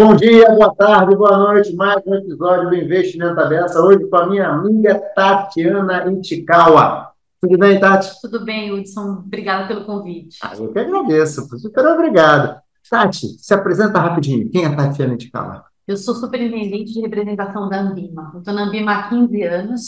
bom 0.00 0.16
dia, 0.16 0.50
boa 0.52 0.74
tarde, 0.74 1.14
boa 1.14 1.36
noite. 1.36 1.76
Mais 1.76 2.02
um 2.06 2.14
episódio 2.14 2.70
do 2.70 2.74
Investimento 2.74 3.38
Aberto. 3.38 3.76
Hoje 3.80 4.08
com 4.08 4.16
a 4.16 4.26
minha 4.26 4.48
amiga 4.48 4.94
Tatiana 5.14 6.10
Intikawa. 6.10 7.10
Tudo 7.38 7.58
bem, 7.58 7.78
Tati? 7.78 8.18
Tudo 8.22 8.42
bem, 8.42 8.72
Hudson. 8.72 9.22
Obrigada 9.26 9.68
pelo 9.68 9.84
convite. 9.84 10.38
Ah, 10.42 10.52
eu 10.56 10.72
que 10.72 10.78
agradeço. 10.78 11.46
Super 11.58 11.86
obrigado. 11.88 12.58
Tati, 12.88 13.26
se 13.38 13.52
apresenta 13.52 13.98
rapidinho. 13.98 14.48
Quem 14.48 14.64
é 14.64 14.74
Tatiana 14.74 15.12
Intikawa? 15.12 15.66
Eu 15.86 15.98
sou 15.98 16.14
superintendente 16.14 16.94
de 16.94 17.00
representação 17.02 17.68
da 17.68 17.82
Ambima. 17.82 18.32
Estou 18.38 18.54
na 18.54 18.64
Ambima 18.64 18.92
há 18.92 19.08
15 19.10 19.42
anos 19.42 19.82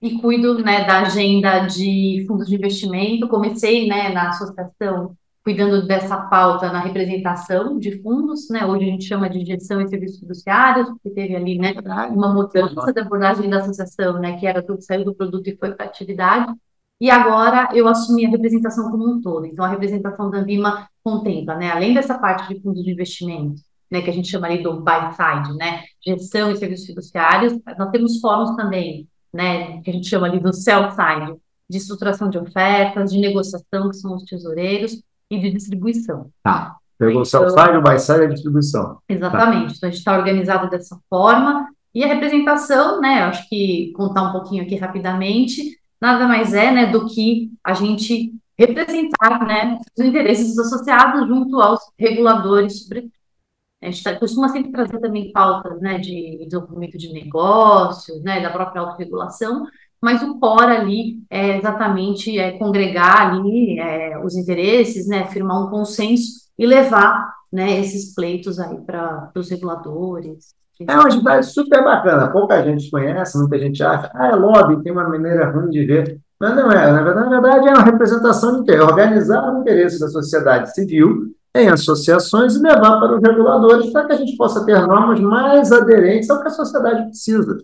e 0.00 0.20
cuido 0.20 0.62
né, 0.62 0.84
da 0.84 1.00
agenda 1.00 1.66
de 1.66 2.24
fundos 2.28 2.46
de 2.46 2.54
investimento. 2.54 3.26
Comecei 3.26 3.88
né, 3.88 4.10
na 4.10 4.28
associação 4.28 5.16
cuidando 5.48 5.86
dessa 5.86 6.14
pauta 6.14 6.70
na 6.70 6.80
representação 6.80 7.78
de 7.78 8.02
fundos, 8.02 8.50
né? 8.50 8.66
Hoje 8.66 8.84
a 8.84 8.88
gente 8.88 9.04
chama 9.04 9.30
de 9.30 9.42
gestão 9.46 9.80
e 9.80 9.88
serviços 9.88 10.20
fiduciários, 10.20 10.90
porque 10.90 11.08
teve 11.08 11.34
ali, 11.34 11.56
né, 11.56 11.72
uma 12.10 12.34
mudança 12.34 12.92
da 12.92 13.00
abordagem 13.00 13.48
da 13.48 13.56
associação, 13.56 14.20
né, 14.20 14.38
que 14.38 14.46
era 14.46 14.62
tudo 14.62 14.82
saiu 14.82 15.06
do 15.06 15.14
produto 15.14 15.46
e 15.48 15.56
foi 15.56 15.72
para 15.72 15.86
atividade. 15.86 16.52
E 17.00 17.10
agora 17.10 17.70
eu 17.72 17.88
assumi 17.88 18.26
a 18.26 18.28
representação 18.28 18.90
como 18.90 19.10
um 19.10 19.22
todo. 19.22 19.46
Então 19.46 19.64
a 19.64 19.68
representação 19.68 20.30
da 20.30 20.40
Ambima 20.40 20.86
contempla, 21.02 21.54
né, 21.54 21.70
além 21.70 21.94
dessa 21.94 22.18
parte 22.18 22.52
de 22.52 22.60
fundos 22.60 22.84
de 22.84 22.90
investimento, 22.90 23.54
né, 23.90 24.02
que 24.02 24.10
a 24.10 24.12
gente 24.12 24.28
chama 24.28 24.48
ali 24.48 24.62
do 24.62 24.82
buy 24.82 25.12
side, 25.12 25.56
né, 25.56 25.82
gestão 26.04 26.50
e 26.50 26.56
serviços 26.58 26.88
fiduciários, 26.88 27.58
nós 27.78 27.90
temos 27.90 28.20
fóruns 28.20 28.54
também, 28.54 29.08
né, 29.32 29.80
que 29.80 29.88
a 29.88 29.94
gente 29.94 30.08
chama 30.08 30.26
ali 30.26 30.40
do 30.40 30.52
sell 30.52 30.90
side, 30.90 31.38
de 31.70 31.78
estruturação 31.78 32.28
de 32.28 32.36
ofertas, 32.36 33.10
de 33.10 33.18
negociação, 33.18 33.88
que 33.88 33.96
são 33.96 34.14
os 34.14 34.24
tesoureiros, 34.24 35.02
e 35.30 35.38
de 35.38 35.50
distribuição. 35.50 36.30
Tá. 36.42 36.76
Pegou 36.98 37.22
o 37.22 37.24
sell 37.24 37.48
side, 37.48 37.76
o 37.76 37.82
buy 37.82 37.98
side 37.98 38.20
e 38.20 38.24
a 38.24 38.28
distribuição. 38.28 38.98
Exatamente. 39.08 39.68
Tá. 39.68 39.74
Então, 39.76 39.88
a 39.88 39.92
gente 39.92 39.98
está 39.98 40.18
organizado 40.18 40.68
dessa 40.68 40.98
forma. 41.08 41.68
E 41.94 42.04
a 42.04 42.06
representação, 42.06 43.00
né, 43.00 43.22
acho 43.22 43.48
que 43.48 43.92
contar 43.96 44.22
um 44.22 44.32
pouquinho 44.32 44.62
aqui 44.62 44.76
rapidamente, 44.76 45.78
nada 46.00 46.26
mais 46.26 46.52
é, 46.52 46.70
né, 46.70 46.86
do 46.86 47.06
que 47.06 47.50
a 47.64 47.72
gente 47.72 48.34
representar, 48.58 49.46
né, 49.46 49.78
os 49.96 50.04
interesses 50.04 50.54
dos 50.54 50.66
associados 50.66 51.26
junto 51.26 51.60
aos 51.60 51.80
reguladores, 51.98 52.82
sobre 52.82 53.10
a 53.80 53.86
gente 53.86 54.02
tá, 54.02 54.16
costuma 54.16 54.48
sempre 54.48 54.72
trazer 54.72 54.98
também 54.98 55.32
pautas, 55.32 55.80
né, 55.80 55.98
de 55.98 56.44
desenvolvimento 56.44 56.98
de 56.98 57.12
negócios, 57.12 58.22
né, 58.24 58.40
da 58.40 58.50
própria 58.50 58.82
autorregulação, 58.82 59.66
mas 60.00 60.22
o 60.22 60.38
core 60.38 60.76
ali 60.76 61.18
é 61.28 61.58
exatamente 61.58 62.38
é, 62.38 62.52
congregar 62.52 63.30
ali 63.30 63.78
é, 63.78 64.18
os 64.24 64.36
interesses, 64.36 65.08
né, 65.08 65.26
firmar 65.26 65.66
um 65.66 65.70
consenso 65.70 66.48
e 66.58 66.66
levar 66.66 67.32
né, 67.52 67.80
esses 67.80 68.14
pleitos 68.14 68.58
aí 68.58 68.76
para 68.78 69.30
os 69.34 69.50
reguladores. 69.50 70.54
É 70.86 70.94
uma 70.94 71.06
atividade 71.06 71.46
super 71.46 71.82
bacana, 71.82 72.30
pouca 72.30 72.62
gente 72.62 72.88
conhece, 72.88 73.36
muita 73.36 73.58
gente 73.58 73.82
acha, 73.82 74.10
ah, 74.14 74.28
é 74.28 74.34
lobby, 74.36 74.82
tem 74.82 74.92
uma 74.92 75.08
maneira 75.08 75.50
ruim 75.50 75.70
de 75.70 75.84
ver. 75.84 76.20
Mas 76.38 76.54
não 76.54 76.70
é, 76.70 76.92
na 76.92 77.02
verdade, 77.02 77.30
na 77.30 77.40
verdade 77.40 77.68
é 77.68 77.72
uma 77.72 77.82
representação 77.82 78.62
de 78.62 78.80
organizar 78.80 79.52
o 79.52 79.60
interesse 79.60 79.98
da 79.98 80.06
sociedade 80.06 80.72
civil 80.72 81.34
em 81.52 81.68
associações 81.68 82.54
e 82.54 82.62
levar 82.62 83.00
para 83.00 83.16
os 83.16 83.22
reguladores 83.22 83.90
para 83.90 84.06
que 84.06 84.12
a 84.12 84.16
gente 84.16 84.36
possa 84.36 84.64
ter 84.64 84.80
normas 84.86 85.18
mais 85.18 85.72
aderentes 85.72 86.30
ao 86.30 86.40
que 86.40 86.46
a 86.46 86.50
sociedade 86.50 87.06
precisa. 87.06 87.58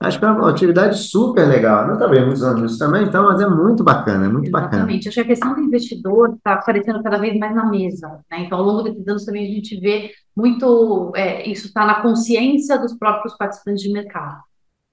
Acho 0.00 0.18
que 0.20 0.24
é 0.24 0.30
uma 0.30 0.50
atividade 0.50 0.96
super 0.96 1.48
legal. 1.48 1.88
Não 1.88 1.96
trabalhei 1.96 2.24
muitos 2.24 2.42
anos 2.44 2.62
nisso 2.62 2.78
também, 2.78 3.04
então, 3.04 3.24
mas 3.24 3.40
é 3.40 3.48
muito 3.48 3.82
bacana, 3.82 4.26
é 4.26 4.28
muito 4.28 4.46
Exatamente. 4.46 4.52
bacana. 4.52 4.76
Exatamente. 4.76 5.08
Acho 5.08 5.14
que 5.16 5.20
a 5.20 5.24
questão 5.24 5.54
do 5.54 5.60
investidor 5.60 6.34
está 6.36 6.52
aparecendo 6.54 7.02
cada 7.02 7.18
vez 7.18 7.36
mais 7.36 7.54
na 7.54 7.68
mesa. 7.68 8.20
Né? 8.30 8.44
Então, 8.44 8.58
ao 8.58 8.64
longo 8.64 8.82
desses 8.82 9.06
anos 9.08 9.24
também 9.24 9.44
a 9.44 9.54
gente 9.54 9.80
vê 9.80 10.12
muito, 10.36 11.12
é, 11.16 11.48
isso 11.48 11.66
está 11.66 11.84
na 11.84 12.00
consciência 12.00 12.78
dos 12.78 12.94
próprios 12.96 13.36
participantes 13.36 13.82
de 13.82 13.92
mercado. 13.92 14.40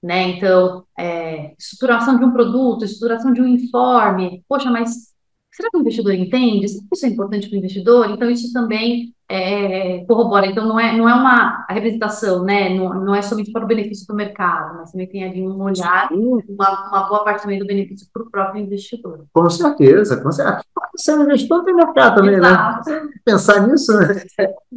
Né? 0.02 0.30
Então, 0.30 0.84
é, 0.98 1.54
estruturação 1.56 2.18
de 2.18 2.24
um 2.24 2.32
produto, 2.32 2.84
estruturação 2.84 3.32
de 3.32 3.40
um 3.40 3.46
informe. 3.46 4.44
Poxa, 4.48 4.70
mas 4.70 5.14
será 5.56 5.70
que 5.70 5.78
o 5.78 5.80
investidor 5.80 6.12
entende? 6.12 6.68
Será 6.68 6.84
que 6.86 6.94
isso 6.94 7.06
é 7.06 7.08
importante 7.08 7.48
para 7.48 7.54
o 7.56 7.58
investidor? 7.58 8.10
Então, 8.10 8.30
isso 8.30 8.52
também 8.52 9.14
é, 9.26 10.04
corrobora. 10.04 10.46
Então, 10.46 10.68
não 10.68 10.78
é, 10.78 10.94
não 10.94 11.08
é 11.08 11.14
uma 11.14 11.64
representação, 11.70 12.44
né? 12.44 12.68
Não, 12.68 12.92
não 12.92 13.14
é 13.14 13.22
somente 13.22 13.50
para 13.50 13.64
o 13.64 13.66
benefício 13.66 14.06
do 14.06 14.14
mercado, 14.14 14.76
mas 14.76 14.92
também 14.92 15.08
tem 15.08 15.24
ali 15.24 15.40
um 15.40 15.62
olhar, 15.62 16.10
uma, 16.12 16.88
uma 16.88 17.08
boa 17.08 17.24
parte 17.24 17.42
também 17.42 17.58
do 17.58 17.66
benefício 17.66 18.06
para 18.12 18.22
o 18.22 18.30
próprio 18.30 18.62
investidor. 18.62 19.24
Com 19.32 19.48
certeza, 19.48 20.20
com 20.20 20.30
certeza. 20.30 20.62
Você 20.94 21.10
é 21.10 21.14
um 21.14 21.22
investidor 21.22 21.64
tem 21.64 21.74
mercado 21.74 22.16
também, 22.16 22.38
né? 22.38 22.48
Exato. 22.48 22.90
né? 22.90 23.08
Pensar 23.24 23.66
nisso, 23.66 23.98
né? 23.98 24.08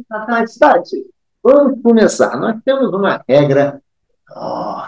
Mas, 0.08 0.56
Tati, 0.56 0.96
vamos 1.42 1.82
começar. 1.82 2.38
Nós 2.38 2.56
temos 2.64 2.90
uma 2.90 3.22
regra, 3.28 3.82
oh, 4.34 4.82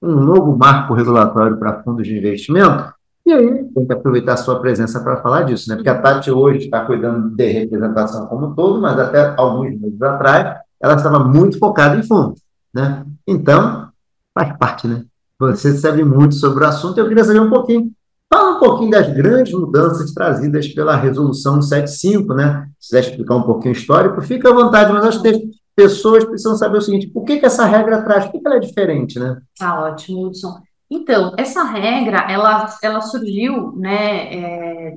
um 0.00 0.14
novo 0.14 0.56
marco 0.56 0.94
regulatório 0.94 1.58
para 1.58 1.82
fundos 1.82 2.06
de 2.06 2.16
investimento 2.16 2.93
e 3.26 3.32
aí, 3.32 3.64
tem 3.64 3.86
que 3.86 3.92
aproveitar 3.92 4.34
a 4.34 4.36
sua 4.36 4.60
presença 4.60 5.00
para 5.00 5.16
falar 5.22 5.44
disso, 5.44 5.68
né? 5.68 5.76
Porque 5.76 5.88
a 5.88 6.00
Tati 6.00 6.30
hoje 6.30 6.66
está 6.66 6.84
cuidando 6.84 7.34
de 7.34 7.46
representação 7.46 8.26
como 8.26 8.48
um 8.48 8.54
todo, 8.54 8.80
mas 8.80 8.98
até 8.98 9.34
alguns 9.36 9.80
meses 9.80 10.02
atrás 10.02 10.60
ela 10.80 10.94
estava 10.94 11.20
muito 11.20 11.58
focada 11.58 11.96
em 11.96 12.02
fundos, 12.02 12.40
né? 12.72 13.04
Então, 13.26 13.88
faz 14.34 14.56
parte, 14.58 14.86
né? 14.86 15.04
Você 15.38 15.74
sabe 15.76 16.04
muito 16.04 16.34
sobre 16.34 16.64
o 16.64 16.66
assunto. 16.66 16.98
Eu 16.98 17.08
queria 17.08 17.24
saber 17.24 17.40
um 17.40 17.50
pouquinho. 17.50 17.90
Fala 18.32 18.56
um 18.56 18.60
pouquinho 18.60 18.90
das 18.90 19.08
grandes 19.14 19.54
mudanças 19.54 20.12
trazidas 20.12 20.68
pela 20.68 20.96
Resolução 20.96 21.62
75, 21.62 22.34
né? 22.34 22.68
Se 22.78 22.88
quiser 22.88 23.10
explicar 23.10 23.36
um 23.36 23.42
pouquinho 23.42 23.72
histórico, 23.72 24.20
fica 24.20 24.50
à 24.50 24.52
vontade, 24.52 24.92
mas 24.92 25.04
acho 25.04 25.22
que 25.22 25.28
as 25.28 25.38
pessoas 25.74 26.24
precisam 26.24 26.56
saber 26.56 26.78
o 26.78 26.82
seguinte: 26.82 27.06
por 27.08 27.24
que, 27.24 27.38
que 27.38 27.46
essa 27.46 27.64
regra 27.64 28.02
traz? 28.02 28.24
Por 28.24 28.32
que, 28.32 28.40
que 28.40 28.46
ela 28.46 28.56
é 28.56 28.60
diferente, 28.60 29.18
né? 29.18 29.38
Tá 29.58 29.80
ótimo, 29.80 30.26
Hudson. 30.26 30.60
Então, 30.90 31.34
essa 31.38 31.64
regra, 31.64 32.26
ela, 32.30 32.66
ela 32.82 33.00
surgiu, 33.00 33.72
né, 33.76 34.34
é, 34.34 34.96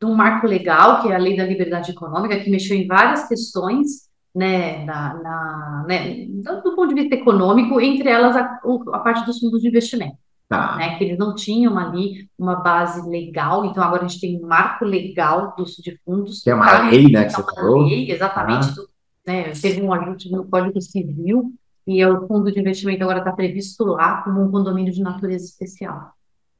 de 0.00 0.06
um 0.06 0.14
marco 0.14 0.46
legal, 0.46 1.02
que 1.02 1.08
é 1.08 1.14
a 1.14 1.18
Lei 1.18 1.36
da 1.36 1.44
Liberdade 1.44 1.90
Econômica, 1.90 2.38
que 2.38 2.50
mexeu 2.50 2.76
em 2.76 2.86
várias 2.86 3.26
questões, 3.26 4.08
né, 4.34 4.84
na, 4.84 5.14
na 5.14 5.84
né, 5.88 6.26
do 6.62 6.74
ponto 6.74 6.88
de 6.88 7.02
vista 7.02 7.14
econômico, 7.14 7.80
entre 7.80 8.08
elas 8.08 8.36
a, 8.36 8.60
a 8.92 8.98
parte 8.98 9.24
dos 9.24 9.38
fundos 9.40 9.62
de 9.62 9.68
investimento. 9.68 10.16
Tá. 10.48 10.76
Né, 10.76 10.96
que 10.96 11.04
eles 11.04 11.18
não 11.18 11.34
tinham 11.34 11.78
ali 11.78 12.26
uma 12.38 12.56
base 12.56 13.06
legal, 13.08 13.66
então 13.66 13.82
agora 13.82 14.04
a 14.04 14.08
gente 14.08 14.20
tem 14.20 14.42
um 14.42 14.46
marco 14.46 14.84
legal 14.84 15.54
dos 15.58 15.76
de 15.76 15.98
fundos. 16.04 16.42
Que 16.42 16.50
é 16.50 16.54
uma 16.54 16.88
lei, 16.88 17.04
né, 17.04 17.24
que 17.24 17.34
é 17.34 17.36
você 17.36 17.54
falou. 17.54 17.82
Lei, 17.82 18.10
exatamente. 18.10 18.68
Ah. 18.68 18.72
Do, 18.72 18.88
né, 19.26 19.50
teve 19.50 19.82
um 19.82 19.92
ajuste 19.92 20.30
no 20.30 20.44
Código 20.48 20.80
Civil, 20.80 21.52
e 21.88 22.04
o 22.04 22.26
fundo 22.26 22.52
de 22.52 22.60
investimento 22.60 23.02
agora 23.02 23.20
está 23.20 23.32
previsto 23.32 23.82
lá 23.82 24.20
como 24.20 24.42
um 24.42 24.50
condomínio 24.50 24.92
de 24.92 25.02
natureza 25.02 25.46
especial. 25.46 26.12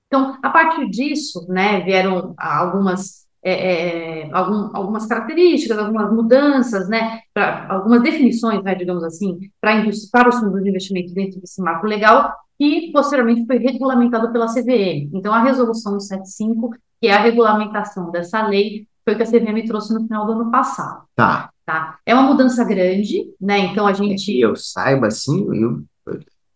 Então, 0.06 0.38
a 0.42 0.48
partir 0.48 0.88
disso, 0.88 1.46
né, 1.50 1.82
vieram 1.82 2.34
algumas, 2.38 3.26
é, 3.42 4.22
é, 4.22 4.32
algum, 4.32 4.74
algumas 4.74 5.04
características, 5.04 5.78
algumas 5.78 6.10
mudanças, 6.10 6.88
né, 6.88 7.20
pra, 7.34 7.66
algumas 7.68 8.02
definições, 8.02 8.64
né, 8.64 8.74
digamos 8.74 9.04
assim, 9.04 9.38
para, 9.60 9.84
para 10.10 10.30
os 10.30 10.38
fundos 10.40 10.62
de 10.62 10.70
investimento 10.70 11.12
dentro 11.12 11.38
desse 11.38 11.60
marco 11.60 11.86
legal, 11.86 12.32
e 12.58 12.90
posteriormente 12.90 13.46
foi 13.46 13.58
regulamentado 13.58 14.32
pela 14.32 14.46
CVM. 14.46 15.10
Então, 15.12 15.32
a 15.34 15.42
resolução 15.42 16.00
75, 16.00 16.70
que 17.02 17.06
é 17.06 17.12
a 17.12 17.20
regulamentação 17.20 18.10
dessa 18.10 18.46
lei, 18.46 18.86
foi 19.04 19.14
que 19.14 19.22
a 19.22 19.26
CVM 19.26 19.62
trouxe 19.66 19.92
no 19.92 20.06
final 20.06 20.24
do 20.24 20.32
ano 20.32 20.50
passado. 20.50 21.02
Tá. 21.14 21.50
Tá? 21.68 21.98
É 22.06 22.14
uma 22.14 22.22
mudança 22.22 22.64
grande, 22.64 23.30
né? 23.38 23.58
Então 23.58 23.86
a 23.86 23.92
gente. 23.92 24.40
eu 24.40 24.56
saiba 24.56 25.08
assim, 25.08 25.46
eu 25.54 25.84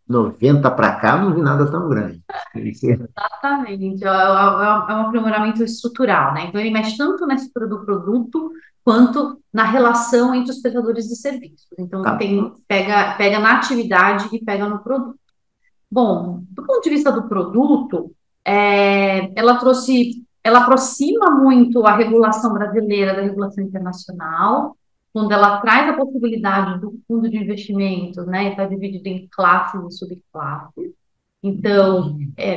90 0.08 0.70
para 0.70 0.96
cá 0.96 1.18
não 1.18 1.34
vi 1.34 1.42
nada 1.42 1.70
tão 1.70 1.86
grande. 1.86 2.22
Exatamente, 2.54 4.03
é, 4.03 4.09
é, 4.09 4.10
é, 4.10 4.94
um 4.94 5.06
aprimoramento 5.06 5.62
estrutural, 5.62 6.32
né? 6.32 6.47
Então 6.47 6.59
ele 6.59 6.70
mexe 6.70 6.97
tanto 6.97 7.26
na 7.26 7.34
estrutura 7.34 7.66
do 7.66 7.84
produto 7.84 8.53
quanto 8.82 9.38
na 9.53 9.64
relação 9.64 10.34
entre 10.34 10.50
os 10.50 10.62
prestadores 10.62 11.04
de 11.06 11.16
serviços. 11.16 11.66
Então 11.78 12.00
tá. 12.00 12.16
tem, 12.16 12.50
pega, 12.66 13.12
pega 13.18 13.38
na 13.38 13.58
atividade 13.58 14.34
e 14.34 14.42
pega 14.42 14.66
no 14.66 14.78
produto. 14.78 15.18
Bom, 15.91 16.42
do 16.48 16.65
ponto 16.65 16.82
de 16.82 16.88
vista 16.88 17.12
do 17.12 17.28
produto, 17.28 18.15
é, 18.47 19.30
ela 19.38 19.58
trouxe, 19.58 20.24
ela 20.42 20.60
aproxima 20.60 21.32
muito 21.32 21.86
a 21.86 21.94
regulação 21.94 22.54
brasileira 22.54 23.15
da 23.15 23.20
regulação 23.20 23.62
internacional, 23.62 24.74
quando 25.12 25.32
ela 25.32 25.60
traz 25.60 25.91
a 25.91 25.97
possibilidade 25.97 26.80
do 26.80 26.98
fundo 27.06 27.28
de 27.28 27.36
investimentos, 27.36 28.26
né, 28.26 28.50
está 28.50 28.64
dividido 28.66 29.09
em 29.09 29.28
classes 29.28 29.80
e 29.84 29.98
subclasses. 29.98 30.92
Então, 31.42 32.18
é, 32.36 32.56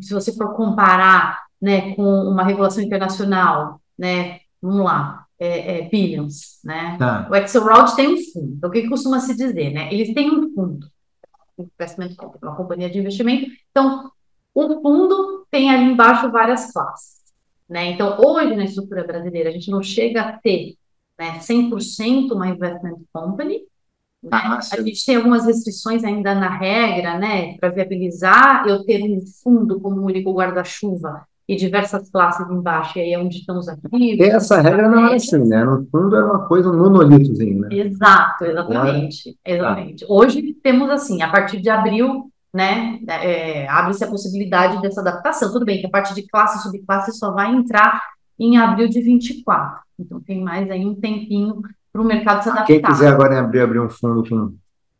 se 0.00 0.12
você 0.12 0.32
for 0.32 0.54
comparar, 0.54 1.44
né, 1.60 1.94
com 1.94 2.02
uma 2.02 2.44
regulação 2.44 2.82
internacional, 2.82 3.80
né, 3.98 4.40
vamos 4.60 4.84
lá, 4.84 5.24
é, 5.38 5.78
é, 5.78 5.88
billions, 5.88 6.60
né? 6.64 6.96
Tá. 6.98 7.28
O 7.30 7.34
Axelrod 7.34 7.94
tem 7.96 8.08
um 8.08 8.16
fundo. 8.32 8.54
Então, 8.56 8.70
o 8.70 8.72
que 8.72 8.88
costuma 8.88 9.20
se 9.20 9.36
dizer, 9.36 9.72
né? 9.72 9.92
Eles 9.92 10.14
têm 10.14 10.30
um 10.30 10.52
fundo, 10.54 10.88
uma 12.42 12.56
companhia 12.56 12.88
de 12.88 12.98
investimento. 12.98 13.50
Então, 13.70 14.10
o 14.54 14.80
fundo 14.80 15.46
tem 15.50 15.70
ali 15.70 15.84
embaixo 15.84 16.30
várias 16.30 16.72
classes, 16.72 17.20
né? 17.68 17.90
Então, 17.90 18.16
hoje 18.18 18.54
na 18.54 18.64
estrutura 18.64 19.04
brasileira 19.04 19.50
a 19.50 19.52
gente 19.52 19.70
não 19.70 19.82
chega 19.82 20.22
a 20.22 20.38
ter 20.38 20.76
né, 21.18 21.38
100% 21.38 22.32
uma 22.32 22.48
investment 22.48 22.98
company, 23.12 23.60
Ah, 24.30 24.58
a 24.58 24.80
gente 24.80 25.04
tem 25.04 25.16
algumas 25.16 25.44
restrições 25.44 26.02
ainda 26.02 26.34
na 26.34 26.48
regra, 26.48 27.18
né, 27.18 27.56
para 27.58 27.68
viabilizar 27.68 28.66
eu 28.66 28.82
ter 28.84 29.02
um 29.02 29.20
fundo 29.42 29.78
como 29.80 30.00
único 30.02 30.32
guarda-chuva 30.32 31.26
e 31.46 31.56
diversas 31.56 32.10
classes 32.10 32.48
embaixo, 32.50 32.98
e 32.98 33.02
aí 33.02 33.12
é 33.12 33.18
onde 33.18 33.36
estão 33.36 33.58
os 33.58 33.68
ativos. 33.68 34.18
Essa 34.18 34.62
regra 34.62 34.88
não 34.88 35.08
é 35.08 35.16
assim, 35.16 35.46
né? 35.46 35.62
No 35.62 35.86
fundo 35.92 36.16
é 36.16 36.24
uma 36.24 36.46
coisa, 36.46 36.70
um 36.70 36.78
monolitozinho, 36.78 37.60
né? 37.60 37.68
Exato, 37.70 38.46
exatamente. 38.46 39.36
É? 39.44 39.56
Exatamente. 39.56 40.06
Tá. 40.06 40.12
Hoje 40.12 40.54
temos 40.62 40.88
assim, 40.88 41.20
a 41.20 41.30
partir 41.30 41.60
de 41.60 41.68
abril, 41.68 42.30
né, 42.52 42.98
é, 43.08 43.68
abre-se 43.68 44.02
a 44.04 44.08
possibilidade 44.08 44.80
dessa 44.80 45.02
adaptação. 45.02 45.52
Tudo 45.52 45.66
bem 45.66 45.80
que 45.80 45.86
a 45.86 45.90
parte 45.90 46.14
de 46.14 46.26
classe 46.26 46.58
e 46.58 46.62
subclasse 46.62 47.12
só 47.12 47.30
vai 47.30 47.52
entrar 47.54 48.00
em 48.38 48.56
abril 48.56 48.88
de 48.88 49.00
24. 49.00 49.80
Então 49.98 50.20
tem 50.20 50.42
mais 50.42 50.70
aí 50.70 50.84
um 50.84 50.94
tempinho 50.94 51.62
para 51.92 52.02
o 52.02 52.04
mercado 52.04 52.42
se 52.42 52.48
adaptar. 52.48 52.66
Quem 52.66 52.82
quiser 52.82 53.08
agora 53.08 53.34
em 53.34 53.38
abril 53.38 53.64
abrir 53.64 53.80
um 53.80 53.88
fundo 53.88 54.28
com 54.28 54.54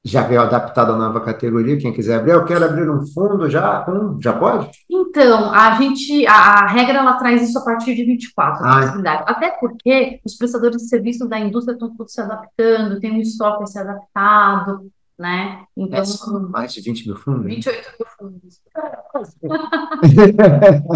já 0.04 0.22
veio 0.22 0.42
adaptado 0.42 0.92
à 0.92 0.96
nova 0.96 1.19
categoria, 1.22 1.78
quem 1.78 1.92
quiser 1.92 2.16
abrir, 2.16 2.32
eu 2.32 2.44
quero 2.44 2.62
abrir 2.62 2.90
um 2.90 3.06
fundo 3.06 3.48
já, 3.48 3.81
com, 3.81 4.20
já 4.20 4.34
pode? 4.34 4.70
Então, 4.88 5.50
a 5.50 5.76
gente, 5.81 6.26
a, 6.26 6.34
a, 6.34 6.66
regra 6.66 6.98
ela 6.98 7.14
traz 7.14 7.48
isso 7.48 7.58
a 7.58 7.64
partir 7.64 7.94
de 7.94 8.04
24, 8.04 8.62
a 8.62 8.69
ah, 8.69 8.81
possibilidade. 8.81 9.25
Até 9.26 9.50
porque 9.52 10.20
os 10.22 10.36
prestadores 10.36 10.82
de 10.82 10.88
serviços 10.88 11.26
da 11.26 11.40
indústria 11.40 11.72
estão 11.72 11.96
todos 11.96 12.12
se 12.12 12.20
adaptando, 12.20 13.00
tem 13.00 13.12
um 13.12 13.20
estoque 13.20 13.62
a 13.62 13.66
ser 13.66 13.78
adaptado, 13.78 14.90
né? 15.19 15.64
Então, 15.76 16.00
é, 16.00 16.40
mais 16.50 16.72
de 16.72 16.81
20 16.81 17.06
mil 17.06 17.16
fundos? 17.16 17.44
28 17.44 17.88
mil 17.99 18.08
fundos. 18.19 18.61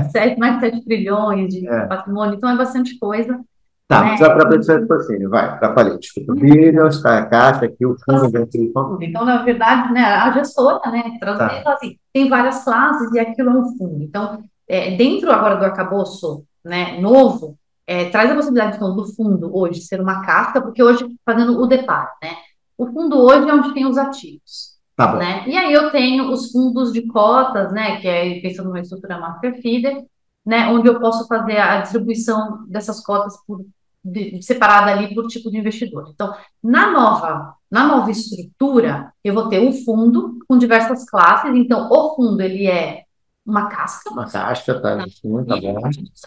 Sete, 0.11 0.39
mais 0.39 0.55
de 0.57 0.71
7 0.71 0.85
trilhões 0.85 1.49
de 1.49 1.69
é. 1.69 1.87
patrimônio, 1.87 2.35
então 2.35 2.51
é 2.51 2.57
bastante 2.57 2.99
coisa. 2.99 3.41
Tá, 3.89 4.05
né? 4.05 4.17
só 4.19 4.29
para 4.35 4.43
a 4.43 4.49
pessoa 4.51 4.79
patrocínio, 4.81 5.31
vai, 5.31 5.47
atrapalhei. 5.47 5.97
Desculpa. 5.97 6.35
Billions, 6.35 7.03
a 7.07 7.25
caixa 7.25 7.65
aqui, 7.65 7.87
o 7.87 7.97
fundo 8.05 8.31
dentro 8.31 8.61
Então, 9.01 9.25
na 9.25 9.43
verdade, 9.43 9.95
né, 9.95 10.05
a 10.05 10.31
gestora, 10.33 10.91
né, 10.91 11.19
tá. 11.19 11.63
assim, 11.73 11.97
tem 12.13 12.29
várias 12.29 12.63
classes 12.65 13.11
e 13.13 13.19
aquilo 13.19 13.49
é 13.49 13.53
um 13.55 13.79
fundo. 13.79 14.03
Então, 14.03 14.45
é, 14.69 14.95
dentro 14.95 15.33
agora 15.33 15.57
do 15.57 15.65
arcabouço 15.65 16.45
né, 16.63 17.01
novo, 17.01 17.57
é, 17.87 18.11
traz 18.11 18.31
a 18.31 18.35
possibilidade, 18.35 18.77
então, 18.77 18.95
do 18.95 19.07
fundo 19.07 19.57
hoje 19.57 19.81
ser 19.81 20.03
uma 20.03 20.21
casca, 20.21 20.61
porque 20.61 20.83
hoje, 20.83 21.07
fazendo 21.25 21.59
o 21.59 21.67
deparo, 21.67 22.11
né, 22.23 22.33
o 22.79 22.87
fundo 22.87 23.19
hoje 23.19 23.49
é 23.49 23.55
onde 23.55 23.75
tem 23.75 23.85
os 23.85 23.99
ativos. 23.99 24.79
Tá 24.97 25.15
né? 25.15 25.47
E 25.47 25.57
aí 25.57 25.73
eu 25.73 25.91
tenho 25.93 26.31
os 26.33 26.51
fundos 26.51 26.93
de 26.93 27.07
cotas, 27.07 27.73
né, 27.73 28.01
que 28.01 28.09
é 28.09 28.41
pensando 28.41 28.67
numa 28.67 28.81
estrutura 28.81 29.21
master 29.21 29.61
feeder, 29.61 30.05
né, 30.45 30.69
onde 30.69 30.89
eu 30.89 30.99
posso 30.99 31.27
fazer 31.29 31.59
a 31.59 31.81
distribuição 31.81 32.67
dessas 32.67 33.01
cotas 33.05 33.37
por 33.47 33.65
de, 34.05 34.41
separada 34.43 34.93
ali 34.93 35.15
por 35.15 35.27
tipo 35.27 35.51
de 35.51 35.59
investidor. 35.59 36.11
Então, 36.13 36.35
na 36.63 36.91
nova, 36.91 37.55
na 37.71 37.87
nova 37.87 38.11
estrutura, 38.11 39.13
eu 39.23 39.35
vou 39.35 39.49
ter 39.49 39.61
um 39.61 39.73
fundo 39.73 40.39
com 40.49 40.59
diversas 40.59 41.09
classes. 41.09 41.55
Então, 41.55 41.89
o 41.91 42.17
fundo 42.17 42.41
ele 42.41 42.67
é 42.67 43.05
uma 43.45 43.69
casca. 43.69 44.11
Uma 44.11 44.29
casca, 44.29 44.81
tá? 44.81 45.05
Sim, 45.09 45.45
tá 45.45 45.61
bom. 45.61 45.79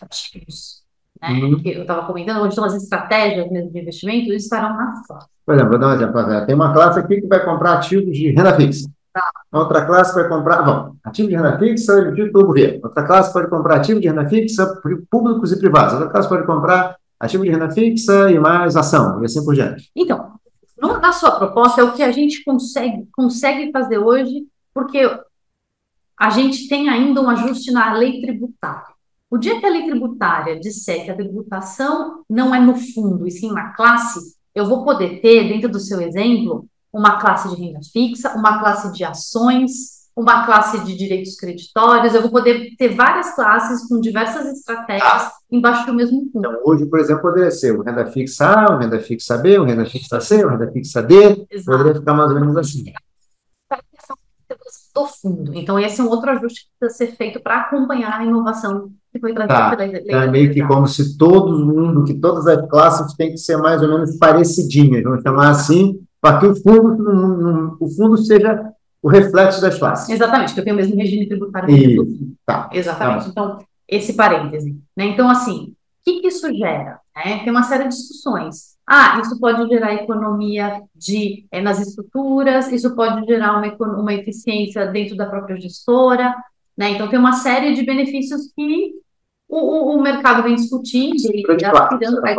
Ativos, 0.01 0.80
né? 1.21 1.29
Uhum. 1.29 1.61
Eu 1.63 1.81
estava 1.81 2.05
comentando, 2.07 2.39
onde 2.41 2.49
estão 2.49 2.65
as 2.65 2.73
estratégias 2.73 3.49
mesmo 3.51 3.71
de 3.71 3.79
investimento, 3.79 4.29
eles 4.29 4.43
estarão 4.43 4.75
nas 4.75 5.05
classes. 5.05 5.29
Por 5.45 5.55
exemplo, 5.55 5.71
vou 5.71 5.79
dar 5.79 5.87
um 5.89 5.93
exemplo. 5.93 6.45
Tem 6.45 6.55
uma 6.55 6.73
classe 6.73 6.99
aqui 6.99 7.21
que 7.21 7.27
vai 7.27 7.43
comprar 7.43 7.73
ativos 7.73 8.17
de 8.17 8.31
renda 8.31 8.55
fixa. 8.55 8.89
Tá. 9.13 9.29
Outra 9.51 9.85
classe 9.85 10.15
vai 10.15 10.27
comprar, 10.27 10.61
bom, 10.63 10.95
ativo 11.03 11.27
de 11.27 11.35
renda 11.35 11.59
fixa 11.59 11.99
emitido 11.99 12.31
pelo 12.31 12.47
governo. 12.47 12.79
Outra 12.83 13.03
classe 13.03 13.33
pode 13.33 13.49
comprar 13.49 13.75
ativo 13.75 13.99
de 13.99 14.07
renda 14.07 14.27
fixa 14.27 14.81
públicos 15.09 15.51
e 15.51 15.59
privados. 15.59 15.93
Outra 15.93 16.09
classe 16.09 16.29
pode 16.29 16.45
comprar 16.45 16.95
ativo 17.19 17.43
de 17.43 17.49
renda 17.49 17.69
fixa 17.69 18.31
e 18.31 18.39
mais 18.39 18.75
ação, 18.75 19.21
e 19.21 19.25
assim 19.25 19.43
por 19.43 19.53
diante. 19.53 19.91
Então, 19.95 20.31
no, 20.81 20.97
na 20.99 21.11
sua 21.11 21.31
proposta, 21.31 21.81
é 21.81 21.83
o 21.83 21.91
que 21.91 22.01
a 22.01 22.11
gente 22.11 22.43
consegue, 22.43 23.07
consegue 23.11 23.71
fazer 23.71 23.97
hoje, 23.97 24.47
porque 24.73 24.99
a 26.17 26.29
gente 26.29 26.67
tem 26.69 26.89
ainda 26.89 27.21
um 27.21 27.29
ajuste 27.29 27.71
na 27.71 27.93
lei 27.93 28.21
tributária. 28.21 28.91
O 29.31 29.37
dia 29.37 29.61
que 29.61 29.65
a 29.65 29.69
lei 29.69 29.85
tributária 29.85 30.59
disser 30.59 31.05
que 31.05 31.11
a 31.11 31.15
tributação 31.15 32.21
não 32.29 32.53
é 32.53 32.59
no 32.59 32.75
fundo, 32.75 33.25
e 33.25 33.31
sim 33.31 33.49
na 33.53 33.71
classe, 33.73 34.19
eu 34.53 34.65
vou 34.65 34.83
poder 34.83 35.21
ter, 35.21 35.47
dentro 35.47 35.69
do 35.69 35.79
seu 35.79 36.01
exemplo, 36.01 36.65
uma 36.91 37.17
classe 37.17 37.47
de 37.47 37.55
renda 37.55 37.79
fixa, 37.93 38.35
uma 38.35 38.59
classe 38.59 38.91
de 38.91 39.05
ações, 39.05 40.01
uma 40.13 40.45
classe 40.45 40.83
de 40.83 40.97
direitos 40.97 41.37
creditórios, 41.37 42.13
eu 42.13 42.21
vou 42.21 42.29
poder 42.29 42.75
ter 42.77 42.89
várias 42.89 43.33
classes 43.33 43.87
com 43.87 44.01
diversas 44.01 44.45
estratégias 44.47 45.09
ah. 45.09 45.31
embaixo 45.49 45.85
do 45.85 45.93
mesmo 45.93 46.29
fundo. 46.33 46.49
Então, 46.49 46.61
hoje, 46.65 46.85
por 46.87 46.99
exemplo, 46.99 47.21
poderia 47.21 47.51
ser 47.51 47.71
o 47.71 47.81
renda 47.81 48.05
fixa 48.07 48.47
A, 48.47 48.75
o 48.75 48.79
renda 48.79 48.99
fixa 48.99 49.37
B, 49.37 49.57
o 49.57 49.63
renda 49.63 49.85
fixa 49.85 50.19
C, 50.19 50.43
o 50.43 50.49
renda 50.49 50.69
fixa 50.73 51.01
D, 51.01 51.47
Exato. 51.49 51.77
poderia 51.77 51.95
ficar 51.95 52.13
mais 52.13 52.31
ou 52.31 52.37
menos 52.37 52.57
assim. 52.57 52.83
Do 55.03 55.07
fundo. 55.07 55.51
Então, 55.55 55.79
esse 55.79 55.99
é 55.99 56.03
um 56.03 56.09
outro 56.09 56.29
ajuste 56.31 56.61
que 56.61 56.67
precisa 56.79 57.05
ser 57.05 57.15
feito 57.15 57.39
para 57.39 57.61
acompanhar 57.61 58.19
a 58.19 58.25
inovação 58.25 58.91
que 59.11 59.19
foi 59.19 59.33
trazida 59.33 59.53
tá. 59.53 59.75
pela 59.75 59.91
lei. 59.91 60.03
É 60.09 60.27
meio 60.27 60.53
que 60.53 60.63
como 60.63 60.87
se 60.87 61.17
todo 61.17 61.65
mundo, 61.65 62.03
que 62.03 62.13
todas 62.13 62.47
as 62.47 62.67
classes 62.69 63.13
têm 63.15 63.31
que 63.31 63.37
ser 63.37 63.57
mais 63.57 63.81
ou 63.81 63.89
menos 63.89 64.17
parecidinhas, 64.17 65.03
vamos 65.03 65.21
chamar 65.21 65.49
assim, 65.49 65.99
para 66.21 66.39
que 66.39 66.45
o 66.45 66.55
fundo, 66.55 67.77
o 67.79 67.87
fundo 67.89 68.17
seja 68.17 68.71
o 69.01 69.09
reflexo 69.09 69.61
das 69.61 69.77
classes. 69.77 70.09
Exatamente, 70.09 70.53
que 70.53 70.59
eu 70.59 70.63
tenho 70.63 70.75
o 70.75 70.79
mesmo 70.79 70.95
regime 70.95 71.27
tributário. 71.27 71.69
Isso, 71.75 72.35
tá. 72.45 72.69
Exatamente. 72.71 73.25
Tá 73.25 73.29
então, 73.29 73.57
esse 73.87 74.13
parêntese. 74.13 74.77
Né? 74.95 75.05
Então, 75.05 75.29
assim, 75.29 75.73
o 75.73 76.03
que, 76.05 76.21
que 76.21 76.27
isso 76.27 76.47
gera? 76.53 76.99
Né? 77.15 77.39
Tem 77.39 77.49
uma 77.49 77.63
série 77.63 77.83
de 77.83 77.89
discussões. 77.89 78.77
Ah, 78.93 79.21
isso 79.21 79.39
pode 79.39 79.69
gerar 79.69 79.93
economia 79.93 80.81
de, 80.93 81.45
é, 81.49 81.61
nas 81.61 81.79
estruturas, 81.79 82.69
isso 82.73 82.93
pode 82.93 83.25
gerar 83.25 83.57
uma, 83.57 83.73
uma 83.97 84.13
eficiência 84.13 84.85
dentro 84.87 85.15
da 85.15 85.27
própria 85.27 85.57
gestora, 85.57 86.35
né? 86.77 86.89
Então, 86.89 87.07
tem 87.07 87.17
uma 87.17 87.31
série 87.31 87.73
de 87.73 87.83
benefícios 87.83 88.51
que 88.53 88.95
o, 89.47 89.57
o, 89.57 89.95
o 89.95 90.01
mercado 90.01 90.43
vem 90.43 90.55
discutindo 90.55 91.15
e 91.15 91.65
aspirando 91.65 92.19
para 92.19 92.31
a 92.31 92.35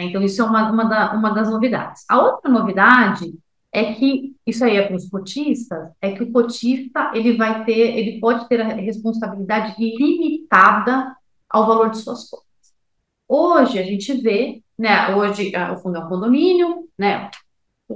Então, 0.00 0.22
isso 0.22 0.40
é 0.40 0.44
uma, 0.46 0.70
uma, 0.70 0.84
da, 0.84 1.12
uma 1.12 1.28
das 1.28 1.50
novidades. 1.50 2.06
A 2.08 2.18
outra 2.18 2.50
novidade 2.50 3.34
é 3.70 3.92
que 3.92 4.34
isso 4.46 4.64
aí 4.64 4.78
é 4.78 4.86
para 4.86 4.96
os 4.96 5.10
cotistas, 5.10 5.90
é 6.00 6.12
que 6.12 6.22
o 6.22 6.32
cotista 6.32 7.10
ele 7.12 7.36
vai 7.36 7.66
ter, 7.66 7.98
ele 7.98 8.18
pode 8.18 8.48
ter 8.48 8.62
a 8.62 8.68
responsabilidade 8.68 9.74
limitada 9.78 11.14
ao 11.50 11.66
valor 11.66 11.90
de 11.90 11.98
suas 11.98 12.30
cotas. 12.30 12.46
Hoje 13.28 13.78
a 13.78 13.82
gente 13.82 14.12
vê, 14.14 14.62
né? 14.82 15.14
Hoje 15.14 15.52
o 15.72 15.76
fundo 15.76 15.96
é 15.96 16.00
um 16.00 16.08
condomínio, 16.08 16.88
né? 16.98 17.30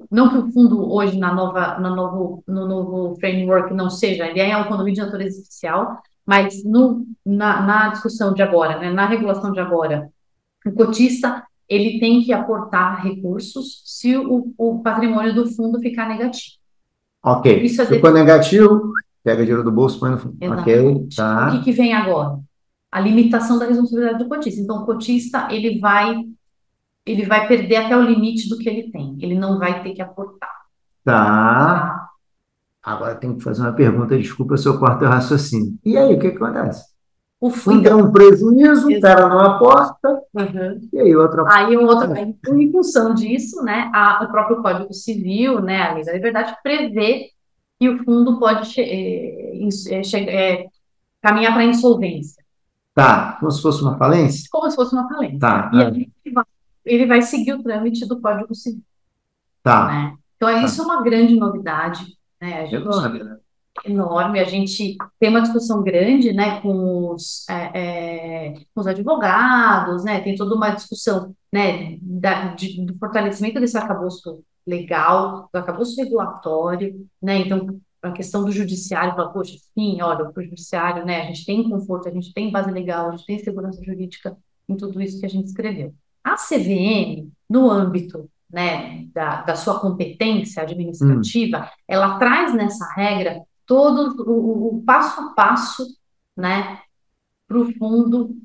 Não 0.09 0.31
que 0.31 0.39
o 0.39 0.53
fundo 0.53 0.93
hoje 0.93 1.19
na 1.19 1.35
nova, 1.35 1.81
no 1.81 1.97
novo, 1.97 2.45
no 2.47 2.67
novo 2.67 3.17
framework 3.19 3.75
não 3.75 3.91
seja, 3.91 4.27
ele 4.27 4.41
é 4.41 4.57
um 4.57 4.69
condomínio 4.69 4.95
de 4.95 5.01
natureza 5.01 5.41
especial, 5.41 6.01
mas 6.25 6.63
no, 6.65 7.05
na, 7.25 7.63
na 7.63 7.89
discussão 7.89 8.33
de 8.33 8.43
agora, 8.43 8.79
né, 8.79 8.91
na 8.91 9.07
regulação 9.07 9.51
de 9.51 9.59
agora, 9.59 10.09
o 10.65 10.73
cotista 10.73 11.45
ele 11.69 11.99
tem 11.99 12.23
que 12.23 12.33
aportar 12.33 13.03
recursos 13.03 13.83
se 13.85 14.17
o, 14.17 14.53
o 14.57 14.81
patrimônio 14.81 15.35
do 15.35 15.51
fundo 15.51 15.81
ficar 15.81 16.09
negativo. 16.09 16.57
Ok. 17.25 17.65
Isso 17.65 17.83
é 17.83 17.87
Ficou 17.87 18.13
negativo, 18.13 18.93
pega 19.25 19.43
dinheiro 19.43 19.65
do 19.65 19.73
bolso, 19.73 19.99
põe 19.99 20.11
no 20.11 20.19
fundo. 20.19 20.37
Ok, 20.41 21.09
tá. 21.17 21.49
O 21.49 21.53
que, 21.53 21.65
que 21.65 21.73
vem 21.73 21.93
agora? 21.93 22.39
A 22.93 23.01
limitação 23.01 23.59
da 23.59 23.67
responsabilidade 23.67 24.23
do 24.23 24.29
cotista. 24.29 24.61
Então, 24.61 24.83
o 24.83 24.87
cotista, 24.87 25.49
ele 25.51 25.81
vai, 25.81 26.15
ele 27.07 27.25
vai 27.25 27.47
perder 27.47 27.77
até 27.77 27.97
o 27.97 28.03
limite 28.03 28.49
do 28.49 28.59
que 28.59 28.69
ele 28.69 28.91
tem. 28.91 29.17
Ele 29.21 29.35
não 29.35 29.59
vai 29.59 29.83
ter 29.83 29.93
que 29.93 30.03
aportar. 30.03 30.51
Tá. 31.05 32.09
Agora 32.83 33.15
tem 33.15 33.37
que 33.37 33.43
fazer 33.43 33.63
uma 33.63 33.73
pergunta, 33.73 34.19
desculpa 34.19 34.57
se 34.57 34.67
eu 34.67 34.79
corto 34.79 35.05
o 35.05 35.09
raciocínio. 35.09 35.75
E 35.85 35.97
aí, 35.97 36.15
o 36.15 36.19
que, 36.19 36.31
que 36.31 36.37
acontece? 36.37 36.85
O 37.41 37.51
fundo 37.51 37.83
tem 37.83 37.93
um 37.93 38.11
prejuízo, 38.11 38.89
o 38.89 39.01
cara 39.01 39.29
não 39.29 39.39
aposta, 39.41 40.09
uhum. 40.35 40.89
e 40.93 40.99
aí 40.99 41.15
outra 41.15 41.45
Aí 41.49 41.77
o 41.77 41.85
outro, 41.85 42.15
em 42.17 42.73
função 42.73 43.13
disso, 43.13 43.63
né, 43.63 43.91
a, 43.95 44.25
o 44.25 44.29
próprio 44.29 44.63
Código 44.63 44.93
Civil, 44.95 45.61
né, 45.61 45.83
a 45.83 45.95
Lei 45.95 46.05
da 46.05 46.13
Liberdade, 46.15 46.57
prevê 46.63 47.27
que 47.79 47.89
o 47.91 48.03
fundo 48.05 48.39
pode 48.39 48.81
é, 48.81 49.69
é, 50.29 50.67
caminhar 51.21 51.53
para 51.53 51.65
insolvência. 51.65 52.43
Tá, 52.95 53.37
como 53.39 53.51
se 53.51 53.61
fosse 53.61 53.83
uma 53.83 53.99
falência? 53.99 54.49
Como 54.51 54.71
se 54.71 54.77
fosse 54.77 54.95
uma 54.95 55.07
falência. 55.07 55.39
Tá. 55.39 55.71
E 55.75 55.83
aí 55.83 56.11
ele 56.25 56.35
vai, 56.35 56.45
ele 56.87 57.07
vai 57.07 57.21
seguir 57.21 57.53
o 57.53 57.63
trâmite 57.63 58.07
do 58.07 58.21
Código 58.21 58.55
Civil. 58.55 58.83
Tá. 59.63 59.87
Né? 59.89 60.17
Então, 60.37 60.49
tá. 60.49 60.63
isso 60.63 60.81
é 60.81 60.85
uma 60.85 61.03
grande 61.03 61.35
novidade. 61.35 62.17
Né? 62.41 62.63
A 62.63 62.67
gente, 62.67 63.25
né? 63.25 63.37
enorme. 63.85 64.41
A 64.41 64.45
gente 64.45 64.97
tem 65.19 65.29
uma 65.29 65.43
discussão 65.43 65.83
grande, 65.83 66.33
né, 66.33 66.61
com 66.61 67.13
os, 67.13 67.49
é, 67.49 67.71
é, 67.75 68.55
com 68.75 68.81
os 68.81 68.87
advogados, 68.87 70.05
né, 70.05 70.21
tem 70.21 70.35
toda 70.35 70.55
uma 70.55 70.71
discussão, 70.71 71.35
né, 71.53 71.99
da, 72.01 72.55
de, 72.55 72.85
do 72.85 72.97
fortalecimento 72.99 73.61
desse 73.61 73.77
arcabouço 73.77 74.43
legal, 74.67 75.49
do 75.53 75.57
arcabouço 75.57 76.01
regulatório, 76.01 77.07
né, 77.23 77.39
então 77.39 77.79
a 78.03 78.13
questão 78.13 78.45
do 78.45 78.53
judiciário, 78.53 79.15
fala, 79.17 79.33
poxa, 79.33 79.57
sim, 79.75 80.01
olha, 80.01 80.31
o 80.35 80.43
judiciário, 80.43 81.05
né, 81.05 81.23
a 81.23 81.25
gente 81.27 81.45
tem 81.45 81.69
conforto, 81.69 82.09
a 82.09 82.13
gente 82.13 82.33
tem 82.33 82.51
base 82.51 82.71
legal, 82.71 83.09
a 83.09 83.11
gente 83.13 83.27
tem 83.27 83.39
segurança 83.39 83.83
jurídica 83.85 84.37
em 84.69 84.77
tudo 84.77 85.01
isso 85.01 85.19
que 85.21 85.27
a 85.27 85.29
gente 85.29 85.47
escreveu. 85.47 85.95
A 86.27 86.35
CVM, 86.35 87.31
no 87.49 87.71
âmbito 87.71 88.29
né, 88.53 89.07
da, 89.15 89.43
da 89.43 89.55
sua 89.55 89.79
competência 89.79 90.63
administrativa, 90.63 91.59
hum. 91.59 91.69
ela 91.87 92.19
traz 92.19 92.53
nessa 92.53 92.85
regra 92.95 93.43
todo 93.65 94.23
o, 94.23 94.77
o 94.77 94.83
passo 94.83 95.21
a 95.21 95.29
passo, 95.35 95.87
né, 96.37 96.81
para 97.47 97.59
o 97.59 97.73
fundo, 97.75 98.37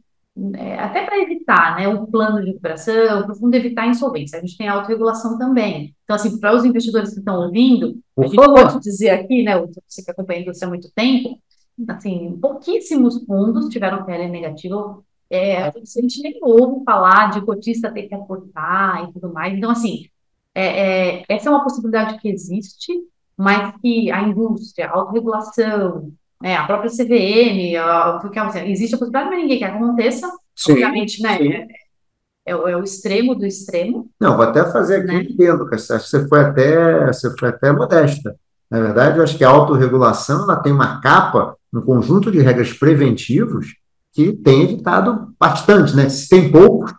é, 0.55 0.79
até 0.79 1.05
para 1.05 1.19
evitar, 1.19 1.75
né, 1.75 1.87
o 1.87 2.05
plano 2.05 2.39
de 2.39 2.49
recuperação, 2.49 3.23
para 3.23 3.31
o 3.31 3.35
fundo 3.35 3.55
evitar 3.55 3.83
a 3.83 3.87
insolvência. 3.87 4.37
A 4.37 4.41
gente 4.41 4.57
tem 4.57 4.67
a 4.67 4.73
autorregulação 4.73 5.37
também. 5.39 5.95
Então, 6.03 6.15
assim, 6.15 6.39
para 6.39 6.55
os 6.55 6.63
investidores 6.63 7.13
que 7.13 7.19
estão 7.19 7.41
ouvindo, 7.45 7.99
Por 8.15 8.25
a 8.25 8.27
gente 8.27 8.35
favor. 8.35 8.53
pode 8.53 8.79
dizer 8.79 9.09
aqui, 9.09 9.43
né, 9.43 9.57
você 9.57 10.03
que 10.03 10.11
acompanha 10.11 10.49
isso 10.49 10.63
há 10.63 10.67
muito 10.67 10.91
tempo, 10.93 11.39
assim, 11.87 12.37
pouquíssimos 12.39 13.23
fundos 13.25 13.69
tiveram 13.69 14.05
PL 14.05 14.29
negativo. 14.29 15.03
É, 15.31 15.63
a 15.63 15.71
gente 16.01 16.21
nem 16.21 16.37
ouve 16.41 16.83
falar 16.83 17.31
de 17.31 17.39
cotista 17.45 17.89
ter 17.89 18.03
que 18.03 18.13
aportar 18.13 19.07
e 19.07 19.13
tudo 19.13 19.31
mais. 19.31 19.57
Então, 19.57 19.71
assim, 19.71 20.07
é, 20.53 21.19
é, 21.19 21.25
essa 21.29 21.47
é 21.47 21.51
uma 21.51 21.63
possibilidade 21.63 22.19
que 22.19 22.27
existe, 22.27 22.91
mas 23.37 23.73
que 23.81 24.11
a 24.11 24.23
indústria, 24.23 24.87
a 24.87 24.91
autorregulação, 24.91 26.11
né, 26.41 26.57
a 26.57 26.65
própria 26.65 26.91
CVM, 26.91 27.77
a, 27.77 28.19
porque, 28.21 28.37
assim, 28.37 28.69
existe 28.69 28.95
a 28.95 28.97
possibilidade, 28.97 29.29
mas 29.29 29.41
ninguém 29.41 29.57
quer 29.57 29.71
que 29.71 29.77
aconteça. 29.77 30.29
Sim, 30.53 30.73
obviamente, 30.73 31.21
né? 31.23 31.37
Sim. 31.37 31.53
É, 31.53 32.51
é, 32.51 32.55
o 32.55 32.83
extremo 32.83 33.33
do 33.33 33.45
extremo. 33.45 34.09
Não, 34.19 34.35
vou 34.35 34.45
até 34.45 34.69
fazer 34.69 34.97
aqui 34.97 35.07
né? 35.07 35.23
entendo, 35.23 35.65
que 35.69 35.77
você 35.77 36.27
foi 36.27 36.41
até, 36.41 37.07
você 37.07 37.33
foi 37.37 37.49
até 37.49 37.71
modesta. 37.71 38.35
Na 38.69 38.81
verdade, 38.81 39.17
eu 39.17 39.23
acho 39.23 39.37
que 39.37 39.45
a 39.45 39.49
autorregulação 39.49 40.43
ela 40.43 40.57
tem 40.57 40.73
uma 40.73 40.99
capa, 40.99 41.55
um 41.73 41.81
conjunto 41.81 42.29
de 42.29 42.39
regras 42.41 42.73
preventivos 42.73 43.75
que 44.13 44.33
tem 44.33 44.63
evitado 44.63 45.33
bastante, 45.39 45.95
né? 45.95 46.09
Se 46.09 46.27
tem 46.27 46.51
poucos, 46.51 46.93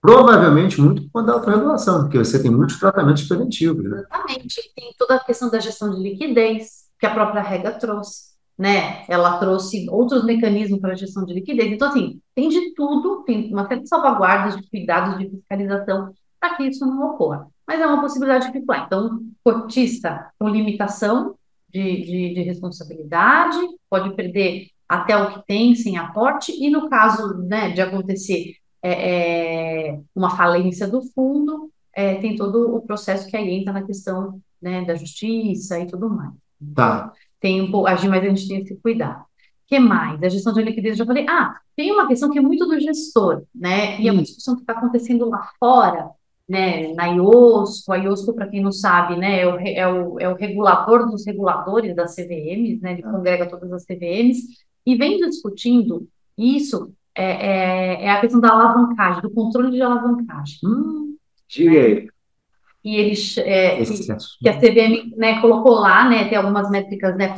provavelmente 0.00 0.80
muito 0.80 1.02
por 1.02 1.10
conta 1.12 1.26
da 1.26 1.32
autorregulação, 1.34 2.02
porque 2.02 2.18
você 2.18 2.40
tem 2.40 2.50
muitos 2.50 2.78
tratamentos 2.78 3.24
preventivos. 3.24 3.84
Né? 3.84 3.98
Exatamente. 3.98 4.72
Tem 4.74 4.94
toda 4.98 5.16
a 5.16 5.24
questão 5.24 5.50
da 5.50 5.58
gestão 5.58 5.90
de 5.90 6.02
liquidez, 6.02 6.84
que 6.98 7.06
a 7.06 7.14
própria 7.14 7.42
regra 7.42 7.72
trouxe. 7.72 8.32
Né? 8.58 9.04
Ela 9.08 9.38
trouxe 9.38 9.88
outros 9.90 10.24
mecanismos 10.24 10.80
para 10.80 10.92
a 10.92 10.96
gestão 10.96 11.24
de 11.24 11.34
liquidez. 11.34 11.72
Então, 11.72 11.88
assim, 11.88 12.20
tem 12.34 12.48
de 12.48 12.74
tudo, 12.74 13.24
tem 13.24 13.52
uma 13.52 13.66
série 13.66 13.82
de 13.82 13.88
salvaguardas, 13.88 14.56
de 14.56 14.68
cuidados, 14.70 15.18
de 15.18 15.30
fiscalização 15.30 16.12
para 16.38 16.56
que 16.56 16.64
isso 16.64 16.84
não 16.84 17.10
ocorra 17.10 17.46
mas 17.66 17.80
é 17.80 17.86
uma 17.86 18.00
possibilidade 18.00 18.52
de 18.52 18.64
lá. 18.66 18.84
Então, 18.86 19.20
cotista 19.42 20.30
com 20.38 20.48
limitação 20.48 21.34
de, 21.70 22.02
de, 22.04 22.34
de, 22.34 22.42
responsabilidade, 22.42 23.58
pode 23.88 24.14
perder 24.14 24.68
até 24.92 25.16
o 25.16 25.32
que 25.32 25.46
tem 25.46 25.74
sem 25.74 25.96
aporte, 25.96 26.52
e 26.52 26.68
no 26.68 26.86
caso 26.90 27.38
né, 27.38 27.70
de 27.70 27.80
acontecer 27.80 28.56
é, 28.82 29.88
é, 29.88 30.00
uma 30.14 30.36
falência 30.36 30.86
do 30.86 31.00
fundo, 31.14 31.70
é, 31.94 32.16
tem 32.16 32.36
todo 32.36 32.76
o 32.76 32.82
processo 32.82 33.26
que 33.26 33.34
aí 33.34 33.54
entra 33.54 33.72
na 33.72 33.82
questão 33.84 34.38
né, 34.60 34.84
da 34.84 34.94
justiça 34.94 35.80
e 35.80 35.86
tudo 35.86 36.10
mais. 36.10 36.32
Tá. 36.74 37.06
Então, 37.06 37.12
tem 37.40 37.62
um 37.62 37.70
pouco, 37.70 37.88
mas 37.88 38.04
a 38.04 38.28
gente 38.28 38.46
tem 38.46 38.58
esse 38.58 38.76
cuidado. 38.76 39.22
O 39.22 39.26
que 39.66 39.78
mais? 39.78 40.22
A 40.22 40.28
gestão 40.28 40.52
de 40.52 40.62
liquidez, 40.62 40.92
eu 40.92 40.98
já 40.98 41.06
falei. 41.06 41.24
Ah, 41.26 41.56
tem 41.74 41.90
uma 41.90 42.06
questão 42.06 42.28
que 42.28 42.38
é 42.38 42.42
muito 42.42 42.66
do 42.66 42.78
gestor, 42.78 43.44
né? 43.54 43.98
E 43.98 44.06
é 44.06 44.12
uma 44.12 44.20
hum. 44.20 44.24
discussão 44.24 44.56
que 44.56 44.60
está 44.60 44.74
acontecendo 44.74 45.26
lá 45.26 45.48
fora, 45.58 46.10
né, 46.46 46.92
na 46.92 47.06
IOSCO, 47.06 47.92
a 47.92 47.96
IOSCO, 47.96 48.34
para 48.34 48.46
quem 48.46 48.60
não 48.60 48.72
sabe, 48.72 49.16
né, 49.16 49.40
é 49.40 49.46
o, 49.46 49.58
é, 49.58 49.88
o, 49.88 50.20
é 50.20 50.28
o 50.28 50.34
regulador 50.34 51.10
dos 51.10 51.24
reguladores 51.24 51.96
das 51.96 52.14
CVMs, 52.14 52.82
né, 52.82 52.92
ele 52.92 53.02
congrega 53.02 53.48
todas 53.48 53.72
as 53.72 53.86
CVMs, 53.86 54.48
e 54.84 54.96
vem 54.96 55.18
discutindo 55.18 56.08
isso, 56.36 56.92
é, 57.14 57.24
é, 57.24 58.04
é 58.04 58.10
a 58.10 58.20
questão 58.20 58.40
da 58.40 58.50
alavancagem, 58.50 59.22
do 59.22 59.30
controle 59.30 59.70
de 59.70 59.82
alavancagem. 59.82 60.58
Hum, 60.64 61.16
diga 61.48 61.80
aí. 61.80 62.08
E 62.84 62.96
eles, 62.96 63.38
é, 63.38 63.76
que, 63.84 64.06
que, 64.40 64.48
a 64.48 64.58
CVM 64.58 65.14
né, 65.16 65.40
colocou 65.40 65.74
lá, 65.74 66.08
né, 66.08 66.28
tem 66.28 66.36
algumas 66.36 66.68
métricas 66.68 67.16
né, 67.16 67.28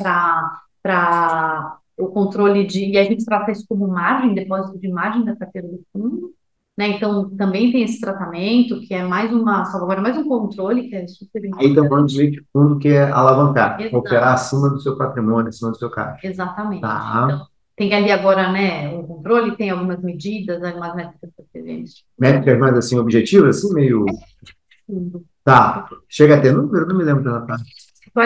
para 0.82 1.78
o 1.98 2.06
controle 2.06 2.66
de, 2.66 2.86
e 2.86 2.96
a 2.96 3.04
gente 3.04 3.24
trata 3.24 3.52
isso 3.52 3.66
como 3.68 3.86
margem, 3.86 4.34
depósito 4.34 4.78
de 4.78 4.88
margem 4.88 5.22
da 5.22 5.36
carteira 5.36 5.68
do 5.68 5.84
fundo, 5.92 6.32
né? 6.76 6.88
Então, 6.88 7.30
também 7.30 7.70
tem 7.70 7.82
esse 7.82 8.00
tratamento, 8.00 8.80
que 8.80 8.92
é 8.92 9.04
mais 9.04 9.32
uma 9.32 9.64
salvaguarda, 9.66 10.02
mais 10.02 10.16
um 10.16 10.28
controle, 10.28 10.88
que 10.88 10.96
é 10.96 11.06
super 11.06 11.44
importante. 11.44 11.64
Aí 11.64 11.68
estamos 11.70 11.88
falando 11.88 12.08
de 12.08 12.44
fundo 12.52 12.78
que 12.78 12.88
é 12.88 13.10
alavancar, 13.10 13.80
Exato. 13.80 13.96
operar 13.96 14.34
acima 14.34 14.68
do 14.70 14.80
seu 14.80 14.96
patrimônio, 14.96 15.48
acima 15.48 15.70
do 15.70 15.78
seu 15.78 15.88
caixa. 15.88 16.26
Exatamente. 16.26 16.82
Tá. 16.82 17.22
Então, 17.26 17.46
tem 17.76 17.94
ali 17.94 18.10
agora, 18.10 18.50
né, 18.52 18.88
um 18.88 19.04
controle, 19.06 19.56
tem 19.56 19.70
algumas 19.70 20.00
medidas, 20.00 20.62
algumas 20.62 20.94
métricas 20.94 21.30
preferentes. 21.36 22.04
Métricas 22.18 22.58
mais 22.58 22.76
assim, 22.76 22.98
objetivas, 22.98 23.58
assim, 23.58 23.74
meio... 23.74 24.04
Tá. 25.44 25.88
Chega 26.08 26.36
a 26.36 26.40
ter 26.40 26.52
número? 26.52 26.86
Não 26.86 26.96
me 26.96 27.04
lembro 27.04 27.24
dela. 27.24 27.46
Tá. 27.46 27.56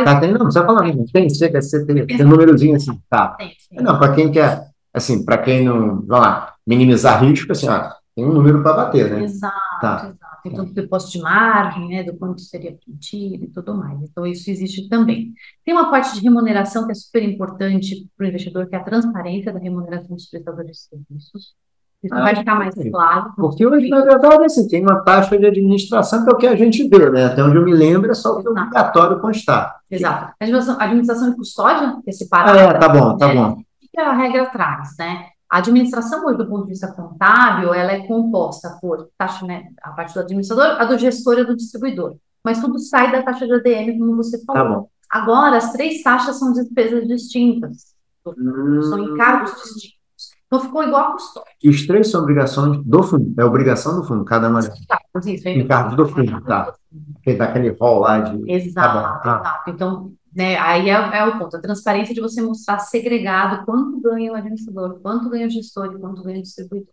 Tá, 0.05 0.21
tem, 0.21 0.31
não, 0.31 0.38
não 0.38 0.47
precisa 0.47 0.67
falar, 0.67 0.87
não. 0.95 1.07
Tem, 1.07 1.31
chega 1.31 1.59
a 1.59 1.62
ser, 1.62 1.87
tem, 1.87 2.07
tem 2.07 2.25
um 2.25 2.28
númerozinho 2.28 2.76
assim, 2.76 3.00
tá. 3.09 3.28
Tem, 3.28 3.57
Não, 3.73 3.99
para 3.99 4.14
quem 4.14 4.31
quer, 4.31 4.67
assim, 4.93 5.25
para 5.25 5.38
quem 5.38 5.64
não, 5.64 5.97
vamos 6.02 6.09
lá, 6.09 6.55
minimizar 6.67 7.25
risco, 7.25 7.52
assim, 7.52 7.69
ó, 7.69 7.90
tem 8.18 8.26
um 8.26 8.32
número 8.32 8.60
para 8.64 8.72
bater, 8.72 9.12
né? 9.12 9.22
Exato, 9.22 9.54
tá. 9.80 10.12
exato. 10.12 10.38
Então, 10.44 10.64
do 10.64 10.72
depósito 10.72 11.12
de 11.12 11.22
margem, 11.22 11.88
né, 11.88 12.02
do 12.02 12.16
quanto 12.16 12.40
seria 12.40 12.72
permitido 12.72 13.44
e 13.44 13.46
tudo 13.46 13.76
mais. 13.76 13.96
Então, 14.02 14.26
isso 14.26 14.50
existe 14.50 14.88
também. 14.88 15.32
Tem 15.64 15.72
uma 15.72 15.88
parte 15.88 16.14
de 16.14 16.20
remuneração 16.20 16.84
que 16.84 16.90
é 16.90 16.94
super 16.96 17.22
importante 17.22 18.08
para 18.16 18.26
o 18.26 18.28
investidor, 18.28 18.66
que 18.66 18.75
é 18.75 18.78
a 18.78 18.82
transparência 18.82 19.52
da 19.52 19.60
remuneração 19.60 20.16
dos 20.16 20.26
prestadores 20.26 20.72
de 20.72 20.82
serviços. 20.82 21.54
Isso 22.02 22.14
ah, 22.14 22.22
vai 22.22 22.34
ficar 22.34 22.56
mais 22.56 22.75
claro. 22.90 23.32
Porque 23.37 23.64
hoje, 23.64 23.88
na 23.88 24.00
verdade, 24.00 24.44
assim, 24.44 24.66
tem 24.66 24.82
uma 24.82 25.00
taxa 25.04 25.38
de 25.38 25.46
administração 25.46 26.25
que 26.25 26.30
é 26.30 26.34
o 26.34 26.38
que 26.38 26.46
a 26.48 26.56
gente 26.56 26.88
vê, 26.88 27.10
né? 27.10 27.26
Até 27.26 27.44
onde 27.44 27.56
eu 27.56 27.64
me 27.64 27.72
lembro, 27.72 28.10
é 28.10 28.14
só 28.14 28.32
o 28.32 28.42
que 28.42 28.48
é 28.48 28.50
obrigatório 28.50 29.20
constar. 29.20 29.76
Exato. 29.88 30.25
A 30.25 30.34
administração, 30.40 30.80
administração 30.80 31.30
e 31.30 31.37
custódia, 31.37 31.96
que 32.02 32.10
é 32.10 32.12
separado. 32.12 32.58
Ah, 32.58 32.62
é, 32.62 32.75
tá 32.75 32.88
bom, 32.88 33.16
tá 33.16 33.28
né? 33.28 33.34
bom. 33.34 33.52
O 33.52 33.64
que 33.92 34.00
a 34.00 34.12
regra 34.12 34.46
traz, 34.46 34.96
né? 34.98 35.26
A 35.50 35.59
administração, 35.59 36.26
hoje, 36.26 36.38
do 36.38 36.47
ponto 36.47 36.64
de 36.64 36.71
vista 36.71 36.93
contábil, 36.93 37.73
ela 37.73 37.93
é 37.93 38.07
composta 38.07 38.76
por 38.81 39.09
taxa, 39.17 39.47
né, 39.47 39.69
a 39.83 39.90
parte 39.90 40.12
do 40.12 40.21
administrador, 40.21 40.81
a 40.81 40.85
do 40.85 40.99
gestor 40.99 41.38
e 41.38 41.40
a 41.40 41.45
do 41.45 41.57
distribuidor. 41.57 42.17
Mas 42.45 42.61
tudo 42.61 42.78
sai 42.78 43.11
da 43.11 43.23
taxa 43.23 43.47
de 43.47 43.55
ADM, 43.55 43.99
como 43.99 44.17
você 44.17 44.45
falou. 44.45 44.83
Tá. 44.83 44.88
Agora, 45.11 45.57
as 45.57 45.73
três 45.73 46.02
taxas 46.02 46.38
são 46.38 46.52
despesas 46.52 47.09
distintas. 47.09 47.95
Hum. 48.26 48.83
São 48.83 48.99
encargos 48.99 49.55
distintos. 49.55 49.99
Então, 50.47 50.61
ficou 50.61 50.83
igual 50.83 51.11
a 51.11 51.12
custódia. 51.12 51.52
E 51.62 51.69
os 51.69 51.87
três 51.87 52.11
são 52.11 52.23
obrigações 52.23 52.83
do 52.85 53.02
fundo. 53.02 53.35
É 53.38 53.45
obrigação 53.45 54.00
do 54.00 54.07
fundo, 54.07 54.25
cada 54.25 54.49
uma. 54.49 54.61
Isso, 54.61 55.49
encargos 55.49 55.97
do 55.97 56.09
fundo, 56.09 56.40
tá. 56.43 56.75
Porque 57.12 57.35
dá 57.35 57.47
aquele 57.47 57.71
rol 57.71 58.00
lá 58.00 58.21
de... 58.21 58.50
Exato, 58.50 58.88
tá 58.88 58.95
bom, 58.95 59.23
tá. 59.23 59.40
exato. 59.40 59.71
Então, 59.71 60.12
né? 60.35 60.56
Aí 60.58 60.88
é, 60.88 60.92
é, 60.92 61.25
o 61.25 61.38
ponto, 61.38 61.56
a 61.56 61.61
transparência 61.61 62.14
de 62.14 62.20
você 62.20 62.40
mostrar 62.42 62.78
segregado 62.78 63.64
quanto 63.64 64.00
ganha 64.00 64.32
o 64.32 64.35
administrador, 64.35 65.00
quanto 65.00 65.28
ganha 65.30 65.47
o 65.47 65.50
gestor 65.50 65.87
e 65.87 65.99
quanto 65.99 66.23
ganha 66.23 66.38
o 66.38 66.42
distribuidor. 66.42 66.92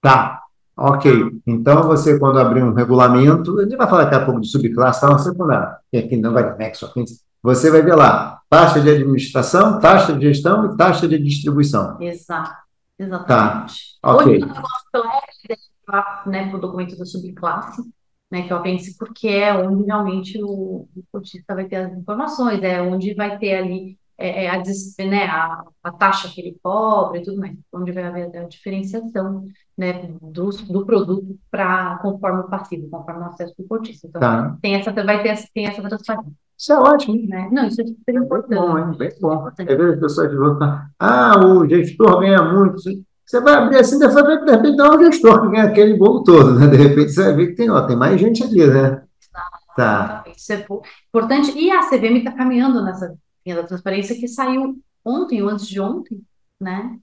Tá, 0.00 0.42
ok. 0.76 1.40
Então, 1.46 1.82
você, 1.84 2.18
quando 2.18 2.38
abrir 2.38 2.62
um 2.62 2.74
regulamento, 2.74 3.60
gente 3.62 3.76
vai 3.76 3.88
falar 3.88 4.04
daqui 4.04 4.16
a 4.16 4.24
pouco 4.24 4.40
de 4.40 4.48
subclasse, 4.48 5.00
tá? 5.00 5.08
Você, 5.12 5.34
quando 5.34 5.52
aqui 5.52 6.16
não 6.16 6.32
vai 6.32 6.56
nexo, 6.56 6.92
você 7.42 7.70
vai 7.70 7.82
ver 7.82 7.94
lá, 7.94 8.40
taxa 8.50 8.80
de 8.80 8.90
administração, 8.90 9.78
taxa 9.78 10.12
de 10.12 10.26
gestão 10.26 10.66
e 10.66 10.76
taxa 10.76 11.06
de 11.06 11.18
distribuição. 11.18 12.00
Exato, 12.00 12.50
exatamente. 12.98 13.98
Tá, 14.02 14.12
ok. 14.12 14.40
Hoje, 14.42 15.58
né, 16.26 16.52
o 16.52 16.58
documento 16.58 16.98
da 16.98 17.04
subclasse, 17.04 17.82
né, 18.30 18.42
que 18.42 18.52
é 18.52 18.56
o 18.56 18.58
apêndice, 18.58 18.96
porque 18.98 19.28
é 19.28 19.54
onde 19.54 19.84
realmente 19.84 20.42
o, 20.42 20.88
o 20.96 21.04
cotista 21.12 21.54
vai 21.54 21.66
ter 21.66 21.76
as 21.76 21.92
informações, 21.92 22.62
é 22.62 22.82
onde 22.82 23.14
vai 23.14 23.38
ter 23.38 23.54
ali 23.54 23.98
é, 24.18 24.46
é 24.46 24.50
a, 24.50 24.62
né, 25.04 25.26
a, 25.26 25.62
a, 25.82 25.92
taxa 25.92 26.28
que 26.28 26.40
ele 26.40 26.58
cobra 26.62 27.18
e 27.18 27.22
tudo 27.22 27.38
mais, 27.38 27.54
onde 27.72 27.92
vai 27.92 28.04
haver 28.04 28.34
a 28.36 28.44
diferenciação 28.44 29.46
né, 29.76 30.08
do, 30.22 30.48
do 30.50 30.86
produto 30.86 31.38
para 31.50 31.98
conforme 31.98 32.40
o 32.40 32.48
passivo, 32.48 32.88
conforme 32.88 33.20
o 33.22 33.26
acesso 33.26 33.54
do 33.58 33.68
cotista. 33.68 34.06
Então, 34.08 34.20
tá. 34.20 34.56
tem 34.62 34.74
essa, 34.74 34.90
vai 34.90 35.22
ter 35.22 35.36
tem 35.52 35.66
essa 35.66 35.82
transparência. 35.82 36.32
Isso 36.58 36.72
é 36.72 36.78
ótimo. 36.78 37.28
Né? 37.28 37.50
Não, 37.52 37.68
isso 37.68 37.82
é 37.82 37.84
super 37.84 38.14
importante. 38.14 38.58
Bom, 38.58 38.78
é 38.78 38.96
bem 38.96 39.10
bom. 39.20 39.48
É 39.58 39.64
ver 39.64 39.94
as 39.94 40.00
pessoas 40.00 40.32
falar, 40.32 40.90
ah, 40.98 41.46
o 41.46 41.68
gestor 41.68 42.20
ganha 42.20 42.42
muito. 42.42 42.80
Você 43.26 43.40
vai 43.40 43.54
abrir 43.54 43.78
assim, 43.78 43.98
de 43.98 44.06
repente 44.06 44.76
dá 44.76 44.94
um 44.94 45.02
gestor 45.04 45.42
que 45.42 45.48
ganha 45.48 45.64
aquele 45.64 45.94
bolo 45.94 46.22
todo, 46.22 46.54
né? 46.54 46.68
De 46.68 46.76
repente 46.76 47.10
você 47.10 47.24
vai 47.24 47.34
ver 47.34 47.46
que 47.48 47.54
tem, 47.54 47.68
ó, 47.68 47.84
tem 47.84 47.96
mais 47.96 48.20
gente 48.20 48.44
ali, 48.44 48.64
né? 48.64 49.02
Tá. 49.76 50.24
Isso 50.34 50.52
é 50.52 50.64
importante. 51.08 51.50
E 51.58 51.70
a 51.70 51.80
CVM 51.80 52.18
está 52.18 52.32
caminhando 52.32 52.82
nessa 52.84 53.14
linha 53.44 53.56
da 53.56 53.66
transparência 53.66 54.14
que 54.14 54.28
saiu 54.28 54.80
ontem 55.04 55.42
ou 55.42 55.48
antes 55.48 55.66
de 55.66 55.80
ontem, 55.80 56.22
né? 56.60 56.96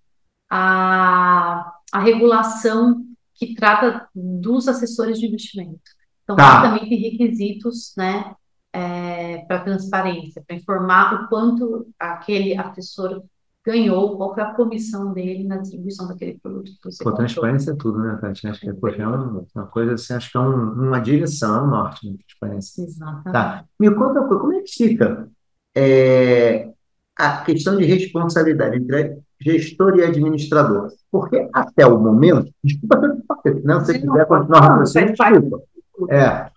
A, 0.49 1.73
a 1.91 1.99
regulação 1.99 3.05
que 3.35 3.53
trata 3.53 4.07
dos 4.15 4.69
assessores 4.69 5.19
de 5.19 5.27
investimento. 5.27 5.81
Então, 6.23 6.37
tá. 6.37 6.61
também 6.61 6.87
tem 6.87 6.99
requisitos, 6.99 7.93
né? 7.97 8.33
É, 8.71 9.39
para 9.45 9.59
transparência, 9.59 10.43
para 10.47 10.55
informar 10.55 11.13
o 11.13 11.27
quanto 11.27 11.87
aquele 11.99 12.57
assessor 12.57 13.23
ganhou, 13.65 14.17
qual 14.17 14.33
foi 14.33 14.43
a 14.43 14.53
comissão 14.53 15.13
dele 15.13 15.45
na 15.45 15.57
distribuição 15.57 16.07
daquele 16.07 16.37
produto 16.37 16.71
que 16.71 16.91
você 16.91 17.03
Pô, 17.03 17.11
transparência 17.13 17.71
é 17.71 17.75
tudo, 17.75 17.99
né, 17.99 18.17
Tati? 18.19 18.47
Acho 18.47 18.59
que 18.59 18.69
é, 18.69 18.73
poxa, 18.73 19.01
é 19.01 19.07
uma, 19.07 19.45
uma 19.55 19.65
coisa 19.67 19.93
assim, 19.93 20.13
acho 20.13 20.31
que 20.31 20.37
é 20.37 20.41
um, 20.41 20.71
uma 20.73 20.99
direção, 20.99 21.63
é 21.63 21.67
norte, 21.67 22.09
né, 22.09 22.17
transparência. 22.27 22.83
Exatamente. 22.83 23.31
Tá. 23.31 23.65
Me 23.79 23.89
conta 23.91 24.19
uma 24.19 24.27
coisa, 24.27 24.41
como 24.41 24.53
é 24.53 24.61
que 24.61 24.71
fica 24.71 25.29
é, 25.75 26.69
a 27.17 27.37
questão 27.37 27.77
de 27.77 27.85
responsabilidade 27.85 28.77
entre 28.77 29.17
gestor 29.39 29.97
e 29.97 30.03
administrador? 30.03 30.91
Porque 31.09 31.47
até 31.53 31.85
o 31.85 31.97
momento, 31.97 32.51
desculpa, 32.63 33.17
não, 33.63 33.79
se 33.79 33.85
você 33.85 33.99
quiser 33.99 34.25
continuar 34.25 34.79
você 34.79 35.05
desculpa. 35.05 35.63
É, 36.09 36.51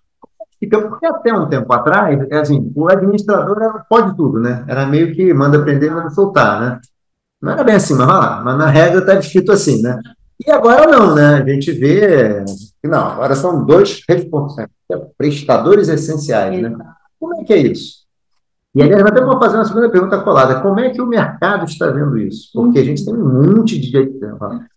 Fica 0.58 0.80
porque 0.80 1.04
até 1.04 1.34
um 1.34 1.48
tempo 1.48 1.70
atrás, 1.72 2.18
é 2.30 2.38
assim, 2.38 2.72
o 2.74 2.88
administrador 2.88 3.60
era, 3.60 3.84
pode 3.88 4.16
tudo, 4.16 4.40
né? 4.40 4.64
Era 4.66 4.86
meio 4.86 5.14
que 5.14 5.32
manda 5.34 5.62
prender, 5.62 5.92
manda 5.92 6.08
soltar, 6.10 6.60
né? 6.60 6.80
Não 7.46 7.52
era 7.52 7.64
bem 7.64 7.76
assim, 7.76 7.94
mas 7.94 8.06
vai 8.06 8.16
lá. 8.16 8.42
Mas 8.44 8.58
na 8.58 8.66
regra 8.66 8.98
está 8.98 9.14
escrito 9.14 9.52
assim, 9.52 9.80
né? 9.80 10.00
E 10.44 10.50
agora 10.50 10.86
não, 10.86 11.14
né? 11.14 11.36
A 11.36 11.48
gente 11.48 11.70
vê 11.72 12.44
que 12.82 12.88
não, 12.88 13.06
agora 13.06 13.34
são 13.34 13.64
dois 13.64 14.02
responsáveis, 14.08 14.70
prestadores 15.16 15.88
essenciais, 15.88 16.60
né? 16.60 16.76
Como 17.18 17.40
é 17.40 17.44
que 17.44 17.52
é 17.52 17.58
isso? 17.58 18.06
E 18.74 18.82
aliás, 18.82 19.06
até 19.06 19.22
vou 19.22 19.38
fazer 19.38 19.56
uma 19.56 19.64
segunda 19.64 19.88
pergunta 19.88 20.20
colada. 20.20 20.60
Como 20.60 20.78
é 20.80 20.90
que 20.90 21.00
o 21.00 21.06
mercado 21.06 21.64
está 21.64 21.86
vendo 21.86 22.18
isso? 22.18 22.50
Porque 22.52 22.78
a 22.78 22.84
gente 22.84 23.04
tem 23.04 23.14
um 23.14 23.56
monte 23.56 23.78
de 23.78 23.96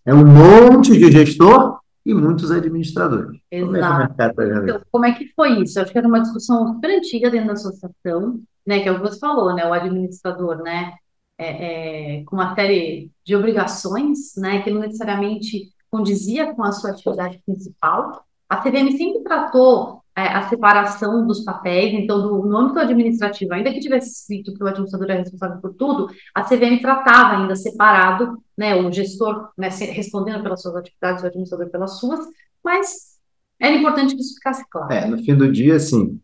é 0.06 0.14
um 0.14 0.26
monte 0.26 0.98
de 0.98 1.12
gestor 1.12 1.80
e 2.06 2.14
muitos 2.14 2.50
administradores. 2.50 3.42
Exato. 3.52 3.68
Como 3.68 3.76
é 3.76 3.82
que 3.82 3.88
o 3.90 3.98
mercado 3.98 4.12
está 4.12 4.44
vendo 4.44 4.64
então, 4.64 4.82
Como 4.90 5.06
é 5.06 5.12
que 5.12 5.34
foi 5.36 5.62
isso? 5.62 5.80
Acho 5.82 5.92
que 5.92 5.98
era 5.98 6.08
uma 6.08 6.22
discussão 6.22 6.74
super 6.74 6.98
antiga 6.98 7.30
dentro 7.30 7.48
da 7.48 7.54
associação, 7.54 8.40
né? 8.66 8.80
Que 8.80 8.88
é 8.88 8.92
o 8.92 8.96
que 8.96 9.02
você 9.02 9.20
falou, 9.20 9.54
né? 9.54 9.66
O 9.66 9.74
administrador, 9.74 10.64
né? 10.64 10.94
É, 11.40 12.18
é, 12.18 12.24
com 12.26 12.36
uma 12.36 12.54
série 12.54 13.10
de 13.24 13.34
obrigações, 13.34 14.36
né, 14.36 14.62
que 14.62 14.70
não 14.70 14.82
necessariamente 14.82 15.70
condizia 15.90 16.54
com 16.54 16.64
a 16.64 16.72
sua 16.74 16.92
atividade 16.92 17.42
principal. 17.46 18.26
A 18.50 18.58
CVM 18.58 18.92
sempre 18.98 19.24
tratou 19.24 20.02
é, 20.16 20.28
a 20.28 20.50
separação 20.50 21.26
dos 21.26 21.46
papéis, 21.46 21.94
então, 21.94 22.22
do, 22.22 22.46
no 22.46 22.58
âmbito 22.58 22.80
administrativo, 22.80 23.54
ainda 23.54 23.72
que 23.72 23.80
tivesse 23.80 24.10
escrito 24.10 24.54
que 24.54 24.62
o 24.62 24.68
administrador 24.68 25.10
é 25.12 25.20
responsável 25.20 25.62
por 25.62 25.74
tudo, 25.74 26.10
a 26.36 26.44
CVM 26.44 26.82
tratava 26.82 27.38
ainda 27.38 27.56
separado, 27.56 28.38
né, 28.58 28.76
o 28.76 28.92
gestor 28.92 29.50
né, 29.58 29.70
respondendo 29.70 30.44
pelas 30.44 30.62
suas 30.62 30.76
atividades, 30.76 31.24
o 31.24 31.28
administrador 31.28 31.70
pelas 31.70 32.00
suas, 32.00 32.20
mas 32.62 33.18
era 33.58 33.76
importante 33.76 34.14
que 34.14 34.22
isso 34.22 34.36
ficasse 34.36 34.64
claro. 34.70 34.92
É, 34.92 35.08
no 35.08 35.18
fim 35.20 35.36
do 35.36 35.50
dia, 35.50 35.78
assim, 35.78 36.20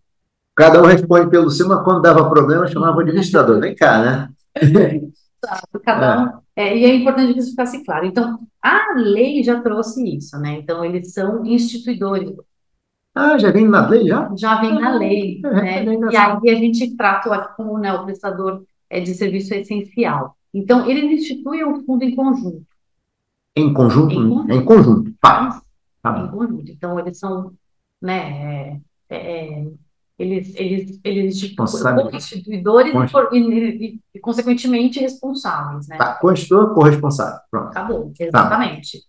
cada 0.53 0.81
um 0.81 0.85
responde 0.85 1.29
pelo 1.29 1.49
seu, 1.49 1.67
mas 1.67 1.83
quando 1.83 2.01
dava 2.01 2.29
problema, 2.29 2.67
chamava 2.67 2.97
o 2.97 2.99
administrador. 2.99 3.61
Vem 3.61 3.75
cá, 3.75 4.01
né? 4.01 4.29
Cada 5.83 6.23
um. 6.23 6.45
É, 6.55 6.77
e 6.77 6.85
é 6.85 6.95
importante 6.95 7.33
que 7.33 7.39
isso 7.39 7.51
ficasse 7.51 7.83
claro. 7.83 8.05
Então, 8.05 8.39
a 8.61 8.93
lei 8.95 9.43
já 9.43 9.61
trouxe 9.61 10.15
isso, 10.15 10.37
né? 10.39 10.59
Então, 10.59 10.83
eles 10.85 11.11
são 11.11 11.45
instituidores. 11.45 12.31
Ah, 13.13 13.37
já 13.37 13.51
vem 13.51 13.67
na 13.67 13.87
lei 13.87 14.07
já? 14.07 14.33
Já 14.37 14.61
vem 14.61 14.73
na 14.73 14.95
lei, 14.95 15.41
é, 15.43 15.51
né? 15.51 15.85
É 15.85 16.11
e 16.11 16.17
aí 16.17 16.49
a 16.49 16.55
gente 16.55 16.95
trata 16.95 17.53
como 17.55 17.77
né, 17.77 17.93
o 17.93 18.05
prestador 18.05 18.63
é, 18.89 18.99
de 18.99 19.13
serviço 19.13 19.53
essencial. 19.53 20.35
Então, 20.53 20.89
eles 20.89 21.21
instituem 21.21 21.63
o 21.65 21.83
fundo 21.85 22.03
em 22.03 22.15
conjunto. 22.15 22.65
Em 23.55 23.73
conjunto? 23.73 24.13
Em 24.13 24.29
conjunto. 24.29 24.53
Em 24.53 24.65
conjunto. 24.65 25.13
Tá. 25.21 25.61
tá 26.01 26.19
em 26.19 26.27
conjunto. 26.29 26.71
Então, 26.71 26.99
eles 26.99 27.17
são, 27.19 27.53
né, 28.01 28.81
é, 29.09 29.65
eles, 30.17 30.55
eles, 30.55 30.99
eles 31.03 31.55
constituidores 31.55 32.93
e, 33.33 33.99
e, 34.13 34.19
consequentemente, 34.19 34.99
responsáveis, 34.99 35.87
né? 35.87 35.97
Tá, 35.97 36.13
constituidor 36.13 36.73
corresponsável. 36.73 37.39
Pronto. 37.51 37.73
Tá 37.73 37.83
bom, 37.83 38.13
exatamente. 38.17 38.99
Tá. 38.99 39.05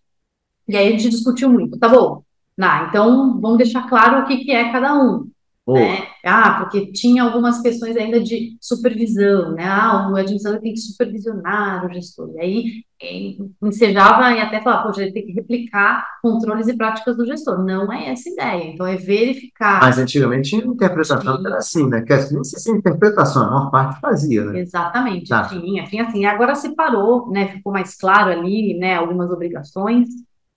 E 0.69 0.77
aí 0.77 0.89
a 0.89 0.91
gente 0.91 1.09
discutiu 1.11 1.49
muito, 1.49 1.79
tá 1.79 1.89
bom. 1.89 2.25
Nah, 2.57 2.89
então, 2.89 3.41
vamos 3.41 3.59
deixar 3.59 3.89
claro 3.89 4.23
o 4.23 4.27
que, 4.27 4.39
que 4.39 4.51
é 4.51 4.73
cada 4.73 4.95
um. 4.95 5.31
Né? 5.75 6.07
Ah, 6.25 6.61
porque 6.61 6.93
tinha 6.93 7.25
algumas 7.25 7.61
questões 7.61 7.97
ainda 7.97 8.21
de 8.21 8.57
supervisão, 8.61 9.53
né? 9.53 9.65
Ah, 9.67 10.09
o 10.13 10.17
administrador 10.17 10.61
tem 10.61 10.73
que 10.73 10.79
supervisionar 10.79 11.85
o 11.85 11.93
gestor. 11.93 12.31
E 12.37 12.41
aí 12.41 13.37
ensejava 13.63 14.31
e 14.33 14.41
até 14.41 14.63
falava, 14.63 14.85
poxa, 14.85 15.03
ele 15.03 15.13
tem 15.13 15.27
que 15.27 15.33
replicar 15.33 16.07
controles 16.23 16.69
e 16.69 16.77
práticas 16.77 17.17
do 17.17 17.27
gestor. 17.27 17.65
Não 17.65 17.93
é 17.93 18.11
essa 18.11 18.29
a 18.29 18.33
ideia. 18.33 18.71
Então, 18.73 18.87
é 18.87 18.97
verificar. 18.97 19.81
Mas 19.83 19.99
antigamente 19.99 20.51
tinha 20.51 20.65
interpretação 20.65 21.45
era 21.45 21.57
assim, 21.57 21.89
né? 21.89 22.03
Que 22.03 22.13
assim, 22.13 22.43
se 22.45 22.71
interpretação, 22.71 23.43
a 23.43 23.51
maior 23.51 23.71
parte 23.71 24.01
fazia, 24.01 24.45
né? 24.45 24.61
Exatamente, 24.61 25.29
tá. 25.29 25.49
tinha, 25.49 25.85
tinha 25.85 26.05
assim. 26.05 26.25
Agora 26.27 26.55
separou, 26.55 27.29
né? 27.31 27.49
Ficou 27.49 27.73
mais 27.73 27.97
claro 27.97 28.31
ali, 28.31 28.79
né? 28.79 28.95
Algumas 28.95 29.31
obrigações, 29.33 30.09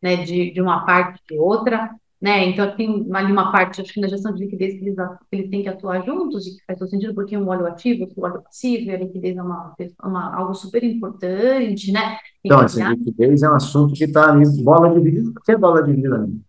né? 0.04 0.18
De, 0.18 0.52
de 0.52 0.62
uma 0.62 0.86
parte 0.86 1.20
e 1.32 1.40
outra 1.40 1.90
né? 2.22 2.50
Então, 2.50 2.76
tem 2.76 3.08
ali 3.14 3.32
uma 3.32 3.52
parte, 3.52 3.82
acho 3.82 3.94
que 3.94 4.02
na 4.02 4.08
gestão 4.08 4.34
de 4.34 4.44
liquidez, 4.44 4.74
que 4.74 4.86
eles, 4.86 4.96
eles 5.32 5.50
têm 5.50 5.64
que 5.64 5.70
atuar 5.70 6.04
juntos, 6.06 6.46
e 6.46 6.58
que 6.58 6.66
faz 6.66 6.78
todo 6.78 6.90
sentido, 6.90 7.16
porque 7.16 7.38
um 7.38 7.48
óleo 7.48 7.66
ativo, 7.66 8.04
outro 8.04 8.22
óleo 8.22 8.42
passivo, 8.42 8.84
e 8.86 8.92
a 8.92 8.98
liquidez 8.98 9.38
é 9.38 9.42
uma, 9.42 9.74
uma, 10.04 10.36
algo 10.36 10.54
super 10.54 10.84
importante, 10.84 11.92
né? 11.92 12.18
Então, 12.44 12.62
essa 12.62 12.90
liquidez 12.90 13.42
é 13.42 13.50
um 13.50 13.56
assunto 13.56 13.94
que 13.94 14.04
está 14.04 14.32
ali, 14.32 14.44
bola 14.64 14.94
dividida, 14.94 15.30
o 15.30 15.34
que 15.42 15.52
é 15.52 15.58
bola 15.58 15.82
dividida 15.82 16.16
ali? 16.16 16.42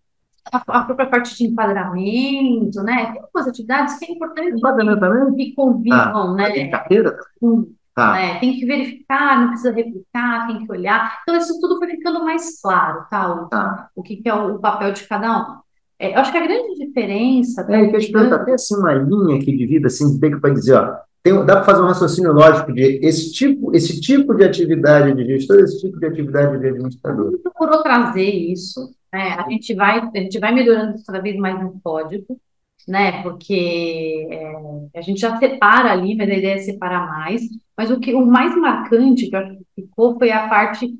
A, 0.52 0.58
a, 0.66 0.84
própria 0.84 1.06
parte 1.08 1.36
de 1.36 1.44
enquadramento, 1.44 2.82
né? 2.82 3.12
Tem 3.12 3.22
algumas 3.22 3.46
atividades 3.46 3.98
que 3.98 4.06
é 4.06 4.12
importante 4.12 4.60
que, 4.60 5.36
que 5.36 5.54
convivam, 5.54 6.32
ah, 6.32 6.34
né? 6.34 6.68
Carteira? 6.68 7.16
Com, 7.40 7.68
Tá. 7.94 8.12
Né? 8.12 8.38
Tem 8.38 8.58
que 8.58 8.64
verificar, 8.64 9.40
não 9.40 9.48
precisa 9.48 9.72
replicar, 9.72 10.46
tem 10.46 10.64
que 10.64 10.72
olhar. 10.72 11.20
Então, 11.22 11.36
isso 11.36 11.60
tudo 11.60 11.78
foi 11.78 11.88
ficando 11.88 12.24
mais 12.24 12.60
claro, 12.60 13.04
tá? 13.10 13.34
O, 13.34 13.48
tá. 13.48 13.88
o 13.94 14.02
que, 14.02 14.16
que, 14.16 14.28
é 14.28 14.34
o, 14.34 14.54
o, 14.54 14.60
papel 14.60 14.92
de 14.92 15.06
cada 15.06 15.38
um. 15.38 15.60
É, 15.98 16.14
eu 16.14 16.20
acho 16.20 16.32
que 16.32 16.38
a 16.38 16.46
grande 16.46 16.86
diferença. 16.86 17.66
É, 17.68 17.88
que 17.88 17.96
eu 17.96 18.00
te 18.00 18.12
pergunto, 18.12 18.34
até 18.34 18.54
assim, 18.54 18.76
uma 18.76 18.94
linha 18.94 19.38
que 19.40 19.56
divida, 19.56 19.88
assim, 19.88 20.18
tem 20.18 20.30
que 20.30 20.40
para 20.40 20.54
dizer, 20.54 20.74
ó, 20.74 20.96
tem, 21.22 21.34
dá 21.44 21.56
para 21.56 21.64
fazer 21.64 21.82
um 21.82 21.86
raciocínio 21.86 22.32
lógico 22.32 22.72
de 22.72 23.00
esse 23.02 23.32
tipo, 23.32 23.74
esse 23.74 24.00
tipo 24.00 24.34
de 24.34 24.44
atividade 24.44 25.14
de 25.14 25.26
gestor, 25.26 25.60
esse 25.60 25.80
tipo 25.80 25.98
de 25.98 26.06
atividade 26.06 26.58
de 26.58 26.68
administrador. 26.68 27.28
A 27.28 27.30
gente 27.32 27.42
procurou 27.42 27.82
trazer 27.82 28.30
isso, 28.30 28.94
né? 29.12 29.36
a, 29.38 29.50
gente 29.50 29.74
vai, 29.74 29.98
a 30.00 30.18
gente 30.18 30.38
vai 30.38 30.54
melhorando 30.54 30.94
cada 31.06 31.20
vez 31.20 31.36
mais 31.36 31.60
no 31.60 31.78
código, 31.82 32.40
né? 32.86 33.22
Porque 33.22 34.26
é, 34.30 34.98
a 34.98 35.00
gente 35.00 35.20
já 35.20 35.38
separa 35.38 35.92
ali, 35.92 36.16
mas 36.16 36.28
a 36.28 36.34
ideia 36.34 36.54
é 36.54 36.58
separar 36.58 37.06
mais. 37.08 37.42
Mas 37.76 37.90
o 37.90 38.00
que 38.00 38.14
o 38.14 38.26
mais 38.26 38.56
marcante 38.56 39.28
que 39.28 39.36
eu 39.36 39.40
acho 39.40 39.56
que 39.56 39.82
ficou 39.82 40.18
foi 40.18 40.30
a 40.30 40.48
parte 40.48 40.94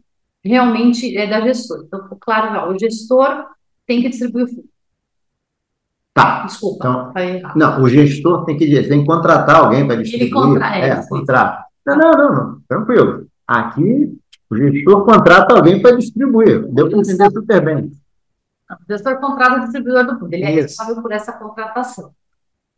realmente 0.45 1.17
é, 1.17 1.27
da 1.27 1.41
gestora. 1.41 1.83
Então, 1.87 2.09
claro, 2.21 2.73
o 2.73 2.79
gestor 2.79 3.47
tem 3.87 4.03
que 4.03 4.09
distribuir 4.09 4.45
o 4.47 4.49
fundo. 4.49 4.71
Tá. 6.13 6.45
Desculpa. 6.45 7.13
Então, 7.17 7.53
não, 7.55 7.83
o 7.83 7.89
gestor 7.89 8.45
tem 8.45 8.57
que, 8.57 8.67
tem 8.89 9.01
que 9.01 9.07
contratar 9.07 9.57
alguém 9.57 9.87
para 9.87 9.97
distribuir. 9.97 10.27
Ele 10.27 10.33
contra, 10.33 10.79
é, 10.79 10.89
é 10.91 11.09
contrata. 11.09 11.65
Não, 11.87 11.97
não, 11.97 12.13
não, 12.13 12.35
não, 12.35 12.61
tranquilo. 12.69 13.27
Aqui, 13.47 14.19
o 14.51 14.57
gestor 14.57 15.05
contrata 15.05 15.55
alguém 15.55 15.81
para 15.81 15.97
distribuir. 15.97 16.67
Deu 16.73 16.89
para 16.89 16.99
entender 16.99 17.31
super 17.31 17.65
bem. 17.65 17.93
O 18.71 18.93
gestor 18.93 19.21
contrata 19.21 19.57
o 19.57 19.61
distribuidor 19.61 20.07
do 20.07 20.19
fundo, 20.19 20.33
ele 20.33 20.45
é 20.45 20.51
responsável 20.51 21.03
por 21.03 21.13
essa 21.13 21.33
contratação. 21.33 22.13